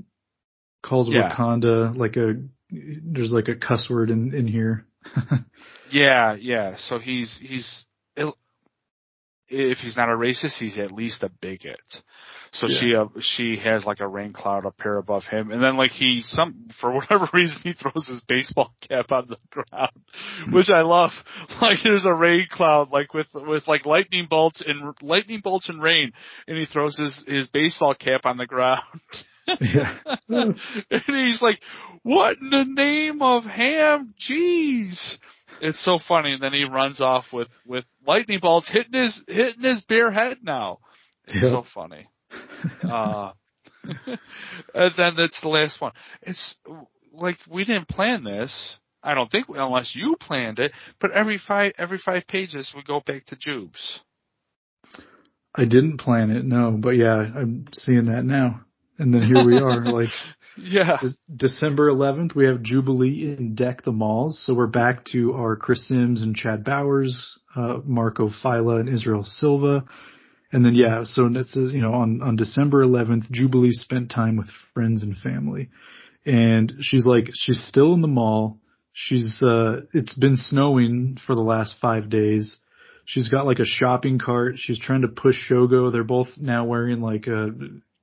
[0.87, 1.35] calls Yeah.
[1.35, 2.35] Wakanda like a
[2.71, 4.87] there's like a cuss word in in here.
[5.91, 6.77] Yeah, yeah.
[6.77, 7.87] So he's he's
[9.49, 11.81] if he's not a racist, he's at least a bigot.
[12.53, 12.81] So Yeah.
[12.81, 15.91] she uh, she has like a rain cloud up here above him, and then like
[15.91, 19.91] he some for whatever reason he throws his baseball cap on the ground,
[20.53, 21.11] which I love.
[21.61, 25.83] Like there's a rain cloud like with with like lightning bolts and lightning bolts and
[25.83, 26.13] rain,
[26.47, 28.83] and he throws his his baseball cap on the ground.
[29.61, 29.97] yeah.
[30.29, 30.57] and
[31.07, 31.59] he's like,
[32.03, 34.15] "What in the name of ham?
[34.29, 35.17] Jeez!"
[35.61, 36.33] It's so funny.
[36.35, 40.39] And then he runs off with with lightning bolts hitting his hitting his bare head.
[40.43, 40.79] Now
[41.27, 41.51] it's Yeah.
[41.51, 42.07] so funny.
[42.83, 43.33] Uh,
[43.85, 45.93] and then that's the last one.
[46.23, 46.57] It's
[47.13, 48.77] like we didn't plan this.
[49.03, 50.73] I don't think unless you planned it.
[51.01, 54.01] But every five every five pages we go back to Jubes.
[55.55, 58.61] I didn't plan it, no, but yeah, I'm seeing that now.
[58.99, 60.09] And then here we are, like
[60.57, 61.01] Yeah.
[61.35, 64.43] December 11th, we have Jubilee in Deck the Malls.
[64.45, 69.25] So we're back to our Chris Sims and Chad Bowers, uh, Marco Failla and Israel
[69.25, 69.85] Silva.
[70.51, 74.37] And then, yeah, so it says, you know, on, on December 11th, Jubilee spent time
[74.37, 75.69] with friends and family.
[76.25, 78.59] And she's like, she's still in the mall.
[78.93, 82.59] She's, uh, it's been snowing for the last five days.
[83.05, 84.55] She's got like a shopping cart.
[84.57, 85.93] She's trying to push Shogo.
[85.93, 87.51] They're both now wearing like a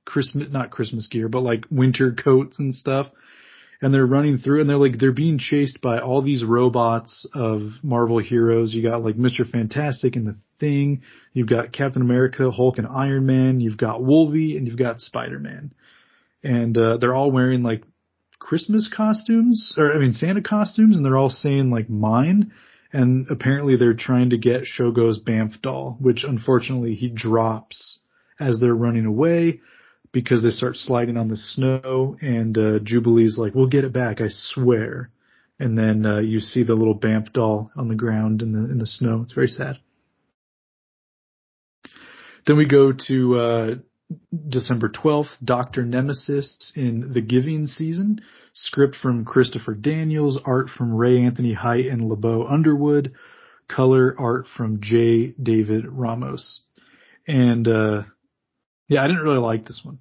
[0.04, 3.08] Christmas, not Christmas gear, but like winter coats and stuff.
[3.82, 7.72] And they're running through and they're like, they're being chased by all these robots of
[7.82, 8.74] Marvel heroes.
[8.74, 9.48] You got like Mr.
[9.48, 11.02] Fantastic and the Thing.
[11.34, 13.60] You've got Captain America, Hulk and Iron Man.
[13.60, 15.72] You've got Wolvie and you've got Spider-Man.
[16.42, 17.82] And, uh, they're all wearing like
[18.38, 22.52] Christmas costumes or I mean Santa costumes and they're all saying like mine.
[22.92, 27.98] And apparently they're trying to get Shogo's Bamf doll, which unfortunately he drops
[28.40, 29.60] as they're running away
[30.16, 34.22] because they start sliding on the snow and uh, Jubilee's like, "We'll get it back,
[34.22, 35.10] I swear."
[35.58, 38.78] And then uh, you see the little Bamf doll on the ground in the in
[38.78, 39.20] the snow.
[39.20, 39.76] It's very sad.
[42.46, 43.74] Then we go to uh,
[44.48, 48.22] December 12th, Doctor Nemesis in The Giving Season.
[48.54, 53.12] Script from Christopher Daniels, art from Ray Anthony Height and LeBeau Underwood,
[53.68, 55.34] color art from J.
[55.42, 56.62] David Ramos.
[57.28, 58.04] And uh,
[58.88, 59.98] yeah, I didn't really like this one.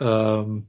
[0.00, 0.66] um,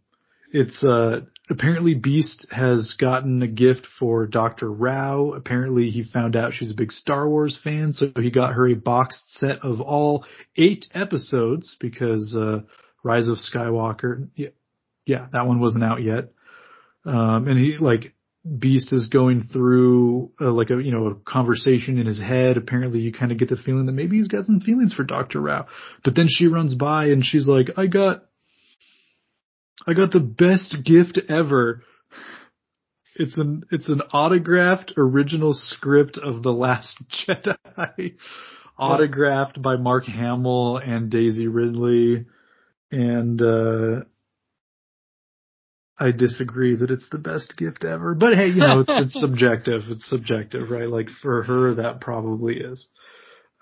[0.51, 4.71] it's uh, apparently Beast has gotten a gift for Dr.
[4.71, 5.33] Rao.
[5.33, 8.75] Apparently he found out she's a big Star Wars fan, so he got her a
[8.75, 12.61] boxed set of all eight episodes because uh,
[13.03, 14.29] Rise of Skywalker.
[14.35, 14.49] Yeah,
[15.05, 16.31] yeah, that one wasn't out yet.
[17.05, 18.13] Um, and he like
[18.57, 22.57] Beast is going through uh, like a you know a conversation in his head.
[22.57, 25.39] Apparently, you kind of get the feeling that maybe he's got some feelings for Doctor
[25.39, 25.67] Rao.
[26.03, 28.23] But then she runs by and she's like, "I got,
[29.85, 31.83] I got the best gift ever.
[33.15, 36.97] It's an it's an autographed original script of the Last
[37.27, 38.15] Jedi,
[38.77, 42.25] autographed by Mark Hamill and Daisy Ridley,
[42.91, 44.01] and." uh
[45.99, 48.15] I disagree that it's the best gift ever.
[48.15, 49.83] But hey, you know, it's, it's subjective.
[49.89, 50.87] It's subjective, right?
[50.87, 52.87] Like for her, that probably is.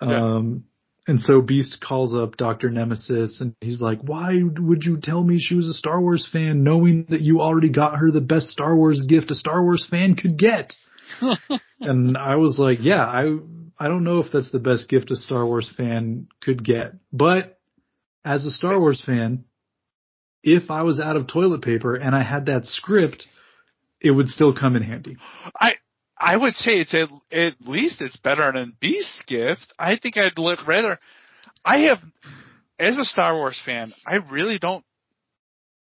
[0.01, 0.35] Yeah.
[0.35, 0.65] Um,
[1.07, 2.69] and so Beast calls up Dr.
[2.69, 6.63] Nemesis and he's like, why would you tell me she was a Star Wars fan
[6.63, 10.15] knowing that you already got her the best Star Wars gift a Star Wars fan
[10.15, 10.73] could get?
[11.79, 13.37] and I was like, yeah, I,
[13.79, 17.57] I don't know if that's the best gift a Star Wars fan could get, but
[18.25, 19.45] as a Star Wars fan,
[20.43, 23.27] if I was out of toilet paper and I had that script,
[24.01, 25.17] it would still come in handy.
[25.59, 25.73] I
[26.17, 29.71] I would say it's at, at least it's better than Beast's gift.
[29.77, 30.99] I think I'd li- rather.
[31.63, 31.99] I have,
[32.79, 34.83] as a Star Wars fan, I really don't.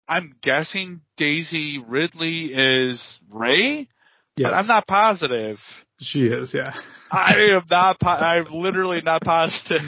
[0.08, 3.88] I'm guessing Daisy Ridley is Rey,
[4.36, 5.58] Yes, but I'm not positive.
[6.00, 6.74] she is, yeah.
[7.12, 7.98] I am not.
[8.00, 9.82] Po- I'm literally not positive,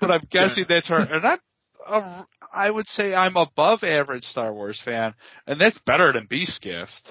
[0.00, 0.98] but I'm guessing that's her.
[1.00, 2.26] And I'm,
[2.56, 5.14] I would say I'm above average Star Wars fan,
[5.46, 7.10] and that's better than Beast's gift.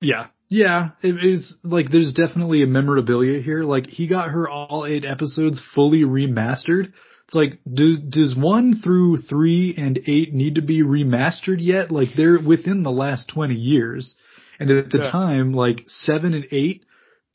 [0.00, 0.26] Yeah.
[0.48, 3.62] Yeah, it is like there's definitely a memorabilia here.
[3.62, 6.92] Like he got her all eight episodes fully remastered.
[7.26, 11.92] It's like, do, does one through three and eight need to be remastered yet?
[11.92, 14.16] Like they're within the last 20 years.
[14.58, 15.10] And at the Yeah.
[15.12, 16.84] time, like seven and eight,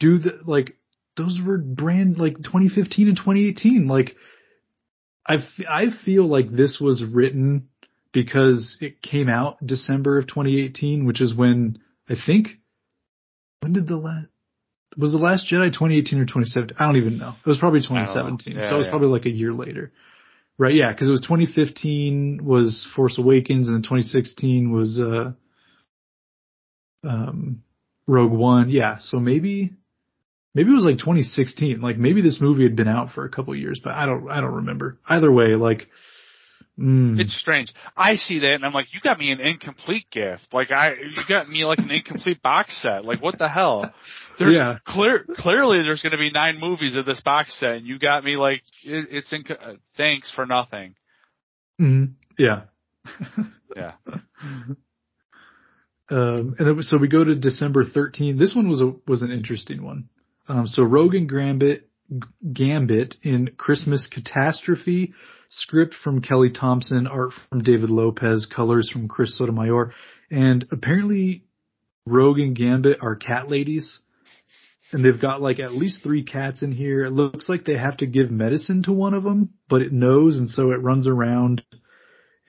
[0.01, 0.75] do the, like,
[1.15, 3.87] those were brand, like 2015 and 2018.
[3.87, 4.17] Like,
[5.25, 7.69] I, f- I feel like this was written
[8.13, 11.79] because it came out December of 2018, which is when
[12.09, 12.47] I think,
[13.61, 14.27] when did the last,
[14.97, 16.77] was the last Jedi 2018 or 2017?
[16.79, 17.35] I don't even know.
[17.45, 18.55] It was probably 2017.
[18.55, 18.91] Yeah, so it was yeah.
[18.91, 19.91] probably like a year later.
[20.57, 25.33] Right, yeah, because it was 2015 was Force Awakens and then 2016 was uh
[27.03, 27.63] um
[28.07, 28.69] Rogue One.
[28.69, 29.73] Yeah, so maybe
[30.55, 31.79] maybe it was like 2016.
[31.81, 34.41] Like maybe this movie had been out for a couple years, but I don't I
[34.41, 34.97] don't remember.
[35.07, 35.87] Either way, like
[36.79, 37.71] mm, It's strange.
[37.95, 40.47] I see that and I'm like, you got me an incomplete gift.
[40.53, 43.05] Like I, you got me like an incomplete box set.
[43.05, 43.93] Like what the hell?
[44.39, 44.77] There's Yeah.
[44.85, 48.23] clear, clearly there's going to be nine movies of this box set and you got
[48.23, 50.95] me like, it, it's in, uh, thanks for nothing.
[51.79, 52.63] mhm, yeah.
[53.75, 53.91] Yeah.
[56.09, 58.37] Um, and so we go to December 13.
[58.37, 60.07] This one was a, was an interesting one.
[60.47, 61.89] Um, so Rogan Gambit,
[62.53, 65.13] Gambit in Christmas Catastrophe,
[65.49, 69.91] script from Kelly Thompson, art from David Lopez, colors from Chris Sotomayor,
[70.29, 71.43] and apparently
[72.05, 73.99] Rogan Gambit are cat ladies.
[74.91, 77.05] And they've got like at least three cats in here.
[77.05, 80.37] It looks like they have to give medicine to one of them, but it knows
[80.37, 81.63] and so it runs around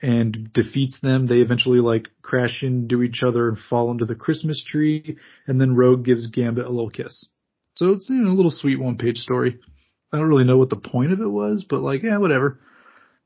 [0.01, 1.25] and defeats them.
[1.25, 5.17] They eventually like crash into each other and fall into the Christmas tree.
[5.47, 7.25] And then Rogue gives Gambit a little kiss.
[7.77, 9.59] So it's you know, a little sweet one page story.
[10.11, 12.59] I don't really know what the point of it was, but like, yeah, whatever.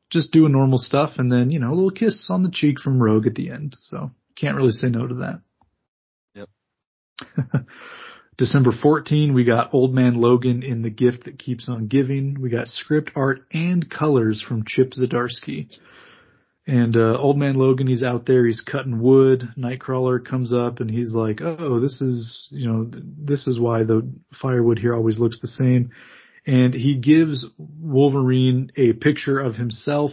[0.10, 3.02] Just doing normal stuff and then, you know, a little kiss on the cheek from
[3.02, 3.78] Rogue at the end.
[3.80, 5.42] So can't really say no to that.
[6.36, 7.66] Yep.
[8.38, 12.42] December 14, we got Old Man Logan in The Gift That Keeps On Giving.
[12.42, 15.68] We got script art and colors from Chip Zdarsky.
[16.68, 19.50] And uh, Old Man Logan, he's out there, he's cutting wood.
[19.58, 24.08] Nightcrawler comes up and he's like, "Oh, this is, you know, this is why the
[24.40, 25.90] firewood here always looks the same."
[26.46, 30.12] And he gives Wolverine a picture of himself,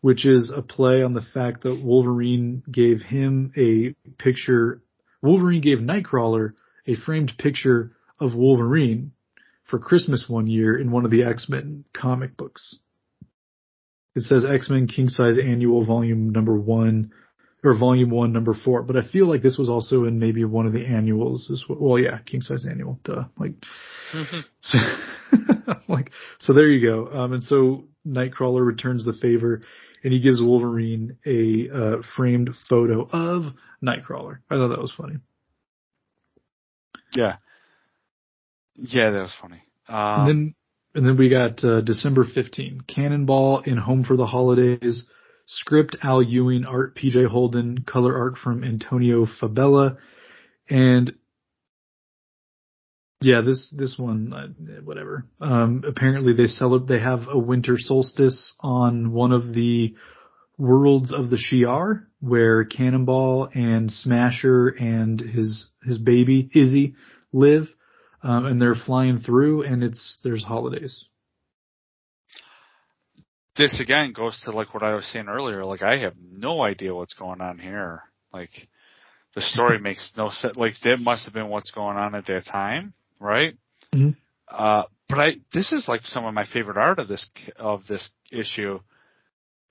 [0.00, 4.82] which is a play on the fact that Wolverine gave him a picture.
[5.22, 6.52] Wolverine gave Nightcrawler
[6.86, 9.12] a framed picture of Wolverine
[9.64, 12.78] for Christmas one year in one of the X-Men comic books.
[14.14, 17.12] It says X-Men King Size Annual Volume Number One
[17.64, 20.66] or Volume One Number Four, but I feel like this was also in maybe one
[20.66, 21.50] of the annuals.
[21.50, 21.78] As well.
[21.80, 23.00] well, yeah, King Size Annual.
[23.04, 23.24] Duh.
[23.38, 23.54] Like,
[24.60, 24.78] so,
[25.88, 27.08] like, so there you go.
[27.10, 29.62] Um, and so Nightcrawler returns the favor,
[30.04, 34.38] and he gives Wolverine a uh, framed photo of Nightcrawler.
[34.50, 35.16] I thought that was funny.
[37.16, 37.36] Yeah.
[38.76, 39.62] Yeah, that was funny.
[39.88, 40.54] And Um, then
[40.94, 45.04] and then we got uh, December 15, Cannonball in Home for the Holidays,
[45.46, 49.98] script Al Ewing, art PJ Holden, color art from Antonio Fabela,
[50.68, 51.12] and
[53.20, 55.24] yeah, this this one uh, whatever.
[55.40, 59.94] Um, apparently they celebrate they have a winter solstice on one of the
[60.58, 66.94] worlds of the Shi'ar where Cannonball and Smasher and his his baby Izzy
[67.32, 67.68] live
[68.24, 71.04] um, and they're flying through, and it's there's holidays.
[73.56, 75.64] this again goes to like what I was saying earlier.
[75.64, 78.02] Like I have no idea what's going on here.
[78.32, 78.50] Like
[79.34, 80.56] the story makes no sense.
[80.56, 83.54] Like that must have been what's going on at that time, right?
[83.94, 84.16] Mhm.
[84.48, 87.28] Uh, but I this is like some of my favorite art of this
[87.58, 88.80] of this issue.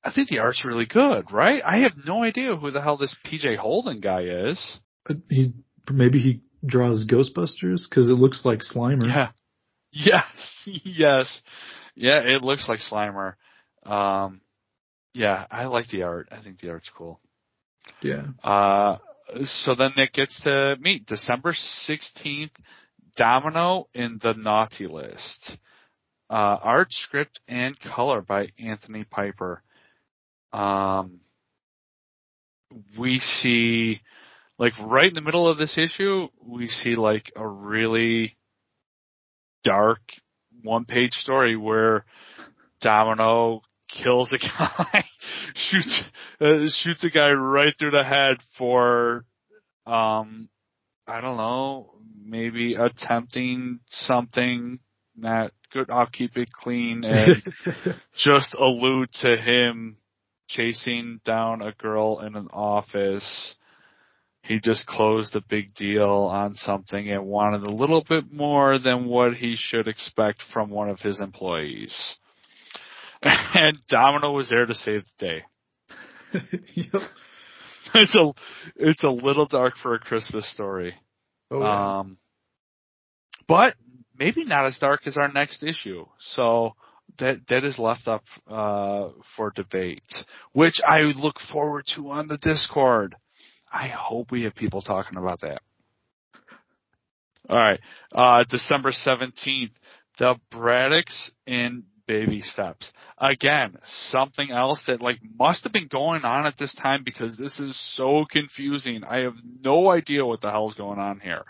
[0.03, 1.61] I think the art's really good, right?
[1.65, 4.79] I have no idea who the hell this PJ Holden guy is.
[5.05, 5.53] But he
[5.89, 9.05] maybe he draws Ghostbusters because it looks like Slimer.
[9.07, 9.29] Yeah.
[9.95, 10.25] Yes.
[10.65, 11.41] yes.
[11.93, 13.35] Yeah, it looks like Slimer.
[13.85, 14.41] Um,
[15.13, 16.29] yeah, I like the art.
[16.31, 17.19] I think the art's cool.
[18.01, 18.23] Yeah.
[18.43, 18.97] Uh,
[19.43, 21.53] so then it gets to meet December
[21.87, 22.49] 16th,
[23.15, 25.57] Domino in the Naughty List.
[26.29, 29.61] Uh, art, script, and color by Anthony Piper.
[30.51, 31.19] Um,
[32.97, 34.01] we see,
[34.63, 38.37] like right in the middle of this issue, we see like a really
[39.65, 39.99] dark
[40.61, 42.05] one page story where
[42.79, 43.61] Domino
[43.91, 45.03] kills a guy,
[45.53, 46.03] shoots
[46.39, 49.25] uh, shoots a guy right through the head for,
[49.85, 50.47] um,
[51.05, 51.95] I don't know,
[52.25, 54.79] maybe attempting something
[55.13, 55.89] not good.
[55.89, 57.43] I'll keep it clean and
[58.15, 59.97] just allude to him
[60.47, 63.55] chasing down a girl in an office.
[64.43, 69.05] He just closed a big deal on something and wanted a little bit more than
[69.05, 72.17] what he should expect from one of his employees.
[73.21, 75.43] and Domino was there to save the day.
[76.75, 77.01] yep.
[77.95, 78.31] It's a
[78.75, 80.95] it's a little dark for a Christmas story.
[81.49, 81.99] Oh, yeah.
[81.99, 82.17] Um,
[83.47, 83.75] but
[84.17, 86.05] maybe not as dark as our next issue.
[86.19, 86.73] So
[87.19, 90.01] that that is left up uh, for debate,
[90.53, 93.15] which I look forward to on the Discord.
[93.73, 95.59] I hope we have people talking about that.
[97.49, 97.79] All right,
[98.13, 99.71] uh, December seventeenth,
[100.19, 102.91] the Braddocks in baby steps.
[103.17, 107.59] Again, something else that like must have been going on at this time because this
[107.59, 109.03] is so confusing.
[109.03, 111.43] I have no idea what the hell's going on here.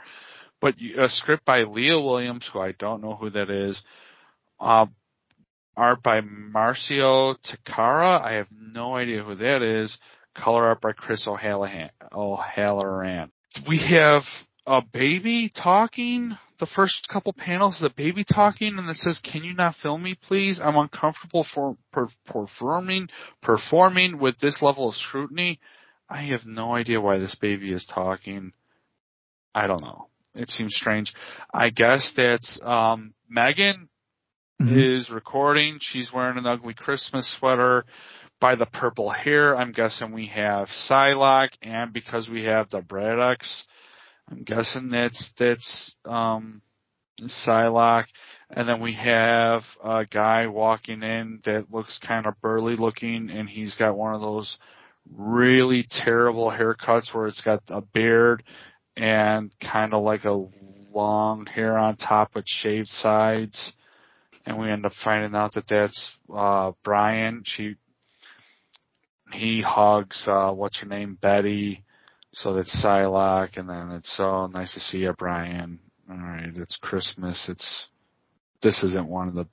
[0.61, 3.81] But a script by Leah Williams, who I don't know who that is,
[4.59, 4.85] uh,
[5.75, 8.21] art by Marcio Takara.
[8.21, 9.97] I have no idea who that is.
[10.35, 11.89] Color art by Chris O'Halloran.
[12.11, 13.31] O'Halloran.
[13.67, 14.23] We have
[14.65, 16.35] a baby talking.
[16.59, 20.03] The first couple panels is a baby talking, and it says, "Can you not film
[20.03, 20.59] me, please?
[20.59, 23.09] I'm uncomfortable for per, performing
[23.41, 25.59] performing with this level of scrutiny."
[26.09, 28.53] I have no idea why this baby is talking.
[29.55, 30.07] I don't know.
[30.35, 31.13] It seems strange.
[31.53, 33.89] I guess that's um, Meggan
[34.61, 34.97] Mhm.
[34.97, 35.77] is recording.
[35.81, 37.85] She's wearing an ugly Christmas sweater.
[38.43, 43.63] By the purple hair, I'm guessing we have Psylocke, and because we have the Braddocks,
[44.29, 46.61] I'm guessing that's that's um,
[47.21, 48.07] Psylocke.
[48.49, 53.47] And then we have a guy walking in that looks kind of burly looking, and
[53.47, 54.57] he's got one of those
[55.09, 58.43] really terrible haircuts where it's got a beard
[58.97, 60.45] and kind of like a
[60.93, 63.71] long hair on top with shaved sides
[64.45, 67.43] and we end up finding out that that's uh Brian.
[67.45, 67.75] She
[69.33, 71.83] he hugs uh what's her name Betty,
[72.33, 75.79] so that's Psylocke, and then it's so nice to see you, Brian.
[76.09, 77.47] All right, it's Christmas.
[77.49, 77.87] It's
[78.61, 79.47] this isn't one of the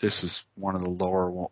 [0.00, 1.48] this is one of the lower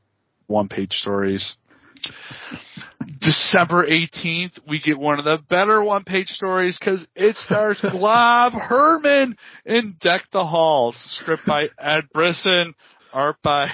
[0.46, 1.56] one page stories.
[3.20, 8.52] December 18th, we get one of the better one page stories because it stars Glob
[8.52, 12.74] Herman in Deck the Halls, script by Ed Brisson,
[13.12, 13.68] art by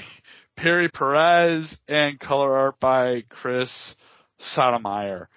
[0.61, 3.95] Pere Perez, and color art by Chris
[4.39, 5.31] Sotomayor.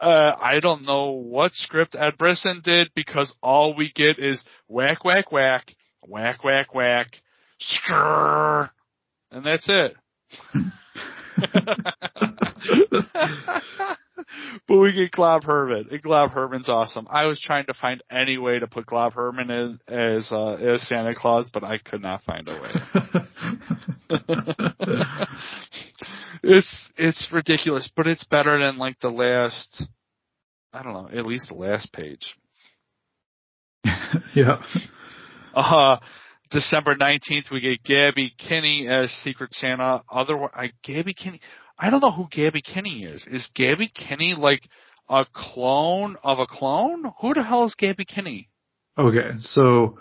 [0.00, 5.04] Uh, I don't know what script Ed Brisson did because all we get is whack,
[5.04, 7.08] whack, whack, whack, whack, whack,
[7.60, 8.70] skrrr,
[9.30, 9.96] and that's it.
[14.68, 15.88] but we get Glob Herman.
[15.90, 17.06] And Glob Herman's awesome.
[17.10, 20.86] I was trying to find any way to put Glob Herman in as, uh, as
[20.88, 22.70] Santa Claus, but I could not find a way.
[26.42, 29.84] it's it's ridiculous, but it's better than like the last.
[30.72, 32.36] I don't know, at least the last page.
[34.34, 34.60] yeah.
[35.54, 35.98] Uh,
[36.50, 40.02] December 19th, we get Gabby Kinney as Secret Santa.
[40.10, 41.40] Other, I, Gabby Kinney,
[41.78, 43.26] I don't know who Gabby Kinney is.
[43.26, 44.68] Is Gabby Kinney like
[45.08, 47.12] a clone of a clone?
[47.20, 48.48] Who the hell is Gabby Kinney?
[48.96, 49.98] Okay, so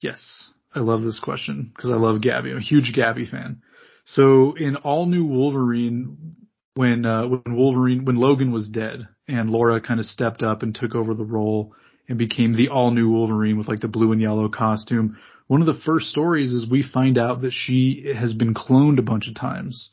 [0.00, 2.50] yes, I love this question because I love Gabby.
[2.50, 3.62] I'm a huge Gabby fan.
[4.04, 6.36] So in all new Wolverine,
[6.74, 10.74] when uh, when Wolverine when Logan was dead and Laura kind of stepped up and
[10.74, 11.74] took over the role
[12.08, 15.18] and became the all new Wolverine with like the blue and yellow costume.
[15.46, 19.02] One of the first stories is we find out that she has been cloned a
[19.02, 19.90] bunch of times.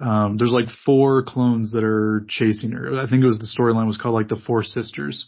[0.00, 2.98] Um, there's like four clones that are chasing her.
[2.98, 5.26] I think it was the storyline was called like the Four Sisters.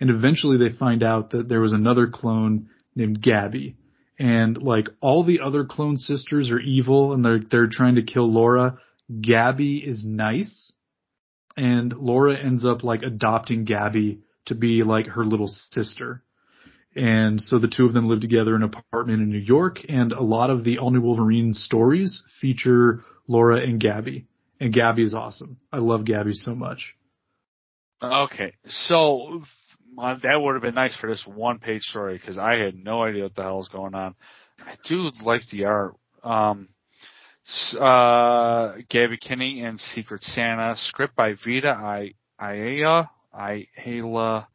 [0.00, 3.76] And eventually they find out that there was another clone named Gabby.
[4.18, 8.30] And like all the other clone sisters are evil and they're, they're trying to kill
[8.32, 8.78] Laura.
[9.20, 10.72] Gabby is nice.
[11.56, 16.22] And Laura ends up like adopting Gabby to be like her little sister.
[16.96, 20.12] And so the two of them live together in an apartment in New York and
[20.12, 24.26] a lot of the All New Wolverine stories feature Laura and Gabby.
[24.60, 25.58] And Gabby is awesome.
[25.72, 26.94] I love Gabby so much.
[28.02, 29.42] Okay, so
[29.96, 33.24] that would have been nice for this one page story because I had no idea
[33.24, 34.14] what the hell was going on.
[34.60, 35.96] I do like the art.
[36.22, 36.68] Um,
[37.78, 44.46] uh, Gabby Kinney and Secret Santa, script by Vita I Iaya, Ihala,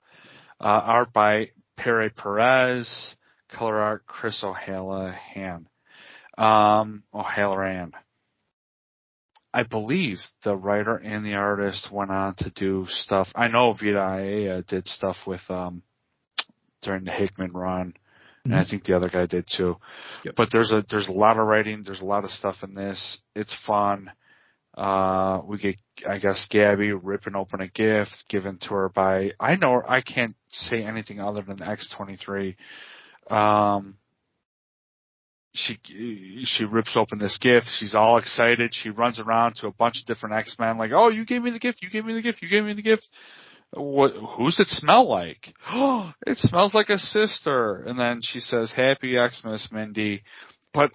[0.60, 3.16] uh, art by Pere Perez,
[3.52, 5.68] color art Chris O'Hallahan,
[6.38, 7.94] um, O'Halloran.
[9.54, 13.28] I believe the writer and the artist went on to do stuff.
[13.36, 15.82] I know Vita Iaya did stuff with um
[16.82, 17.94] during the Hickman run,
[18.46, 19.78] and I think the other guy did too.
[20.24, 20.36] Yep.
[20.36, 21.84] But there's a there's a lot of writing.
[21.84, 23.20] There's a lot of stuff in this.
[23.36, 24.12] It's fun.
[24.78, 25.76] Uh, we get
[26.08, 30.36] I guess Gabby ripping open a gift given to her by I know I can't
[30.50, 32.56] say anything other than X23.
[33.30, 33.98] Um,
[35.54, 37.68] she she rips open this gift.
[37.80, 38.72] She's all excited.
[38.74, 41.52] She runs around to a bunch of different X Men, like, "Oh, you gave me
[41.52, 41.82] the gift!
[41.82, 42.42] You gave me the gift!
[42.42, 43.10] You gave me the gift!"
[43.72, 44.14] What?
[44.38, 45.54] Who's it smell like?
[45.70, 47.84] Oh, it smells like a sister.
[47.88, 50.24] And then she says, "Happy Xmas, Mindy."
[50.74, 50.92] But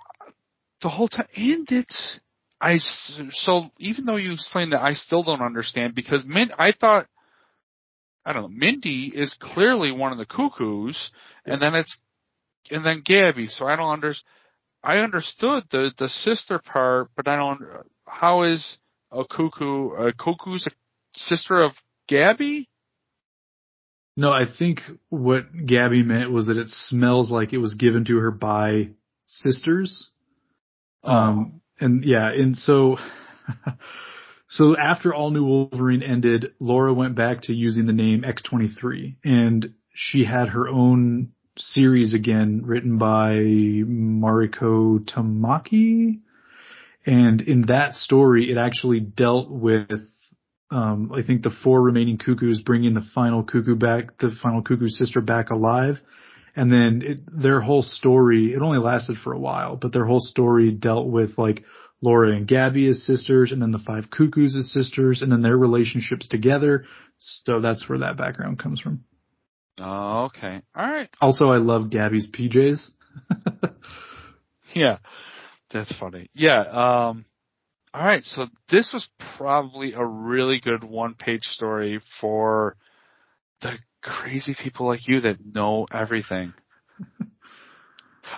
[0.83, 2.21] the whole time, and it's
[2.61, 2.79] I.
[2.79, 6.51] So even though you explained that, I still don't understand because Min.
[6.57, 7.09] I thought.
[8.27, 8.49] I don't know.
[8.49, 11.11] Mindy is clearly one of the cuckoos,
[11.45, 11.99] and then it's,
[12.71, 13.49] and then Gabby.
[13.49, 14.25] So I don't understand
[14.85, 17.63] I understood the the sister part, but I don't.
[18.07, 18.79] How is
[19.11, 19.91] a cuckoo?
[19.93, 20.71] A cuckoo's a
[21.19, 21.73] sister of
[22.07, 22.69] Gabby?
[24.17, 28.17] No, I think what Gabby meant was that it smells like it was given to
[28.19, 28.91] her by
[29.25, 30.11] sisters.
[31.03, 31.11] Oh.
[31.11, 32.99] Um, and yeah, and so,
[34.49, 39.75] so after All New Wolverine ended, Laura went back to using the name X23 and
[39.93, 46.21] she had her own series again written by Mariko Tamaki.
[47.07, 49.91] And in that story, it actually dealt with,
[50.71, 54.89] um, I think the four remaining cuckoos bringing the final cuckoo back, the final cuckoo
[54.89, 55.97] sister back alive.
[56.57, 60.21] And then it, their whole story, it only lasted for a while, but their whole
[60.21, 61.65] story dealt with like
[62.01, 65.57] Laura and Gabby as sisters and then the five cuckoos as sisters and then their
[65.57, 66.85] relationships together.
[67.19, 69.05] So that's where that background comes from.
[69.81, 70.63] Oh, okay.
[70.75, 71.09] All right.
[71.21, 72.91] Also, I love Gabby's PJs.
[74.75, 74.99] yeah,
[75.73, 76.31] that's funny.
[76.35, 76.61] Yeah.
[76.61, 77.25] Um,
[77.93, 78.25] all right.
[78.25, 82.77] So this was probably a really good one-page story for
[83.63, 86.53] the crazy people like you that know everything.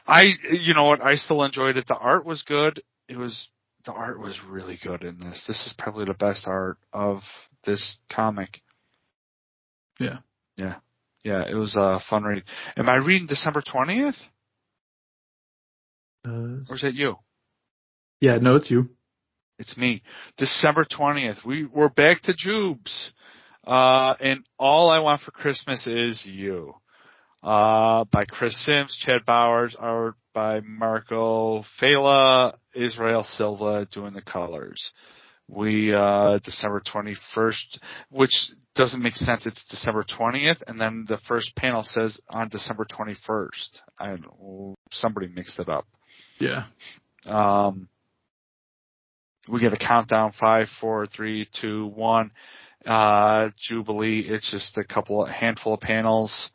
[0.07, 1.01] I, you know what?
[1.01, 1.87] I still enjoyed it.
[1.87, 2.83] The art was good.
[3.09, 3.49] It was
[3.85, 5.45] the art was really good in this.
[5.47, 7.21] This is probably the best art of
[7.65, 8.61] this comic.
[10.01, 10.19] Yeah.
[10.57, 10.77] Yeah.
[11.27, 12.44] Yeah, it was a fun reading.
[12.77, 14.15] Am I reading December 20th?
[16.24, 17.16] Uh, or is it you?
[18.20, 18.90] Yeah, no, it's you.
[19.59, 20.03] It's me.
[20.36, 21.44] December 20th.
[21.44, 23.11] We, we're back to Jubes.
[23.66, 26.74] Uh, and all I want for Christmas is you.
[27.43, 34.93] Uh, by Chris Sims, Chad Bowers, art by Marco Fela, Israel Silva doing the colors
[35.48, 37.78] we uh December 21st,
[38.10, 39.47] which doesn't make sense.
[39.47, 43.81] It's December 20th, and then the first panel says on December 21st.
[43.98, 44.16] I
[44.90, 45.86] somebody mixed it up.
[46.40, 46.64] Yeah.
[47.27, 47.89] Um,
[49.48, 52.32] we get a countdown: five, four, three, two, one.
[52.85, 54.20] Uh, Jubilee.
[54.20, 56.51] It's just a couple, a handful of panels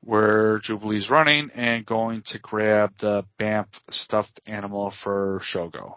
[0.00, 5.96] where Jubilee's running and going to grab the Bamf stuffed animal for Shogo.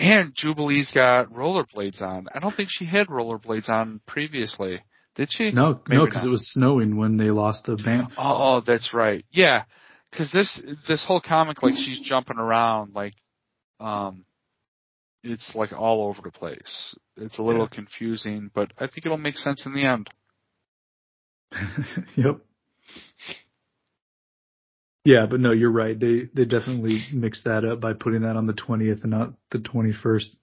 [0.00, 2.26] And Jubilee's got rollerblades on.
[2.34, 4.80] I don't think she had rollerblades on previously.
[5.14, 5.50] Did she?
[5.50, 8.10] No, Maybe no, because it was snowing when they lost the Bamf.
[8.16, 9.26] Oh, oh that's right.
[9.30, 9.64] Yeah,
[10.10, 13.12] because this this whole comic, like she's jumping around, like,
[13.78, 14.24] um,
[15.22, 16.96] it's like all over the place.
[17.18, 17.76] It's a little yeah.
[17.76, 20.08] confusing, but I think it'll make sense in the end.
[22.16, 22.38] yep.
[25.04, 25.98] Yeah, but no, you're right.
[25.98, 29.58] They they definitely mixed that up by putting that on the 20th and not the
[29.58, 30.36] 21st.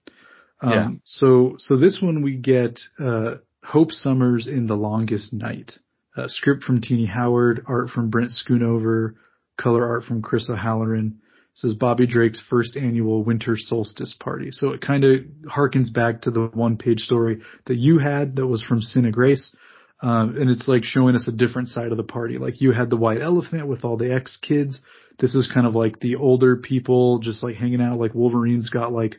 [0.60, 0.88] Um, yeah.
[1.04, 5.74] So so this one we get uh, Hope Summers in the Longest Night.
[6.16, 9.14] Uh, script from Tini Howard, art from Brent Schoonover,
[9.56, 11.20] color art from Chris O'Halloran.
[11.54, 14.50] This is Bobby Drake's first annual winter solstice party.
[14.50, 18.46] So it kind of harkens back to the one page story that you had that
[18.46, 19.54] was from of Grace.
[20.00, 22.38] Um, and it's like showing us a different side of the party.
[22.38, 24.80] Like you had the white elephant with all the ex kids.
[25.18, 27.98] This is kind of like the older people just like hanging out.
[27.98, 29.16] Like Wolverine's got like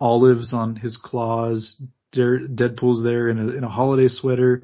[0.00, 1.76] olives on his claws.
[2.14, 4.62] Deadpool's there in a, in a holiday sweater.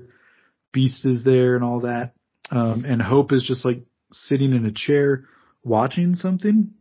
[0.72, 2.12] Beast is there and all that.
[2.52, 3.82] Um, and Hope is just like
[4.12, 5.24] sitting in a chair
[5.64, 6.74] watching something.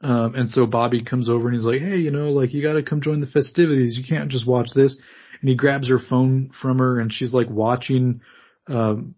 [0.00, 2.84] Um, and so Bobby comes over and he's like, Hey, you know, like you gotta
[2.84, 3.98] come join the festivities.
[3.98, 4.96] You can't just watch this
[5.40, 8.20] and he grabs her phone from her and she's like watching
[8.66, 9.14] um,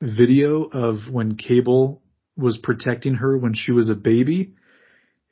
[0.00, 2.02] video of when Cable
[2.36, 4.54] was protecting her when she was a baby.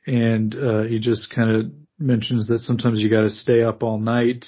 [0.05, 3.99] And uh, he just kind of mentions that sometimes you got to stay up all
[3.99, 4.45] night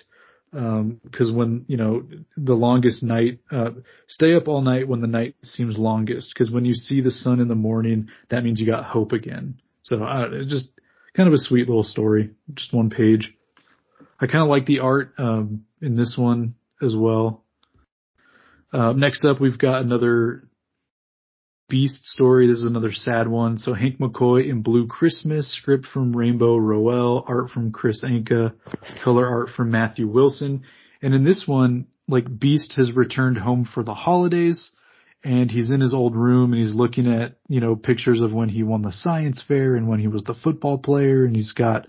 [0.52, 2.04] because um, when you know
[2.36, 3.72] the longest night, uh,
[4.08, 6.34] stay up all night when the night seems longest.
[6.34, 9.60] Because when you see the sun in the morning, that means you got hope again.
[9.84, 10.70] So uh, just
[11.16, 13.34] kind of a sweet little story, just one page.
[14.20, 15.14] I kind of like the art.
[15.18, 17.44] Um, in this one as well.
[18.72, 20.44] Uh, next up, we've got another
[21.70, 22.48] Beast story.
[22.48, 23.60] This is another sad one.
[23.60, 28.54] So Hank McCoy in Blue Christmas, script from Rainbow Rowell, art from Kris Anka,
[29.04, 30.64] color art from Matthew Wilson.
[31.02, 34.72] And in this one, like Beast has returned home for the holidays
[35.24, 38.50] and he's in his old room and he's looking at, you know, pictures of when
[38.50, 41.88] he won the science fair and when he was the football player and he's got,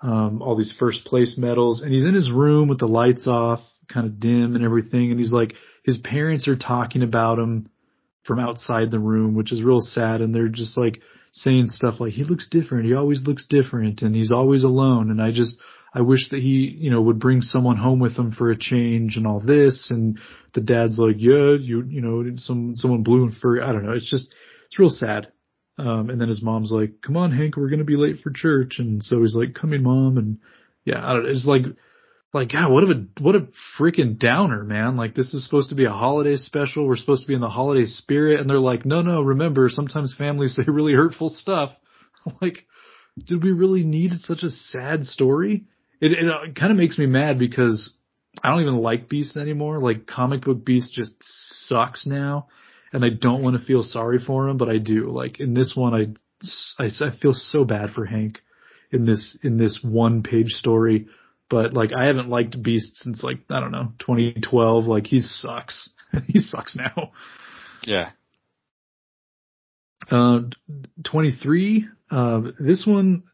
[0.00, 3.60] um, all these first place medals and he's in his room with the lights off,
[3.92, 5.10] kind of dim and everything.
[5.10, 5.54] And he's like,
[5.84, 7.70] his parents are talking about him
[8.24, 10.20] from outside the room, which is real sad.
[10.20, 11.00] And they're just like
[11.32, 12.86] saying stuff like, he looks different.
[12.86, 15.10] He always looks different and he's always alone.
[15.10, 15.56] And I just,
[15.94, 19.16] I wish that he, you know, would bring someone home with him for a change
[19.16, 19.88] and all this.
[19.90, 20.18] And
[20.54, 23.92] the dad's like, yeah, you, you know, some, someone blew him for, I don't know.
[23.92, 24.34] It's just,
[24.66, 25.32] it's real sad.
[25.78, 28.30] Um, and then his mom's like, come on, Hank, we're going to be late for
[28.30, 28.76] church.
[28.78, 30.18] And so he's like, coming mom.
[30.18, 30.38] And
[30.84, 31.30] yeah, I don't know.
[31.30, 31.62] It's like,
[32.34, 33.48] like, God, what a, what a
[33.78, 34.96] freaking downer, man.
[34.96, 36.86] Like this is supposed to be a holiday special.
[36.86, 38.40] We're supposed to be in the holiday spirit.
[38.40, 41.70] And they're like, no, no, remember, sometimes families say really hurtful stuff.
[42.42, 42.66] like,
[43.16, 45.66] did we really need such a sad story?
[46.00, 47.94] It, it uh, kind of makes me mad because
[48.42, 49.78] I don't even like Beast anymore.
[49.80, 52.48] Like comic book Beast just sucks now,
[52.92, 55.08] and I don't want to feel sorry for him, but I do.
[55.08, 58.40] Like in this one, I, I, I feel so bad for Hank
[58.90, 61.08] in this in this one page story.
[61.50, 64.86] But like I haven't liked Beast since like I don't know 2012.
[64.86, 65.90] Like he sucks.
[66.26, 67.12] he sucks now.
[67.84, 68.10] Yeah.
[70.10, 70.40] Uh,
[71.04, 71.86] 23.
[72.10, 73.24] Uh, this one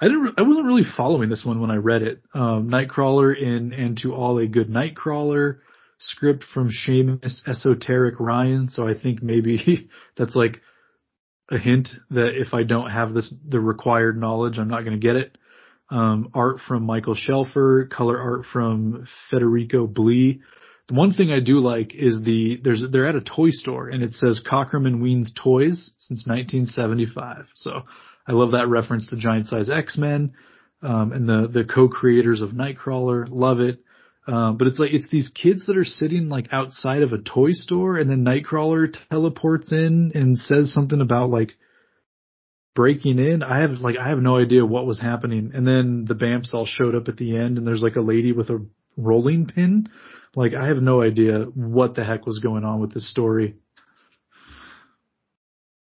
[0.00, 0.34] I didn't.
[0.36, 2.22] I wasn't really following this one when I read it.
[2.34, 5.58] Um, Nightcrawler in and to all a good Nightcrawler
[5.98, 8.68] script from Seamus Esoteric Ryan.
[8.68, 10.60] So I think maybe that's like
[11.50, 15.06] a hint that if I don't have this the required knowledge, I'm not going to
[15.06, 15.38] get it.
[15.88, 20.40] Um, art from Michael Shelfer, color art from Federico Blee.
[20.88, 24.02] The one thing I do like is the there's they're at a toy store and
[24.02, 27.46] it says Cockerman Weens Toys since 1975.
[27.54, 27.82] So
[28.26, 30.34] I love that reference to giant size X-Men,
[30.82, 33.26] um, and the, the co-creators of Nightcrawler.
[33.30, 33.80] Love it.
[34.26, 37.52] Um, but it's like, it's these kids that are sitting like outside of a toy
[37.52, 41.52] store and then Nightcrawler teleports in and says something about like
[42.74, 43.42] breaking in.
[43.44, 45.52] I have like, I have no idea what was happening.
[45.54, 48.32] And then the Bamfs all showed up at the end and there's like a lady
[48.32, 48.66] with a
[48.96, 49.88] rolling pin.
[50.34, 53.54] Like I have no idea what the heck was going on with this story.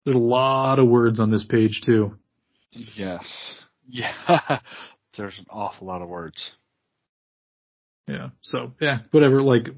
[0.04, 2.16] There's a lot of words on this page too.
[2.70, 3.24] Yes.
[3.90, 4.58] Yeah.
[5.16, 6.50] There's an awful lot of words.
[8.08, 8.30] Yeah.
[8.42, 9.42] So yeah, whatever.
[9.42, 9.68] Like,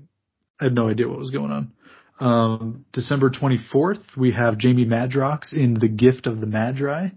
[0.61, 1.73] I had no idea what was going on.
[2.21, 7.09] Um, December 24th, we have Jamie Madrox in The Gift of the Magi.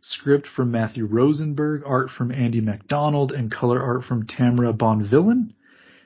[0.00, 5.54] Script from Matthew Rosenberg, art from Andy MacDonald, and color art from Tamara Bonvillain.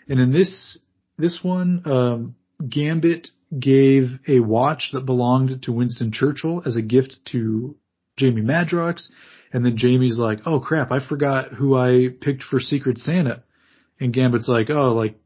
[0.09, 0.79] And in this,
[1.19, 2.37] this one, um,
[2.67, 3.29] Gambit
[3.59, 7.77] gave a watch that belonged to Winston Churchill as a gift to
[8.17, 9.09] Jamie Madrox.
[9.53, 13.43] And then Jamie's like, oh crap, I forgot who I picked for Secret Santa.
[14.01, 15.17] And Gambit's like, oh, like,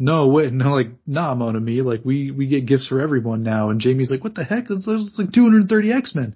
[0.00, 3.70] no, wait, no, like, nah, Mon me, like, we, we get gifts for everyone now.
[3.70, 4.64] And Jamie's like, what the heck?
[4.70, 6.34] It's, it's like 230 X-Men.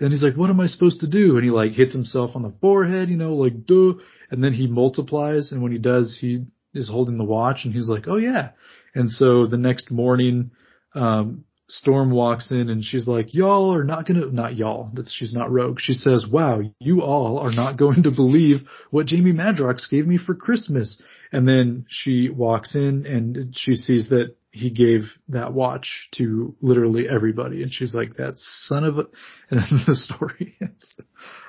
[0.00, 1.36] And he's like, what am I supposed to do?
[1.36, 3.92] And he like hits himself on the forehead, you know, like, duh.
[4.30, 5.52] And then he multiplies.
[5.52, 6.44] And when he does, he
[6.74, 8.50] is holding the watch and he's like, oh yeah.
[8.96, 10.50] And so the next morning,
[10.94, 15.32] um, Storm walks in and she's like, y'all are not gonna, not y'all, that's, she's
[15.32, 15.78] not rogue.
[15.80, 20.18] She says, wow, you all are not going to believe what Jamie Madrox gave me
[20.18, 21.00] for Christmas.
[21.32, 27.08] And then she walks in and she sees that he gave that watch to literally
[27.08, 27.62] everybody.
[27.62, 29.06] And she's like, that son of a,
[29.50, 30.58] and the story.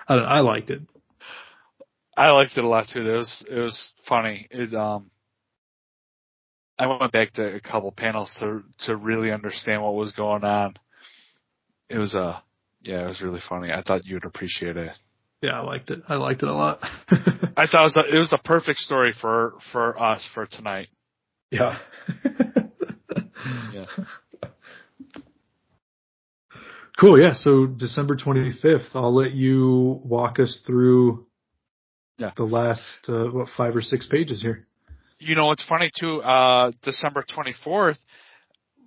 [0.08, 0.82] I, I liked it.
[2.16, 3.02] I liked it a lot too.
[3.02, 4.48] It was, it was funny.
[4.52, 5.10] It, um,
[6.78, 10.76] I went back to a couple panels to to really understand what was going on.
[11.90, 12.40] It was a uh,
[12.82, 13.72] yeah, it was really funny.
[13.72, 14.92] I thought you would appreciate it.
[15.42, 16.02] Yeah, I liked it.
[16.08, 16.80] I liked it a lot.
[17.12, 20.88] I thought it was a, it was the perfect story for for us for tonight.
[21.52, 21.78] Yeah.
[23.74, 23.86] yeah.
[27.00, 27.20] Cool.
[27.20, 27.34] Yeah.
[27.34, 31.26] So December 25th, I'll let you walk us through
[32.20, 32.32] yeah.
[32.38, 34.68] the last, uh, what, five or six pages here
[35.24, 36.22] you know, it's funny too.
[36.22, 37.98] Uh, December 24th,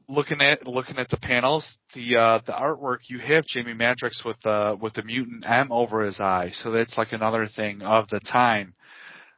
[0.08, 4.44] looking at looking at the panels, the uh, the artwork you have Jamie Madrox with
[4.44, 8.20] uh with the mutant M over his eye, so that's like another thing of the
[8.20, 8.74] time.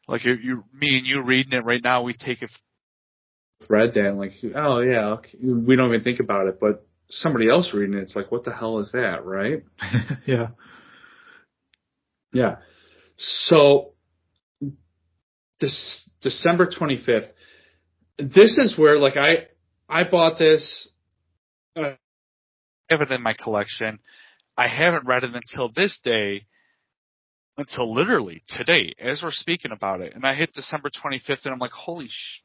[0.06, 2.50] Like you, you me and you reading it right now, we take it.
[3.68, 5.36] Read that and like, oh yeah, okay.
[5.42, 8.52] we don't even think about it, but somebody else reading it, it's like, what the
[8.52, 9.64] hell is that, right?
[10.26, 10.48] yeah.
[12.32, 12.56] Yeah.
[13.16, 13.92] So
[15.60, 17.28] this December 25th.
[18.18, 19.46] This is where like I
[19.88, 20.88] I bought this.
[21.76, 21.96] Uh, I
[22.90, 24.00] have it in my collection.
[24.56, 26.46] I haven't read it until this day,
[27.56, 30.14] until literally today, as we're speaking about it.
[30.14, 32.42] And I hit December 25th, and I'm like, holy sh,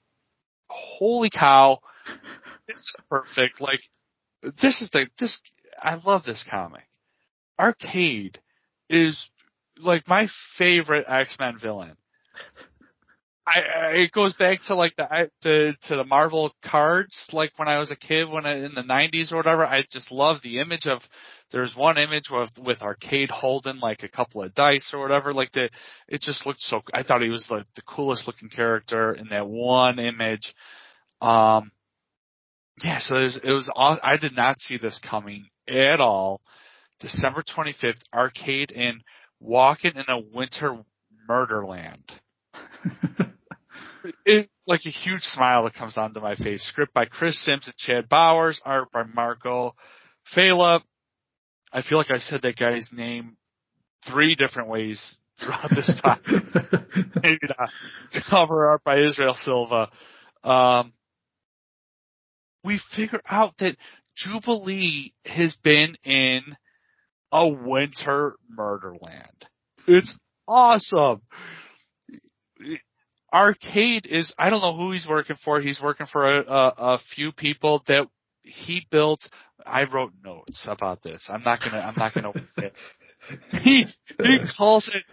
[0.68, 1.80] holy cow,
[2.68, 3.60] this is perfect.
[3.60, 3.82] Like
[4.62, 5.40] this is the this
[5.82, 6.84] I love this comic.
[7.60, 8.40] Arcade
[8.90, 9.28] is
[9.82, 10.28] like my
[10.58, 11.98] favorite X Men villain.
[13.46, 17.28] I, I it goes back to like the I, the to the Marvel cards.
[17.34, 20.12] Like when I was a kid when I, in the 90s or whatever I just
[20.12, 21.02] love the image of
[21.52, 25.34] there's one image with with arcade holding like a couple of dice or whatever.
[25.34, 25.70] Like the
[26.08, 29.48] it just looked so I thought he was like the coolest looking character in that
[29.48, 30.54] one image.
[31.22, 31.72] Um
[32.84, 36.42] yeah so it was, it was I did not see this coming at all.
[37.02, 39.02] December 25th arcade in
[39.42, 40.78] walking in a winter
[41.28, 42.12] murderland
[44.26, 46.64] it, like a huge smile that comes onto my face.
[46.64, 49.76] Script by Chris Sims and Chad Bowers, art by Marco
[50.36, 50.82] Failla.
[51.72, 53.38] I feel like I said that guy's name
[54.12, 57.14] three different ways throughout this podcast.
[57.22, 57.70] Maybe not.
[58.30, 59.90] Cover art by Israel Silva.
[60.44, 60.94] Um,
[62.64, 63.76] we figure out that
[64.16, 66.42] Jubilee has been in
[67.32, 69.46] a winter murderland.
[69.88, 70.16] It's
[70.48, 71.22] awesome.
[73.34, 75.60] Arcade is I don't know who he's working for.
[75.60, 78.08] He's working for a, a, a few people that
[78.44, 79.28] he built.
[79.66, 81.28] I wrote notes about this.
[81.30, 81.80] I'm not gonna.
[81.80, 82.34] I'm not gonna.
[83.62, 83.88] he
[84.22, 85.04] he calls it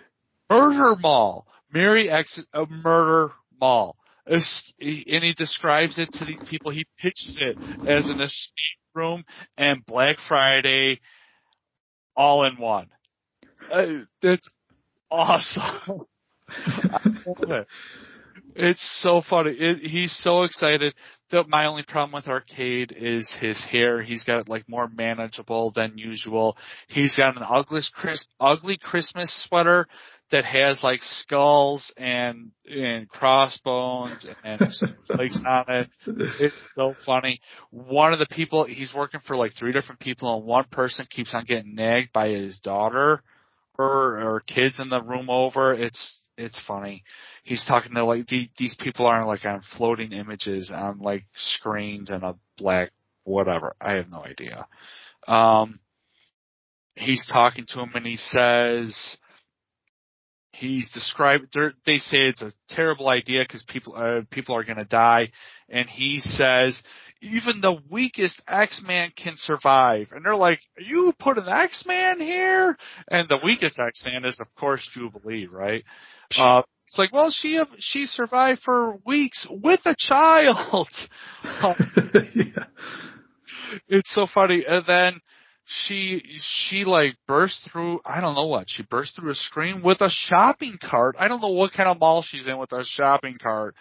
[0.51, 1.47] Murder Mall.
[1.73, 3.97] Mary X a Murder Mall.
[4.27, 4.43] And
[4.79, 6.71] he describes it to these people.
[6.71, 7.57] He pitches it
[7.89, 9.25] as an escape room
[9.57, 11.01] and Black Friday
[12.17, 12.89] all in one.
[13.73, 14.53] Uh, that's
[15.11, 16.05] awesome.
[18.57, 19.53] It's so funny.
[19.53, 20.95] It, he's so excited.
[21.31, 24.03] The, my only problem with Arcade is his hair.
[24.03, 26.57] He's got it like more manageable than usual.
[26.89, 27.83] He's got an ugly,
[28.41, 29.87] ugly Christmas sweater
[30.31, 34.61] that has like skulls and and crossbones and
[35.07, 35.91] snakes on it.
[36.07, 37.41] It's so funny.
[37.71, 41.35] One of the people he's working for like three different people, and one person keeps
[41.35, 43.23] on getting nagged by his daughter
[43.77, 45.75] or or kids in the room over.
[45.75, 47.05] It's it's funny.
[47.43, 52.11] He's talking to like the, these people aren't like on floating images on like screens
[52.11, 52.91] and a black
[53.25, 53.75] whatever.
[53.81, 54.67] I have no idea.
[55.29, 55.81] Um,
[56.95, 59.17] he's talking to him and he says
[60.61, 61.57] he's described.
[61.87, 65.33] They say it's a terrible idea because people uh, people are going to die,
[65.69, 66.81] and he says
[67.23, 70.09] even the weakest X-Man can survive.
[70.13, 72.77] And they're like, you put an X-Man here?
[73.11, 75.85] And the weakest X-Man is of course Jubilee, right?
[76.37, 80.89] Uh, it's like, well, she she survived for weeks with a child.
[81.45, 81.75] yeah.
[83.89, 84.65] It's so funny.
[84.67, 85.21] And then
[85.65, 90.01] she she like burst through I don't know what she burst through a screen with
[90.01, 91.17] a shopping cart.
[91.19, 93.75] I don't know what kind of mall she's in with a shopping cart,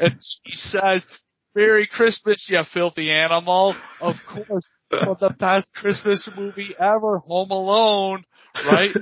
[0.00, 1.06] and she says,
[1.54, 8.24] "Merry Christmas, you filthy animal!" Of course, for the best Christmas movie ever, Home Alone,
[8.70, 8.94] right?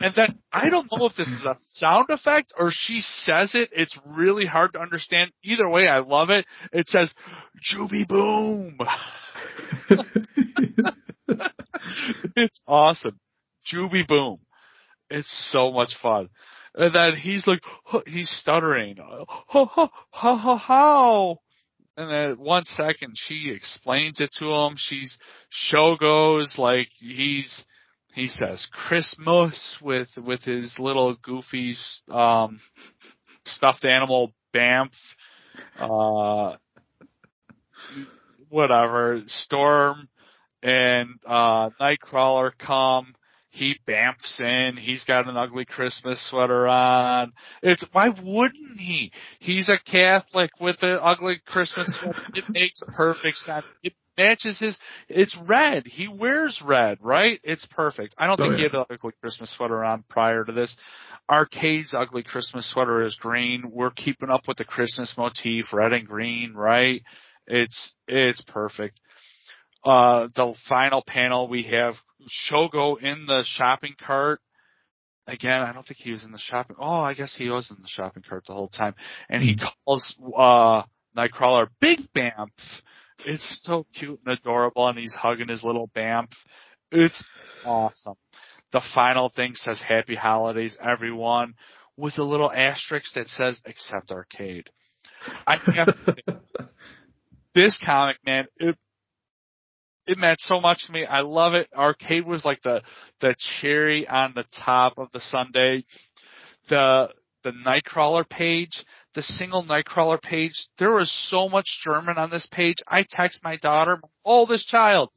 [0.00, 3.70] And then I don't know if this is a sound effect or she says it.
[3.72, 5.32] It's really hard to understand.
[5.42, 6.46] Either way, I love it.
[6.72, 7.12] It says,
[7.72, 8.78] Juby Boom.
[12.36, 13.18] it's awesome.
[13.72, 14.38] Juby Boom.
[15.10, 16.28] It's so much fun.
[16.74, 17.62] And then he's like,
[18.06, 18.96] he's stuttering.
[18.98, 19.24] Ha
[19.64, 21.38] ha ha ha how?
[21.96, 24.74] And then one second she explains it to him.
[24.76, 25.18] She's
[25.50, 27.64] show goes like he's
[28.14, 31.74] he says Christmas with with his little goofy
[32.08, 32.60] um,
[33.44, 34.90] stuffed animal Bamf,
[35.78, 36.56] uh,
[38.48, 40.08] whatever Storm
[40.68, 43.14] and uh, Nightcrawler come.
[43.50, 44.76] He bamfs in.
[44.76, 47.32] He's got an ugly Christmas sweater on.
[47.62, 49.10] It's why wouldn't he?
[49.40, 52.20] He's a Catholic with an ugly Christmas sweater.
[52.34, 53.66] It makes perfect sense.
[53.82, 54.78] It matches his.
[55.08, 55.86] It's red.
[55.86, 57.40] He wears red, right?
[57.42, 58.14] It's perfect.
[58.18, 58.56] I don't oh, think yeah.
[58.58, 60.76] he had an ugly Christmas sweater on prior to this.
[61.28, 63.70] Arcade's ugly Christmas sweater is green.
[63.72, 67.02] We're keeping up with the Christmas motif, red and green, right?
[67.46, 69.00] It's it's perfect.
[69.84, 71.94] Uh, the final panel we have
[72.50, 74.40] Shogo in the shopping cart.
[75.26, 76.76] Again, I don't think he was in the shopping.
[76.80, 78.94] Oh, I guess he was in the shopping cart the whole time,
[79.28, 79.66] and he hmm.
[79.84, 80.82] calls uh
[81.16, 82.48] Nightcrawler Big Bamf
[83.24, 86.28] it's so cute and adorable, and he's hugging his little Bamf.
[86.90, 87.24] It's
[87.64, 88.14] awesome.
[88.72, 91.54] The final thing says Happy Holidays, everyone,
[91.96, 94.70] with a little asterisk that says Accept Arcade.
[95.46, 95.88] I have
[97.54, 98.76] this comic, man, it
[100.08, 101.04] it meant so much to me.
[101.04, 101.68] I love it.
[101.76, 102.82] Arcade was like the
[103.20, 105.84] the cherry on the top of the sundae.
[106.68, 107.10] The
[107.44, 108.84] the Nightcrawler page
[109.18, 112.76] the single Nightcrawler page, there was so much German on this page.
[112.86, 115.10] I text my daughter, my oldest child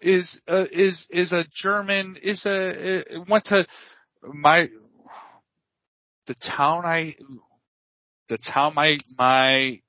[0.00, 3.66] is uh, is is a German is a uh, went to
[4.22, 4.68] my
[6.28, 7.16] the town I
[8.28, 9.80] the town my my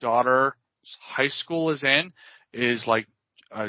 [0.00, 0.52] daughter's
[1.00, 2.12] high school is in
[2.52, 3.06] is like
[3.52, 3.68] a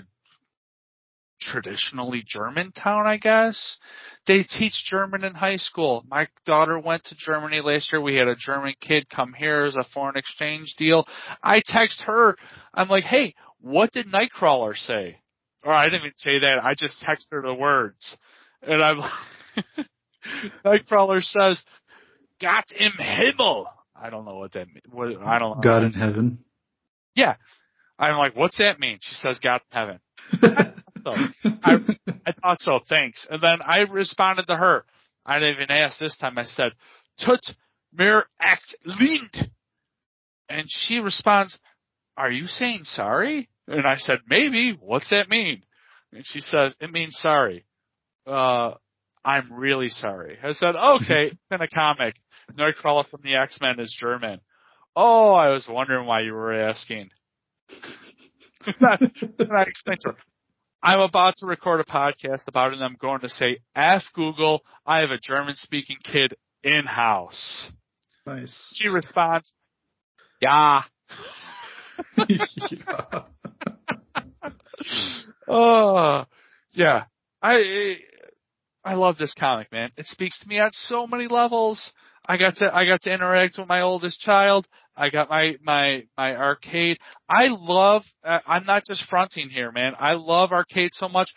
[1.39, 3.77] traditionally German town, I guess.
[4.26, 6.03] They teach German in high school.
[6.09, 8.01] My daughter went to Germany last year.
[8.01, 11.05] We had a German kid come here as a foreign exchange deal.
[11.41, 12.35] I text her.
[12.73, 15.18] I'm like, hey, what did Nightcrawler say?
[15.64, 16.64] Or I didn't even say that.
[16.64, 18.18] I just text her the words.
[18.61, 19.88] And I'm like,
[20.65, 21.61] Nightcrawler says,
[22.41, 23.68] Gott im Himmel.
[23.95, 24.85] I don't know what that means.
[24.91, 25.61] What, I don't know.
[25.64, 26.39] God in heaven.
[27.15, 27.35] Yeah.
[27.97, 28.99] I'm like, what's that mean?
[29.01, 29.99] She says, God in heaven.
[31.08, 31.50] so.
[31.64, 31.78] I,
[32.26, 32.80] I thought so.
[32.88, 33.26] Thanks.
[33.30, 34.86] And then I responded to her.
[35.26, 36.38] I didn't even ask this time.
[36.38, 36.72] I said,
[37.24, 37.42] Tut
[37.94, 39.52] mir echt lind.
[40.50, 41.58] And she responds,
[42.16, 43.50] are you saying sorry?
[43.68, 44.78] And I said, maybe.
[44.80, 45.64] What's that mean?
[46.12, 47.66] And she says, it means sorry.
[48.26, 48.74] Uh,
[49.24, 50.38] I'm really sorry.
[50.42, 52.16] I said, okay, it's in a comic.
[52.58, 54.40] Nightcrawler from the X-Men is German.
[54.96, 57.10] Oh, I was wondering why you were asking.
[58.66, 60.16] and I explained to her,
[60.82, 64.62] I'm about to record a podcast about it and I'm going to say, ask Google,
[64.86, 67.72] I have a German speaking kid in house.
[68.26, 68.74] Nice.
[68.76, 69.54] She responds,
[70.41, 70.82] yeah.
[72.28, 73.24] yeah.
[75.48, 76.26] oh,
[76.74, 77.06] yeah.
[77.41, 77.98] I,
[78.84, 79.91] I love this comic, man.
[79.98, 81.94] It speaks to me on so many levels.
[82.28, 84.68] I got to, I got to interact with my oldest child.
[84.95, 86.98] I got my, my, my arcade.
[87.30, 89.94] I love, uh, I'm not just fronting here, man.
[89.98, 91.32] I love arcade so much.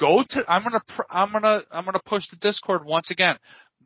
[0.00, 3.36] Go to, I'm gonna, I'm gonna, I'm gonna push the Discord once again.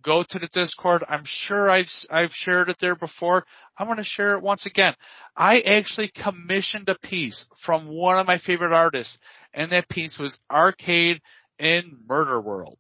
[0.03, 1.05] Go to the Discord.
[1.09, 3.45] I'm sure I've, I've shared it there before.
[3.77, 4.95] I'm gonna share it once again.
[5.37, 9.19] I actually commissioned a piece from one of my favorite artists,
[9.53, 11.21] and that piece was arcade
[11.59, 12.79] in Murder World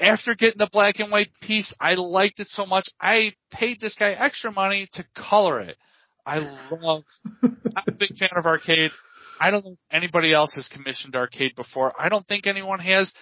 [0.00, 2.88] after getting the black and white piece, I liked it so much.
[3.00, 5.76] I paid this guy extra money to color it.
[6.24, 6.38] I
[6.70, 7.04] love,
[7.42, 8.90] I'm a big fan of arcade.
[9.40, 11.92] I don't think anybody else has commissioned arcade before.
[11.98, 13.12] I don't think anyone has.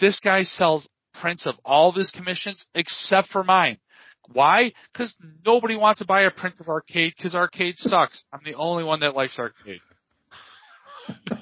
[0.00, 0.88] This guy sells
[1.20, 3.78] prints of all of his commissions except for mine.
[4.32, 4.72] Why?
[4.92, 5.14] Because
[5.44, 8.22] nobody wants to buy a print of arcade because arcade sucks.
[8.32, 9.80] I'm the only one that likes arcade.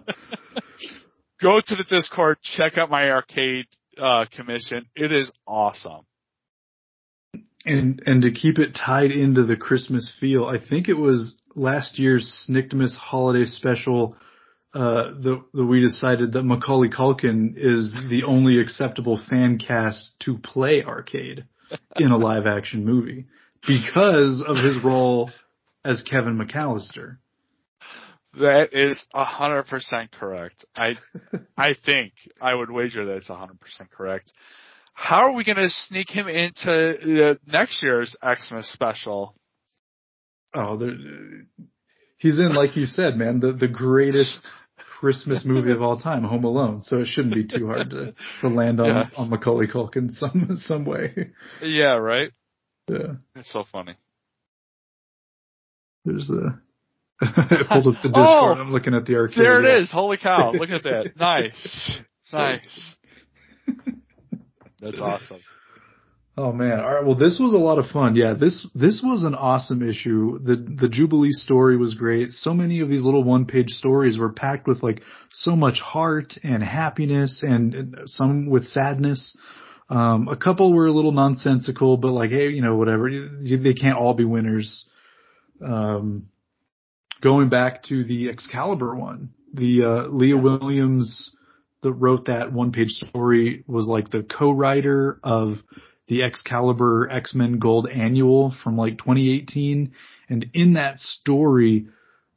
[1.40, 3.66] Go to the Discord, check out my arcade
[3.98, 4.86] uh, commission.
[4.94, 6.06] It is awesome.
[7.64, 11.98] And and to keep it tied into the Christmas feel, I think it was last
[11.98, 14.16] year's Sniktmas holiday special
[14.72, 20.84] uh, that, we decided that Macaulay Culkin is the only acceptable fan cast to play
[20.84, 21.44] arcade
[21.96, 23.26] in a live action movie
[23.66, 25.30] because of his role
[25.84, 27.16] as Kevin McAllister.
[28.34, 30.64] That is a hundred percent correct.
[30.76, 30.96] I,
[31.56, 34.32] I think I would wager that it's a hundred percent correct.
[34.94, 39.34] How are we going to sneak him into the next year's Xmas special?
[40.54, 40.78] Oh,
[42.18, 44.40] he's in, like you said, man, the the greatest
[45.00, 46.82] Christmas movie of all time, Home Alone.
[46.82, 49.14] So it shouldn't be too hard to to land on yes.
[49.16, 51.30] on Macaulay Culkin some some way.
[51.62, 52.30] Yeah, right.
[52.88, 53.94] Yeah, it's so funny.
[56.04, 56.60] There's the
[57.20, 58.16] I pulled up the Discord.
[58.16, 59.44] Oh, I'm looking at the arcade.
[59.44, 59.90] There it is.
[59.90, 60.52] Holy cow!
[60.54, 61.12] Look at that.
[61.16, 62.00] Nice,
[62.32, 62.96] nice.
[64.80, 65.40] That's awesome.
[66.38, 66.80] Oh man!
[66.80, 67.04] All right.
[67.04, 68.16] Well, this was a lot of fun.
[68.16, 70.38] Yeah, this this was an awesome issue.
[70.38, 72.30] The the Jubilee story was great.
[72.30, 75.02] So many of these little one page stories were packed with like
[75.32, 79.36] so much heart and happiness, and, and some with sadness.
[79.90, 83.10] Um, a couple were a little nonsensical, but like, hey, you know, whatever.
[83.10, 84.86] They can't all be winners.
[85.62, 86.29] Um,
[87.20, 91.30] going back to the Excalibur one, the uh, Leah Williams
[91.82, 95.58] that wrote that one page story was like the co-writer of
[96.08, 99.92] the Excalibur X-Men Gold Annual from like 2018.
[100.28, 101.86] And in that story,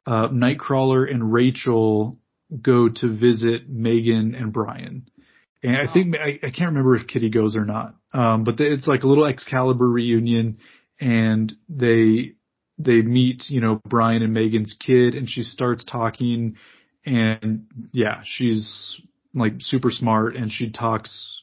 [0.06, 2.16] uh, Nightcrawler and Rachel
[2.60, 5.08] go to visit Meggan and Brian.
[5.62, 7.94] And I think, I, I can't remember if Kitty goes or not.
[8.12, 10.58] Um, but it's like a little Excalibur reunion
[11.00, 12.34] and they
[12.78, 16.56] they meet, you know, Brian and Meggan's kid and she starts talking
[17.06, 19.00] and yeah, she's
[19.34, 21.42] like super smart and she talks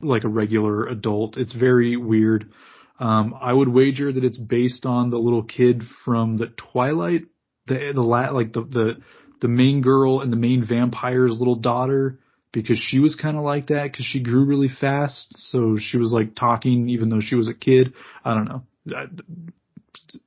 [0.00, 1.36] like a regular adult.
[1.36, 2.52] It's very weird.
[2.98, 7.22] Um, I would wager that it's based on the little kid from the Twilight,
[7.66, 8.96] the, the, like the, the,
[9.40, 12.20] the main girl and the main vampire's little daughter
[12.52, 15.28] because she was kind of like that because she grew really fast.
[15.36, 17.94] So she was like talking even though she was a kid.
[18.24, 18.62] I don't know.
[18.94, 19.06] I,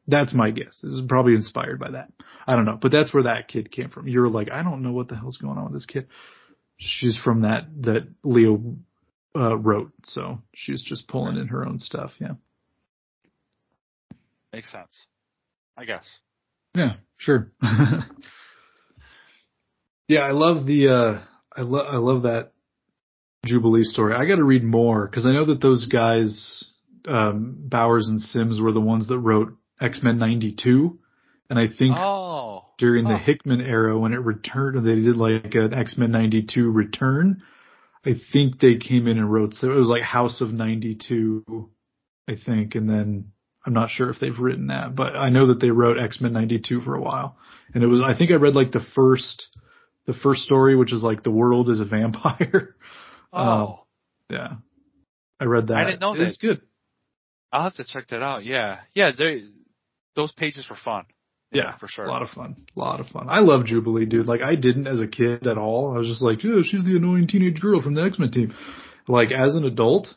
[0.07, 0.79] that's my guess.
[0.81, 2.11] This is probably inspired by that.
[2.47, 4.07] I don't know, but that's where that kid came from.
[4.07, 6.07] You're like, I don't know what the hell's going on with this kid.
[6.77, 8.75] She's from that that Leo
[9.35, 12.11] uh, wrote, so she's just pulling in her own stuff.
[12.19, 12.33] Yeah,
[14.51, 14.91] makes sense.
[15.77, 16.05] I guess.
[16.75, 17.51] Yeah, sure.
[20.07, 21.21] yeah, I love the uh
[21.55, 22.51] I love I love that
[23.45, 24.13] Jubilee story.
[24.13, 26.65] I got to read more because I know that those guys,
[27.07, 30.97] um, Bowers and Sims, were the ones that wrote X Men '92,
[31.49, 32.65] and I think oh.
[32.77, 33.09] during oh.
[33.09, 37.43] the Hickman era when it returned, they did like an X Men '92 return.
[38.05, 41.69] I think they came in and wrote so it was like House of '92,
[42.27, 43.31] I think, and then
[43.65, 46.33] I'm not sure if they've written that, but I know that they wrote X Men
[46.33, 47.37] '92 for a while,
[47.73, 49.47] and it was I think I read like the first
[50.05, 52.75] the first story, which is like the world is a vampire.
[53.37, 53.41] Oh.
[53.41, 53.75] Um,
[54.29, 54.53] yeah.
[55.41, 55.77] I read that.
[55.77, 56.21] I didn't know that.
[56.21, 56.61] It's good.
[57.51, 58.45] I'll have to check that out.
[58.45, 58.79] Yeah.
[58.93, 59.43] Yeah, they
[60.15, 61.05] those pages were fun.
[61.51, 62.05] Yeah, for sure.
[62.05, 62.55] A lot of fun.
[62.75, 63.27] A lot of fun.
[63.29, 64.25] I love Jubilee, dude.
[64.27, 65.95] Like I didn't as a kid at all.
[65.95, 68.53] I was just like, oh, she's the annoying teenage girl from the X-Men team.
[69.07, 70.07] Like as an adult,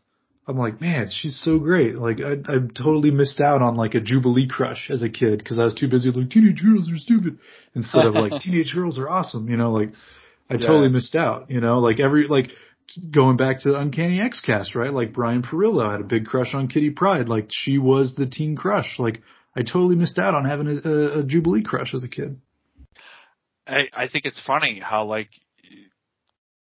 [0.48, 1.96] I'm like, man, she's so great.
[1.96, 5.60] Like I, I totally missed out on like a Jubilee crush as a kid because
[5.60, 7.38] I was too busy like teenage girls are stupid
[7.74, 9.48] instead of like teenage girls are awesome.
[9.48, 9.90] You know, like
[10.50, 10.66] I Yeah.
[10.66, 11.50] totally missed out.
[11.50, 12.50] You know, like every like
[13.12, 14.92] going back to Uncanny X Cast, right?
[14.92, 17.28] Like Brian Perillo had a big crush on Kitty Pryde.
[17.28, 18.98] Like she was the teen crush.
[18.98, 19.20] Like
[19.58, 22.40] I totally missed out on having a, a, a Jubilee crush as a kid.
[23.66, 25.30] I I think it's funny how like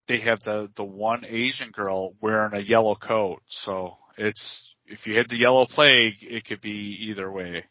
[0.07, 3.41] they have the the one Asian girl wearing a yellow coat.
[3.49, 7.65] So it's if you had the yellow plague, it could be either way.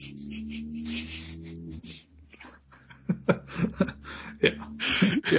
[3.28, 4.50] yeah.
[5.30, 5.38] yeah.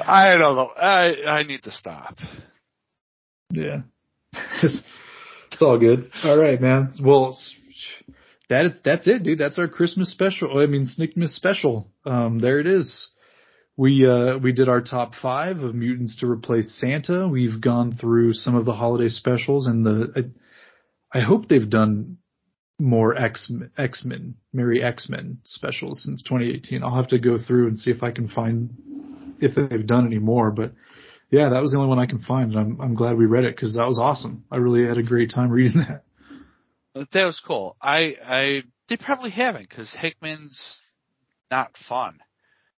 [0.04, 0.70] I don't know.
[0.76, 2.16] I I need to stop.
[3.52, 3.82] Yeah.
[4.32, 6.10] it's all good.
[6.24, 6.92] All right, man.
[7.00, 7.36] Well,
[8.48, 9.38] that that's it, dude.
[9.38, 10.58] That's our Christmas special.
[10.58, 11.88] I mean, Sniktmas special.
[12.04, 13.08] Um, there it is.
[13.76, 17.26] We uh we did our top five of mutants to replace Santa.
[17.26, 20.32] We've gone through some of the holiday specials, and the
[21.14, 22.18] I, I hope they've done
[22.78, 26.82] more X X Men, Merry X Men specials since 2018.
[26.82, 28.70] I'll have to go through and see if I can find
[29.40, 30.72] if they've done any more, but.
[31.30, 33.44] Yeah, that was the only one I can find, and I'm I'm glad we read
[33.44, 34.44] it because that was awesome.
[34.52, 36.04] I really had a great time reading that.
[36.94, 37.76] That was cool.
[37.80, 40.80] I I they probably haven't because Hickman's
[41.50, 42.18] not fun.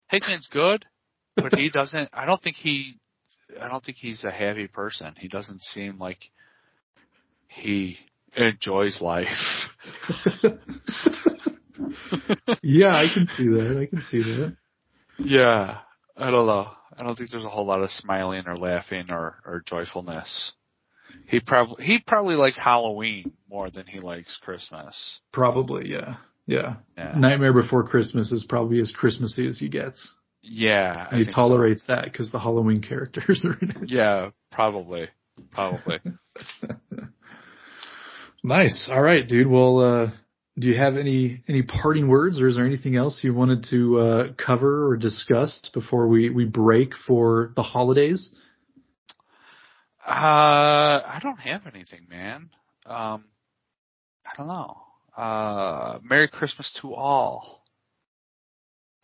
[0.09, 0.85] Hickman's good,
[1.37, 2.11] but he doesn't.
[2.13, 2.95] I don't think he.
[3.61, 5.15] I don't think he's a happy person.
[5.19, 6.19] He doesn't seem like
[7.49, 7.99] he
[8.37, 9.27] enjoys life.
[12.63, 13.79] yeah, I can see that.
[13.81, 14.57] I can see that.
[15.19, 15.79] yeah,
[16.17, 16.69] I don't know.
[16.97, 20.53] I don't think there's a whole lot of smiling or laughing or or joyfulness.
[21.27, 25.21] He probably he probably likes Halloween more than he likes Christmas.
[25.33, 26.17] Probably, yeah,
[26.47, 26.77] yeah.
[26.97, 30.13] Yeah, Nightmare Before Christmas is probably as Christmassy as he gets.
[30.43, 31.09] yeah.
[31.11, 31.37] And he think so.
[31.37, 33.91] tolerates that because the Halloween characters are in it.
[33.91, 35.09] Yeah, probably.
[35.51, 35.99] Probably.
[38.45, 38.89] Nice.
[38.91, 39.47] All right, dude.
[39.47, 40.11] Well, uh,
[40.59, 43.99] do you have any any parting words, or is there anything else you wanted to
[43.99, 48.35] uh, cover or discuss before we we break for the holidays?
[50.07, 52.51] Uh, I don't have anything, man.
[52.87, 53.25] Um,
[54.27, 54.77] I don't know.
[55.17, 57.65] Uh, Merry Christmas to all.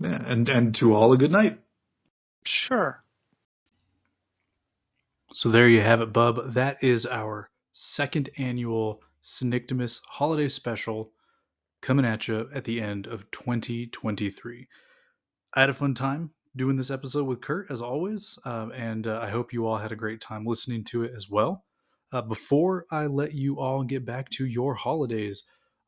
[0.00, 1.58] Yeah, and and to all a good night.
[2.44, 3.02] Sure.
[5.34, 6.54] So there you have it, bub.
[6.54, 11.12] That is our second annual Sniktmas holiday special
[11.80, 14.68] coming at you at the end of 2023.
[15.54, 19.20] I had a fun time doing this episode with Kurt, as always, um, and uh,
[19.22, 21.64] I hope you all had a great time listening to it as well.
[22.12, 25.44] Uh, before I let you all get back to your holidays,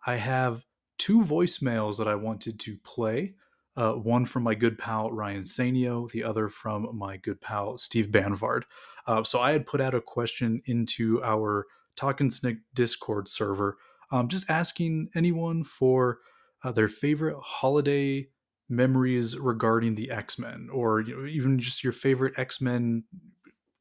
[0.06, 0.64] I have
[0.96, 3.34] two voicemails that I wanted to play.
[3.76, 8.10] Uh, one from my good pal Ryan Sainio, the other from my good pal Steve
[8.12, 8.64] Banvard.
[9.06, 11.66] Uh, so I had put out a question into our
[11.96, 13.78] Talkin' Snikt Discord server,
[14.12, 16.18] um, just asking anyone for
[16.62, 18.28] uh, their favorite holiday
[18.70, 23.04] memories regarding the X Men, or you know, even just your favorite X Men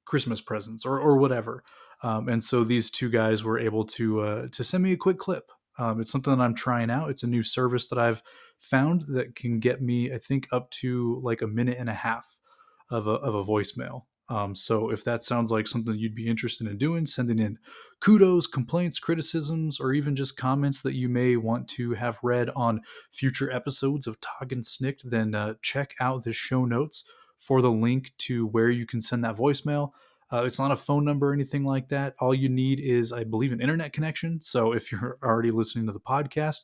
[0.06, 1.64] Christmas presents, or or whatever.
[2.02, 5.18] Um, and so these two guys were able to uh, to send me a quick
[5.18, 5.52] clip.
[5.78, 7.10] Um, it's something that I'm trying out.
[7.10, 8.22] It's a new service that I've
[8.60, 12.38] found that can get me, I think, up to like a minute and a half
[12.90, 14.04] of a of a voicemail.
[14.30, 17.58] Um, so if that sounds like something you'd be interested in doing, sending in
[18.00, 22.82] kudos, complaints, criticisms, or even just comments that you may want to have read on
[23.12, 27.04] future episodes of Talkin' Snikt, then uh, check out the show notes
[27.38, 29.92] for the link to where you can send that voicemail.
[30.32, 32.14] Uh, it's not a phone number or anything like that.
[32.20, 34.42] All you need is, I believe, an internet connection.
[34.42, 36.62] So if you're already listening to the podcast,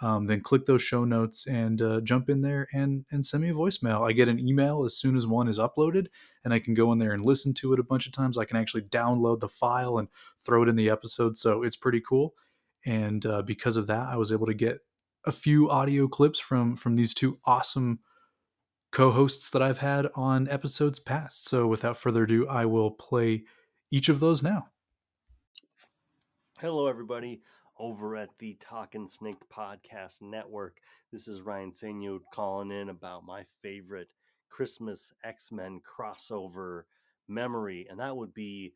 [0.00, 3.50] um, then click those show notes and uh, jump in there and and send me
[3.50, 4.08] a voicemail.
[4.08, 6.06] I get an email as soon as one is uploaded,
[6.44, 8.38] and I can go in there and listen to it a bunch of times.
[8.38, 10.08] I can actually download the file and
[10.38, 12.34] throw it in the episode, so it's pretty cool.
[12.86, 14.80] And uh, because of that, I was able to get
[15.24, 18.00] a few audio clips from from these two awesome
[18.90, 21.48] co-hosts that I've had on episodes past.
[21.48, 23.44] So without further ado, I will play
[23.90, 24.68] each of those now.
[26.60, 27.42] Hello, everybody,
[27.78, 30.78] over at the Talking Snikt Podcast Network.
[31.12, 34.08] This is Ryan Sainio calling in about my favorite
[34.50, 36.82] Christmas X Men crossover
[37.28, 38.74] memory, and that would be.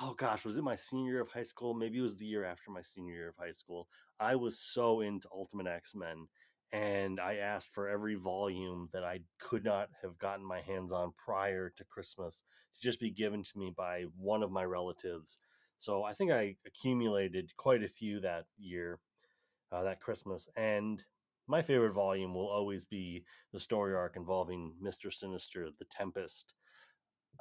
[0.00, 1.74] Oh gosh, was it my senior year of high school?
[1.74, 3.88] Maybe it was the year after my senior year of high school.
[4.20, 6.28] I was so into Ultimate X Men
[6.72, 11.12] and I asked for every volume that I could not have gotten my hands on
[11.24, 12.42] prior to Christmas
[12.74, 15.38] to just be given to me by one of my relatives.
[15.84, 19.00] So I think I accumulated quite a few that year,
[19.70, 20.48] uh, that Christmas.
[20.56, 21.04] And
[21.46, 25.12] my favorite volume will always be the story arc involving Mr.
[25.12, 26.54] Sinister, the Tempest.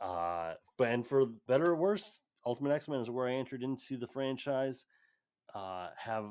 [0.01, 4.07] Uh, and for better or worse, Ultimate X Men is where I entered into the
[4.07, 4.85] franchise.
[5.55, 6.25] Uh, have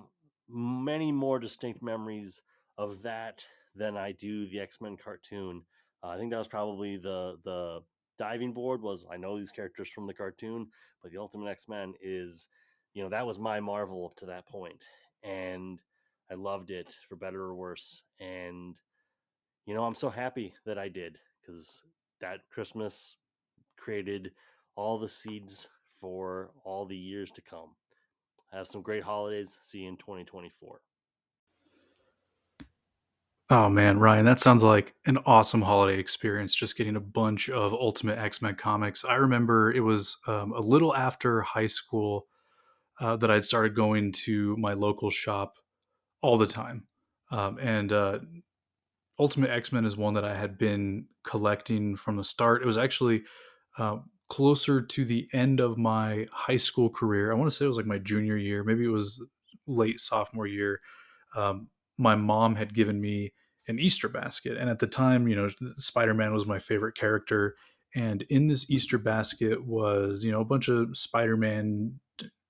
[0.51, 2.43] many more distinct memories
[2.77, 3.43] of that
[3.75, 5.63] than I do the X Men cartoon.
[6.05, 7.81] Uh, I think that was probably the the
[8.19, 10.69] diving board was I know these characters from the cartoon,
[11.03, 12.49] but the Ultimate X Men is,
[12.95, 14.85] you know, that was my Marvel up to that point,
[15.23, 15.81] and
[16.31, 18.03] I loved it for better or worse.
[18.21, 18.75] And
[19.67, 21.83] you know, I'm so happy that I did because
[22.21, 23.17] that Christmas
[23.77, 24.33] created
[24.77, 25.69] all the seeds
[26.01, 27.71] for all the years to come.
[28.53, 29.59] Have some great holidays.
[29.63, 30.81] See you in 2024.
[33.51, 36.55] Oh man, Ryan, that sounds like an awesome holiday experience.
[36.55, 39.05] Just getting a bunch of Ultimate X Men comics.
[39.05, 42.27] I remember it was um, a little after high school
[43.01, 45.56] uh, that I'd started going to my local shop
[46.23, 46.86] all the time,
[47.31, 48.20] um, and uh,
[49.19, 52.62] Ultimate X Men is one that I had been collecting from the start.
[52.62, 53.23] It was actually
[53.78, 53.98] uh,
[54.28, 57.31] closer to the end of my high school career.
[57.31, 59.23] I want to say it was like my junior year, maybe it was
[59.66, 60.81] late sophomore year.
[61.36, 61.69] Um,
[62.03, 63.33] my mom had given me
[63.69, 64.57] an Easter basket.
[64.57, 67.55] And at the time, you know, Spider Man was my favorite character.
[67.95, 72.01] And in this Easter basket was, you know, a bunch of Spider Man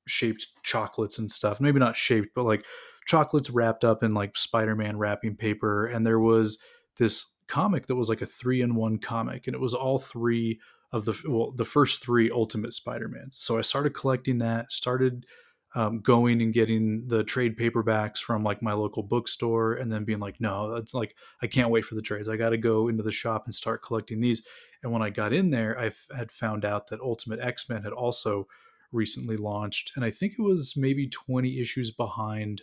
[0.06, 1.60] shaped chocolates and stuff.
[1.60, 2.64] Maybe not shaped, but like
[3.06, 5.86] chocolates wrapped up in like Spider Man wrapping paper.
[5.86, 6.58] And there was
[6.96, 9.46] this comic that was like a three in one comic.
[9.46, 10.60] And it was all three
[10.92, 13.36] of the, well, the first three Ultimate Spider Mans.
[13.38, 15.26] So I started collecting that, started
[15.74, 20.18] um, going and getting the trade paperbacks from like my local bookstore and then being
[20.18, 22.28] like no that's like i can't wait for the trades.
[22.28, 24.42] I got to go into the shop and start collecting these.
[24.82, 28.46] And when i got in there i had found out that ultimate x-men had also
[28.90, 32.62] recently launched and i think it was maybe 20 issues behind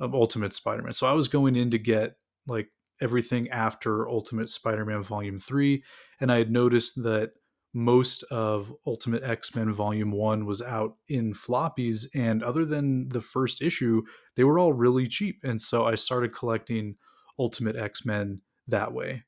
[0.00, 0.94] ultimate spider-man.
[0.94, 2.16] So i was going in to get
[2.46, 2.68] like
[3.00, 5.82] everything after ultimate spider-man volume 3
[6.20, 7.32] and i had noticed that
[7.74, 12.06] most of Ultimate X Men Volume 1 was out in floppies.
[12.14, 14.02] And other than the first issue,
[14.36, 15.40] they were all really cheap.
[15.42, 16.96] And so I started collecting
[17.38, 19.24] Ultimate X Men that way.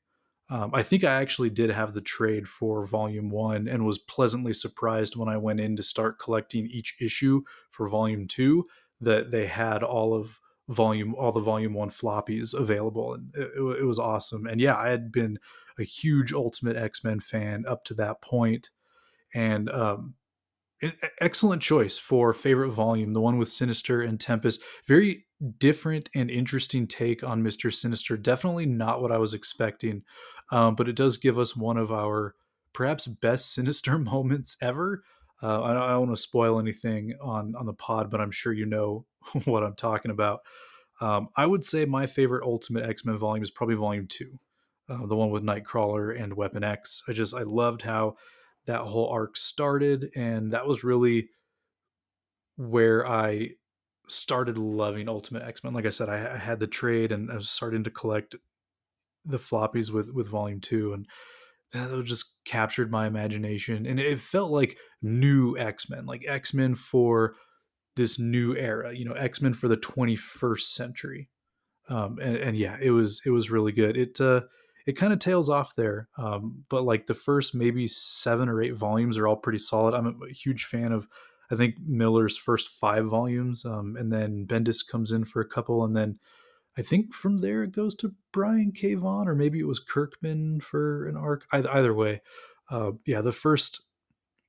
[0.47, 4.53] Um, I think I actually did have the trade for Volume 1 and was pleasantly
[4.53, 7.41] surprised when I went in to start collecting each issue
[7.71, 8.67] for Volume 2
[9.01, 13.85] that they had all of volume all the volume one floppies available and it, it,
[13.85, 15.37] was awesome and yeah i had been
[15.79, 18.69] a huge Ultimate X Men fan up to that point,
[19.33, 20.15] and um,
[21.19, 24.61] excellent choice for favorite volume, the one with Sinister and Tempest.
[24.87, 25.25] Very
[25.57, 28.17] different and interesting take on Mister Sinister.
[28.17, 30.03] Definitely not what I was expecting,
[30.51, 32.35] um, but it does give us one of our
[32.73, 35.03] perhaps best Sinister moments ever.
[35.43, 38.53] Uh, I, I don't want to spoil anything on on the pod, but I'm sure
[38.53, 39.05] you know
[39.45, 40.41] what I'm talking about.
[41.01, 44.39] Um, I would say my favorite Ultimate X Men volume is probably Volume Two
[44.89, 47.03] uh, the one with Nightcrawler and Weapon X.
[47.07, 48.15] I just I loved how
[48.65, 51.29] that whole arc started, and that was really
[52.57, 53.51] where I
[54.07, 55.73] started loving Ultimate X Men.
[55.73, 58.35] Like I said, I, I, had the trade, and I was starting to collect
[59.25, 61.07] the floppies with with Volume Two, and
[61.71, 66.75] that just captured my imagination, and it felt like new X Men, like X Men
[66.75, 67.35] for
[67.95, 68.95] this new era.
[68.95, 71.29] You know, X Men for the 21st century.
[71.87, 73.97] Um, and, and yeah, it was it was really good.
[73.97, 74.41] It uh,
[74.85, 76.09] it kind of tails off there.
[76.17, 79.93] Um, but like the first maybe seven or eight volumes are all pretty solid.
[79.93, 81.07] I'm a huge fan of,
[81.51, 85.83] I think Millar's first five volumes, um, and then Bendis comes in for a couple,
[85.83, 86.19] and then
[86.77, 88.95] I think from there it goes to Brian K.
[88.95, 91.45] Vaughan, or maybe it was Kirkman for an arc.
[91.51, 92.21] Either, either way,
[92.69, 93.85] uh, yeah, the first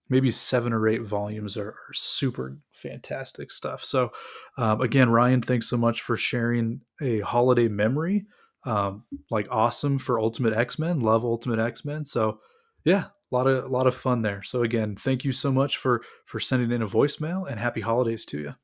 [0.09, 3.85] maybe seven or eight volumes are, are super fantastic stuff.
[3.85, 4.13] So,
[4.57, 8.27] um, again, Ryan, thanks so much for sharing a holiday memory.
[8.67, 11.01] Um, like awesome for Ultimate X Men.
[11.01, 12.05] Love Ultimate X Men.
[12.05, 12.41] So,
[12.85, 14.43] yeah, a lot of a lot of fun there.
[14.43, 18.25] So again, thank you so much for for sending in a voicemail and happy holidays
[18.27, 18.55] to you.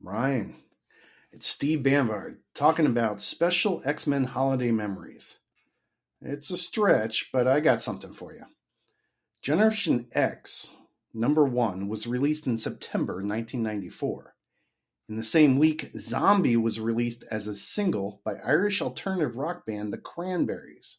[0.00, 0.56] Ryan,
[1.32, 5.38] it's Steve Banvard talking about special X Men holiday memories.
[6.20, 8.44] It's a stretch, but I got something for you.
[9.42, 10.70] Generation X
[11.12, 14.35] number one was released in September 1994.
[15.08, 19.92] In the same week, Zombie was released as a single by Irish alternative rock band
[19.92, 20.98] The Cranberries.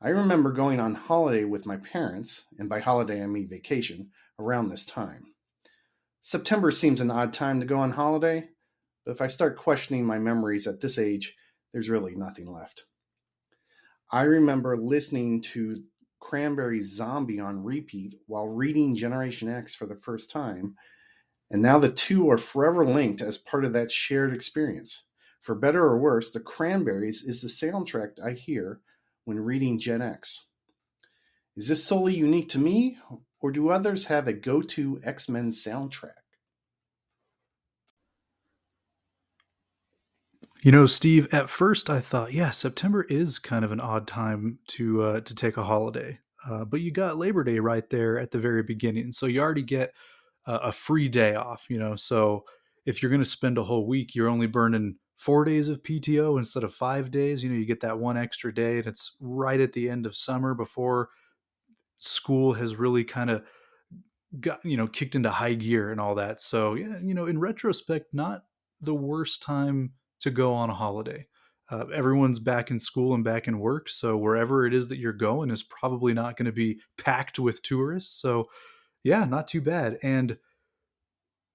[0.00, 4.70] I remember going on holiday with my parents, and by holiday I mean vacation, around
[4.70, 5.34] this time.
[6.20, 8.48] September seems an odd time to go on holiday,
[9.04, 11.36] but if I start questioning my memories at this age,
[11.72, 12.84] there's really nothing left.
[14.10, 15.84] I remember listening to
[16.20, 20.76] Cranberry Zombie on repeat while reading Generation X for the first time,
[21.50, 25.04] and now the two are forever linked as part of that shared experience.
[25.40, 28.80] For better or worse, The Cranberries is the soundtrack I hear
[29.24, 30.46] when reading Gen X.
[31.56, 32.98] Is this solely unique to me,
[33.40, 36.12] or do others have a go to X Men soundtrack?
[40.62, 44.58] You know, Steve, at first I thought, yeah, September is kind of an odd time
[44.68, 46.18] to uh, to take a holiday.
[46.48, 49.12] Uh, but you got Labor Day right there at the very beginning.
[49.12, 49.94] So you already get
[50.46, 51.96] a free day off, you know.
[51.96, 52.44] So
[52.86, 56.38] if you're going to spend a whole week, you're only burning four days of PTO
[56.38, 57.42] instead of five days.
[57.42, 60.16] You know, you get that one extra day, and it's right at the end of
[60.16, 61.10] summer before
[61.98, 63.42] school has really kind of
[64.40, 66.40] got you know kicked into high gear and all that.
[66.40, 68.44] So yeah, you know, in retrospect, not
[68.80, 71.26] the worst time to go on a holiday.
[71.70, 75.12] Uh, everyone's back in school and back in work, so wherever it is that you're
[75.12, 78.20] going is probably not going to be packed with tourists.
[78.22, 78.46] So
[79.08, 79.98] yeah, not too bad.
[80.02, 80.36] And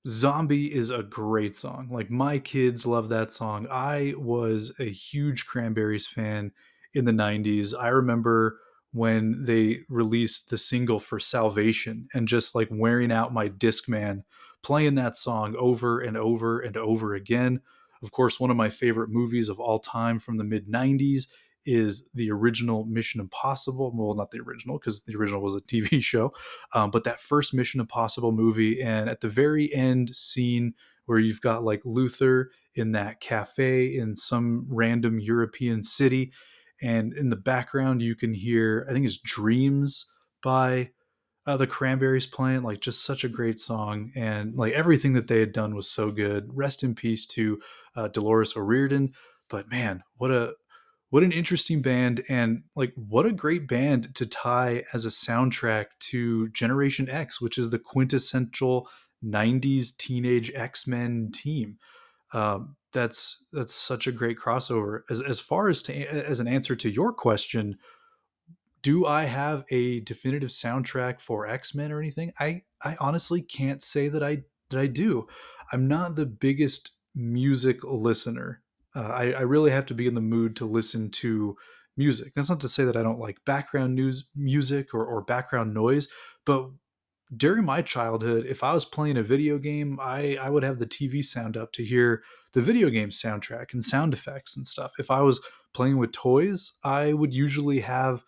[0.08, 1.88] Zombie is a great song.
[1.92, 3.68] Like my kids love that song.
[3.70, 6.52] I was a huge Cranberries fan
[6.96, 7.76] in the 90s.
[7.80, 8.60] I remember
[8.92, 14.24] when they released the single for Salvation and just like wearing out my Discman
[14.64, 17.62] playing that song over and over and over again.
[18.02, 21.28] Of course, one of my favorite movies of all time from the mid 90s
[21.65, 23.91] is the original Mission Impossible.
[23.95, 26.34] Well, not the original, because the original was a TV show,
[26.73, 28.81] um, but that first Mission Impossible movie.
[28.81, 30.73] And at the very end scene
[31.06, 36.31] where you've got like Luther in that cafe in some random European city.
[36.81, 40.07] And in the background, you can hear, I think it's Dreams
[40.41, 40.91] by
[41.45, 44.11] uh, the Cranberries playing, like just such a great song.
[44.15, 46.49] And like everything that they had done was so good.
[46.49, 47.60] Rest in peace to
[47.95, 49.14] uh, Dolores O'Riordan.
[49.49, 50.53] But man, what a
[51.14, 55.85] what an interesting band and like what a great band to tie as a soundtrack
[55.99, 58.90] to Generation X, which is the quintessential
[59.23, 61.77] 90s teenage X-Men team.
[62.34, 65.02] Um, that's that's such a great crossover.
[65.07, 67.77] As as far as to as an answer to your question,
[68.81, 72.34] do I have a definitive soundtrack for X-Men or anything?
[72.40, 75.27] I I honestly can't say that I that I do.
[75.72, 78.62] I'm not the biggest music listener
[78.95, 81.57] uh, I, I really have to be in the mood to listen to
[81.98, 82.34] music.
[82.36, 86.07] That's not to say that I don't like background news music or, or background noise,
[86.45, 86.70] but
[87.36, 90.86] during my childhood, if I was playing a video game, I, I would have the
[90.86, 94.91] TV sound up to hear the video game soundtrack and sound effects and stuff.
[94.99, 95.41] If I was
[95.74, 98.24] playing with toys, I would usually have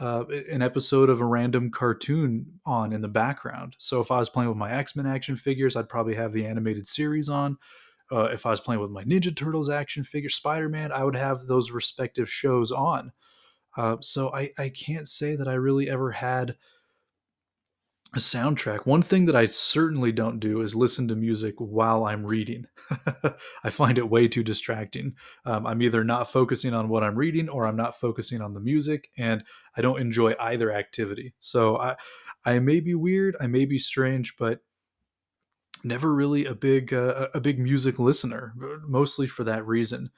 [0.00, 3.76] uh, an episode of a random cartoon on in the background.
[3.78, 6.46] So if I was playing with my X Men action figures, I'd probably have the
[6.46, 7.58] animated series on
[8.12, 11.16] uh, if I was playing with my Ninja Turtles action figure, Spider Man, I would
[11.16, 13.12] have those respective shows on.
[13.76, 16.56] Uh, so I, I can't say that I really ever had
[18.14, 18.86] a soundtrack.
[18.86, 22.66] One thing that I certainly don't do is listen to music while I'm reading.
[23.64, 25.14] I find it way too distracting.
[25.44, 28.60] Um, I'm either not focusing on what I'm reading or I'm not focusing on the
[28.60, 29.44] music, and
[29.76, 31.34] I don't enjoy either activity.
[31.38, 31.96] So I,
[32.44, 34.60] I may be weird, I may be strange, but
[35.82, 38.54] never really a big uh, a big music listener,
[38.86, 40.10] mostly for that reason.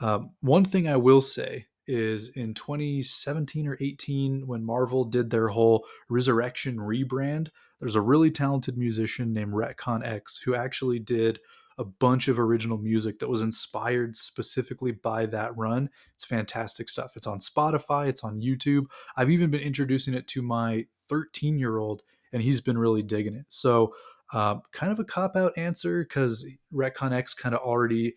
[0.00, 5.48] Um, one thing I will say is in 2017 or 18 when Marvel did their
[5.48, 11.40] whole ResurrXion rebrand, there's a really talented musician named Retcon X who actually did
[11.76, 15.90] a bunch of original music that was inspired specifically by that run.
[16.14, 17.12] It's fantastic stuff.
[17.16, 18.84] It's on Spotify, it's on YouTube.
[19.16, 23.34] I've even been introducing it to my 13 year old, and he's been really digging
[23.34, 23.46] it.
[23.48, 23.92] So
[24.34, 28.16] uh, kind of a cop out answer because Retcon X kind of already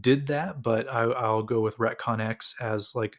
[0.00, 3.18] did that, but I, will go with Retcon X as like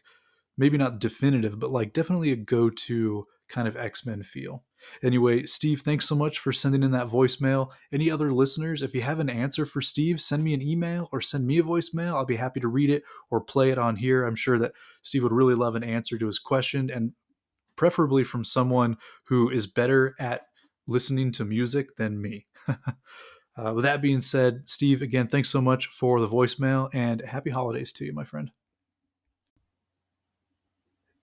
[0.56, 4.64] maybe not definitive, but like definitely a go to kind of X Men feel.
[5.02, 7.68] Anyway, Steve, thanks so much for sending in that voicemail.
[7.92, 11.20] Any other listeners, if you have an answer for Steve, send me an email or
[11.20, 12.14] send me a voicemail.
[12.14, 14.24] I'll be happy to read it or play it on here.
[14.24, 14.72] I'm sure that
[15.02, 17.12] Steve would really love an answer to his question and
[17.76, 18.96] preferably from someone
[19.28, 20.42] who is better at
[20.86, 22.46] listening to music than me.
[22.68, 27.50] uh, with that being said, Steve, again, thanks so much for the voicemail and happy
[27.50, 28.50] holidays to you, my friend.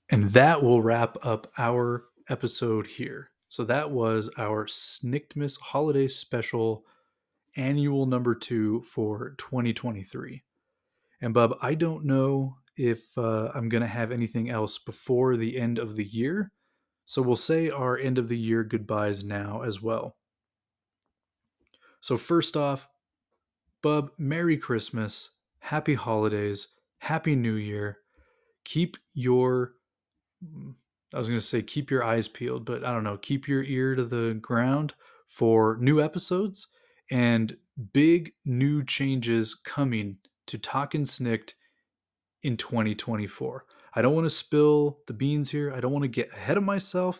[0.09, 3.29] And that will wrap up our episode here.
[3.47, 6.85] So that was our Sniktmas holiday special
[7.55, 10.43] annual number two for 2023.
[11.21, 15.57] And Bub, I don't know if uh, I'm going to have anything else before the
[15.57, 16.51] end of the year.
[17.11, 20.15] So we'll say our end of the year goodbyes now as well.
[21.99, 22.87] So, first off,
[23.81, 26.69] Bub, Merry Christmas, Happy Holidays,
[26.99, 27.97] Happy New Year.
[28.63, 29.73] Keep your,
[31.13, 33.63] I was going to say keep your eyes peeled, but I don't know, keep your
[33.63, 34.93] ear to the ground
[35.27, 36.67] for new episodes
[37.11, 37.57] and
[37.91, 40.15] big new changes coming
[40.47, 41.55] to Talkin' Snikt
[42.41, 43.65] in 2024.
[43.93, 45.73] I don't want to spill the beans here.
[45.73, 47.19] I don't want to get ahead of myself,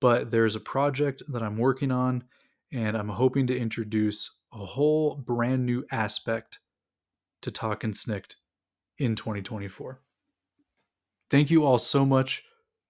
[0.00, 2.24] but there's a project that I'm working on,
[2.72, 6.60] and I'm hoping to introduce a whole brand new aspect
[7.42, 8.34] to Talkin' Snikt
[8.98, 10.00] in 2024.
[11.30, 12.44] Thank you all so much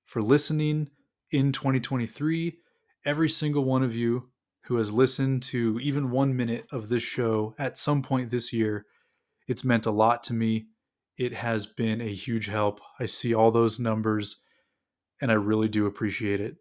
[0.07, 0.90] for listening
[1.31, 2.59] in 2023.
[3.05, 4.31] Every single one of you
[4.65, 8.86] who has listened to even one minute of this show at some point this year,
[9.47, 10.66] it's meant a lot to me
[11.20, 12.80] it has been a huge help.
[12.98, 14.40] I see all those numbers
[15.20, 16.56] and I really do appreciate it.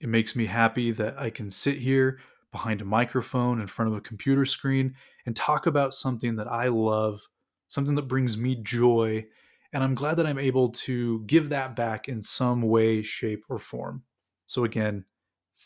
[0.00, 2.18] It makes me happy that I can sit here
[2.50, 4.94] behind a microphone in front of a computer screen
[5.26, 7.20] and talk about something that I love,
[7.66, 9.26] something that brings me joy.
[9.74, 13.58] And I'm glad that I'm able to give that back in some way, shape, or
[13.58, 14.04] form.
[14.46, 15.04] So, again,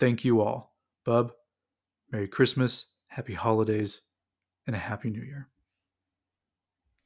[0.00, 0.74] thank you all.
[1.04, 1.30] Bub,
[2.10, 4.00] Merry Christmas, Happy Holidays,
[4.66, 5.51] and a Happy New Year.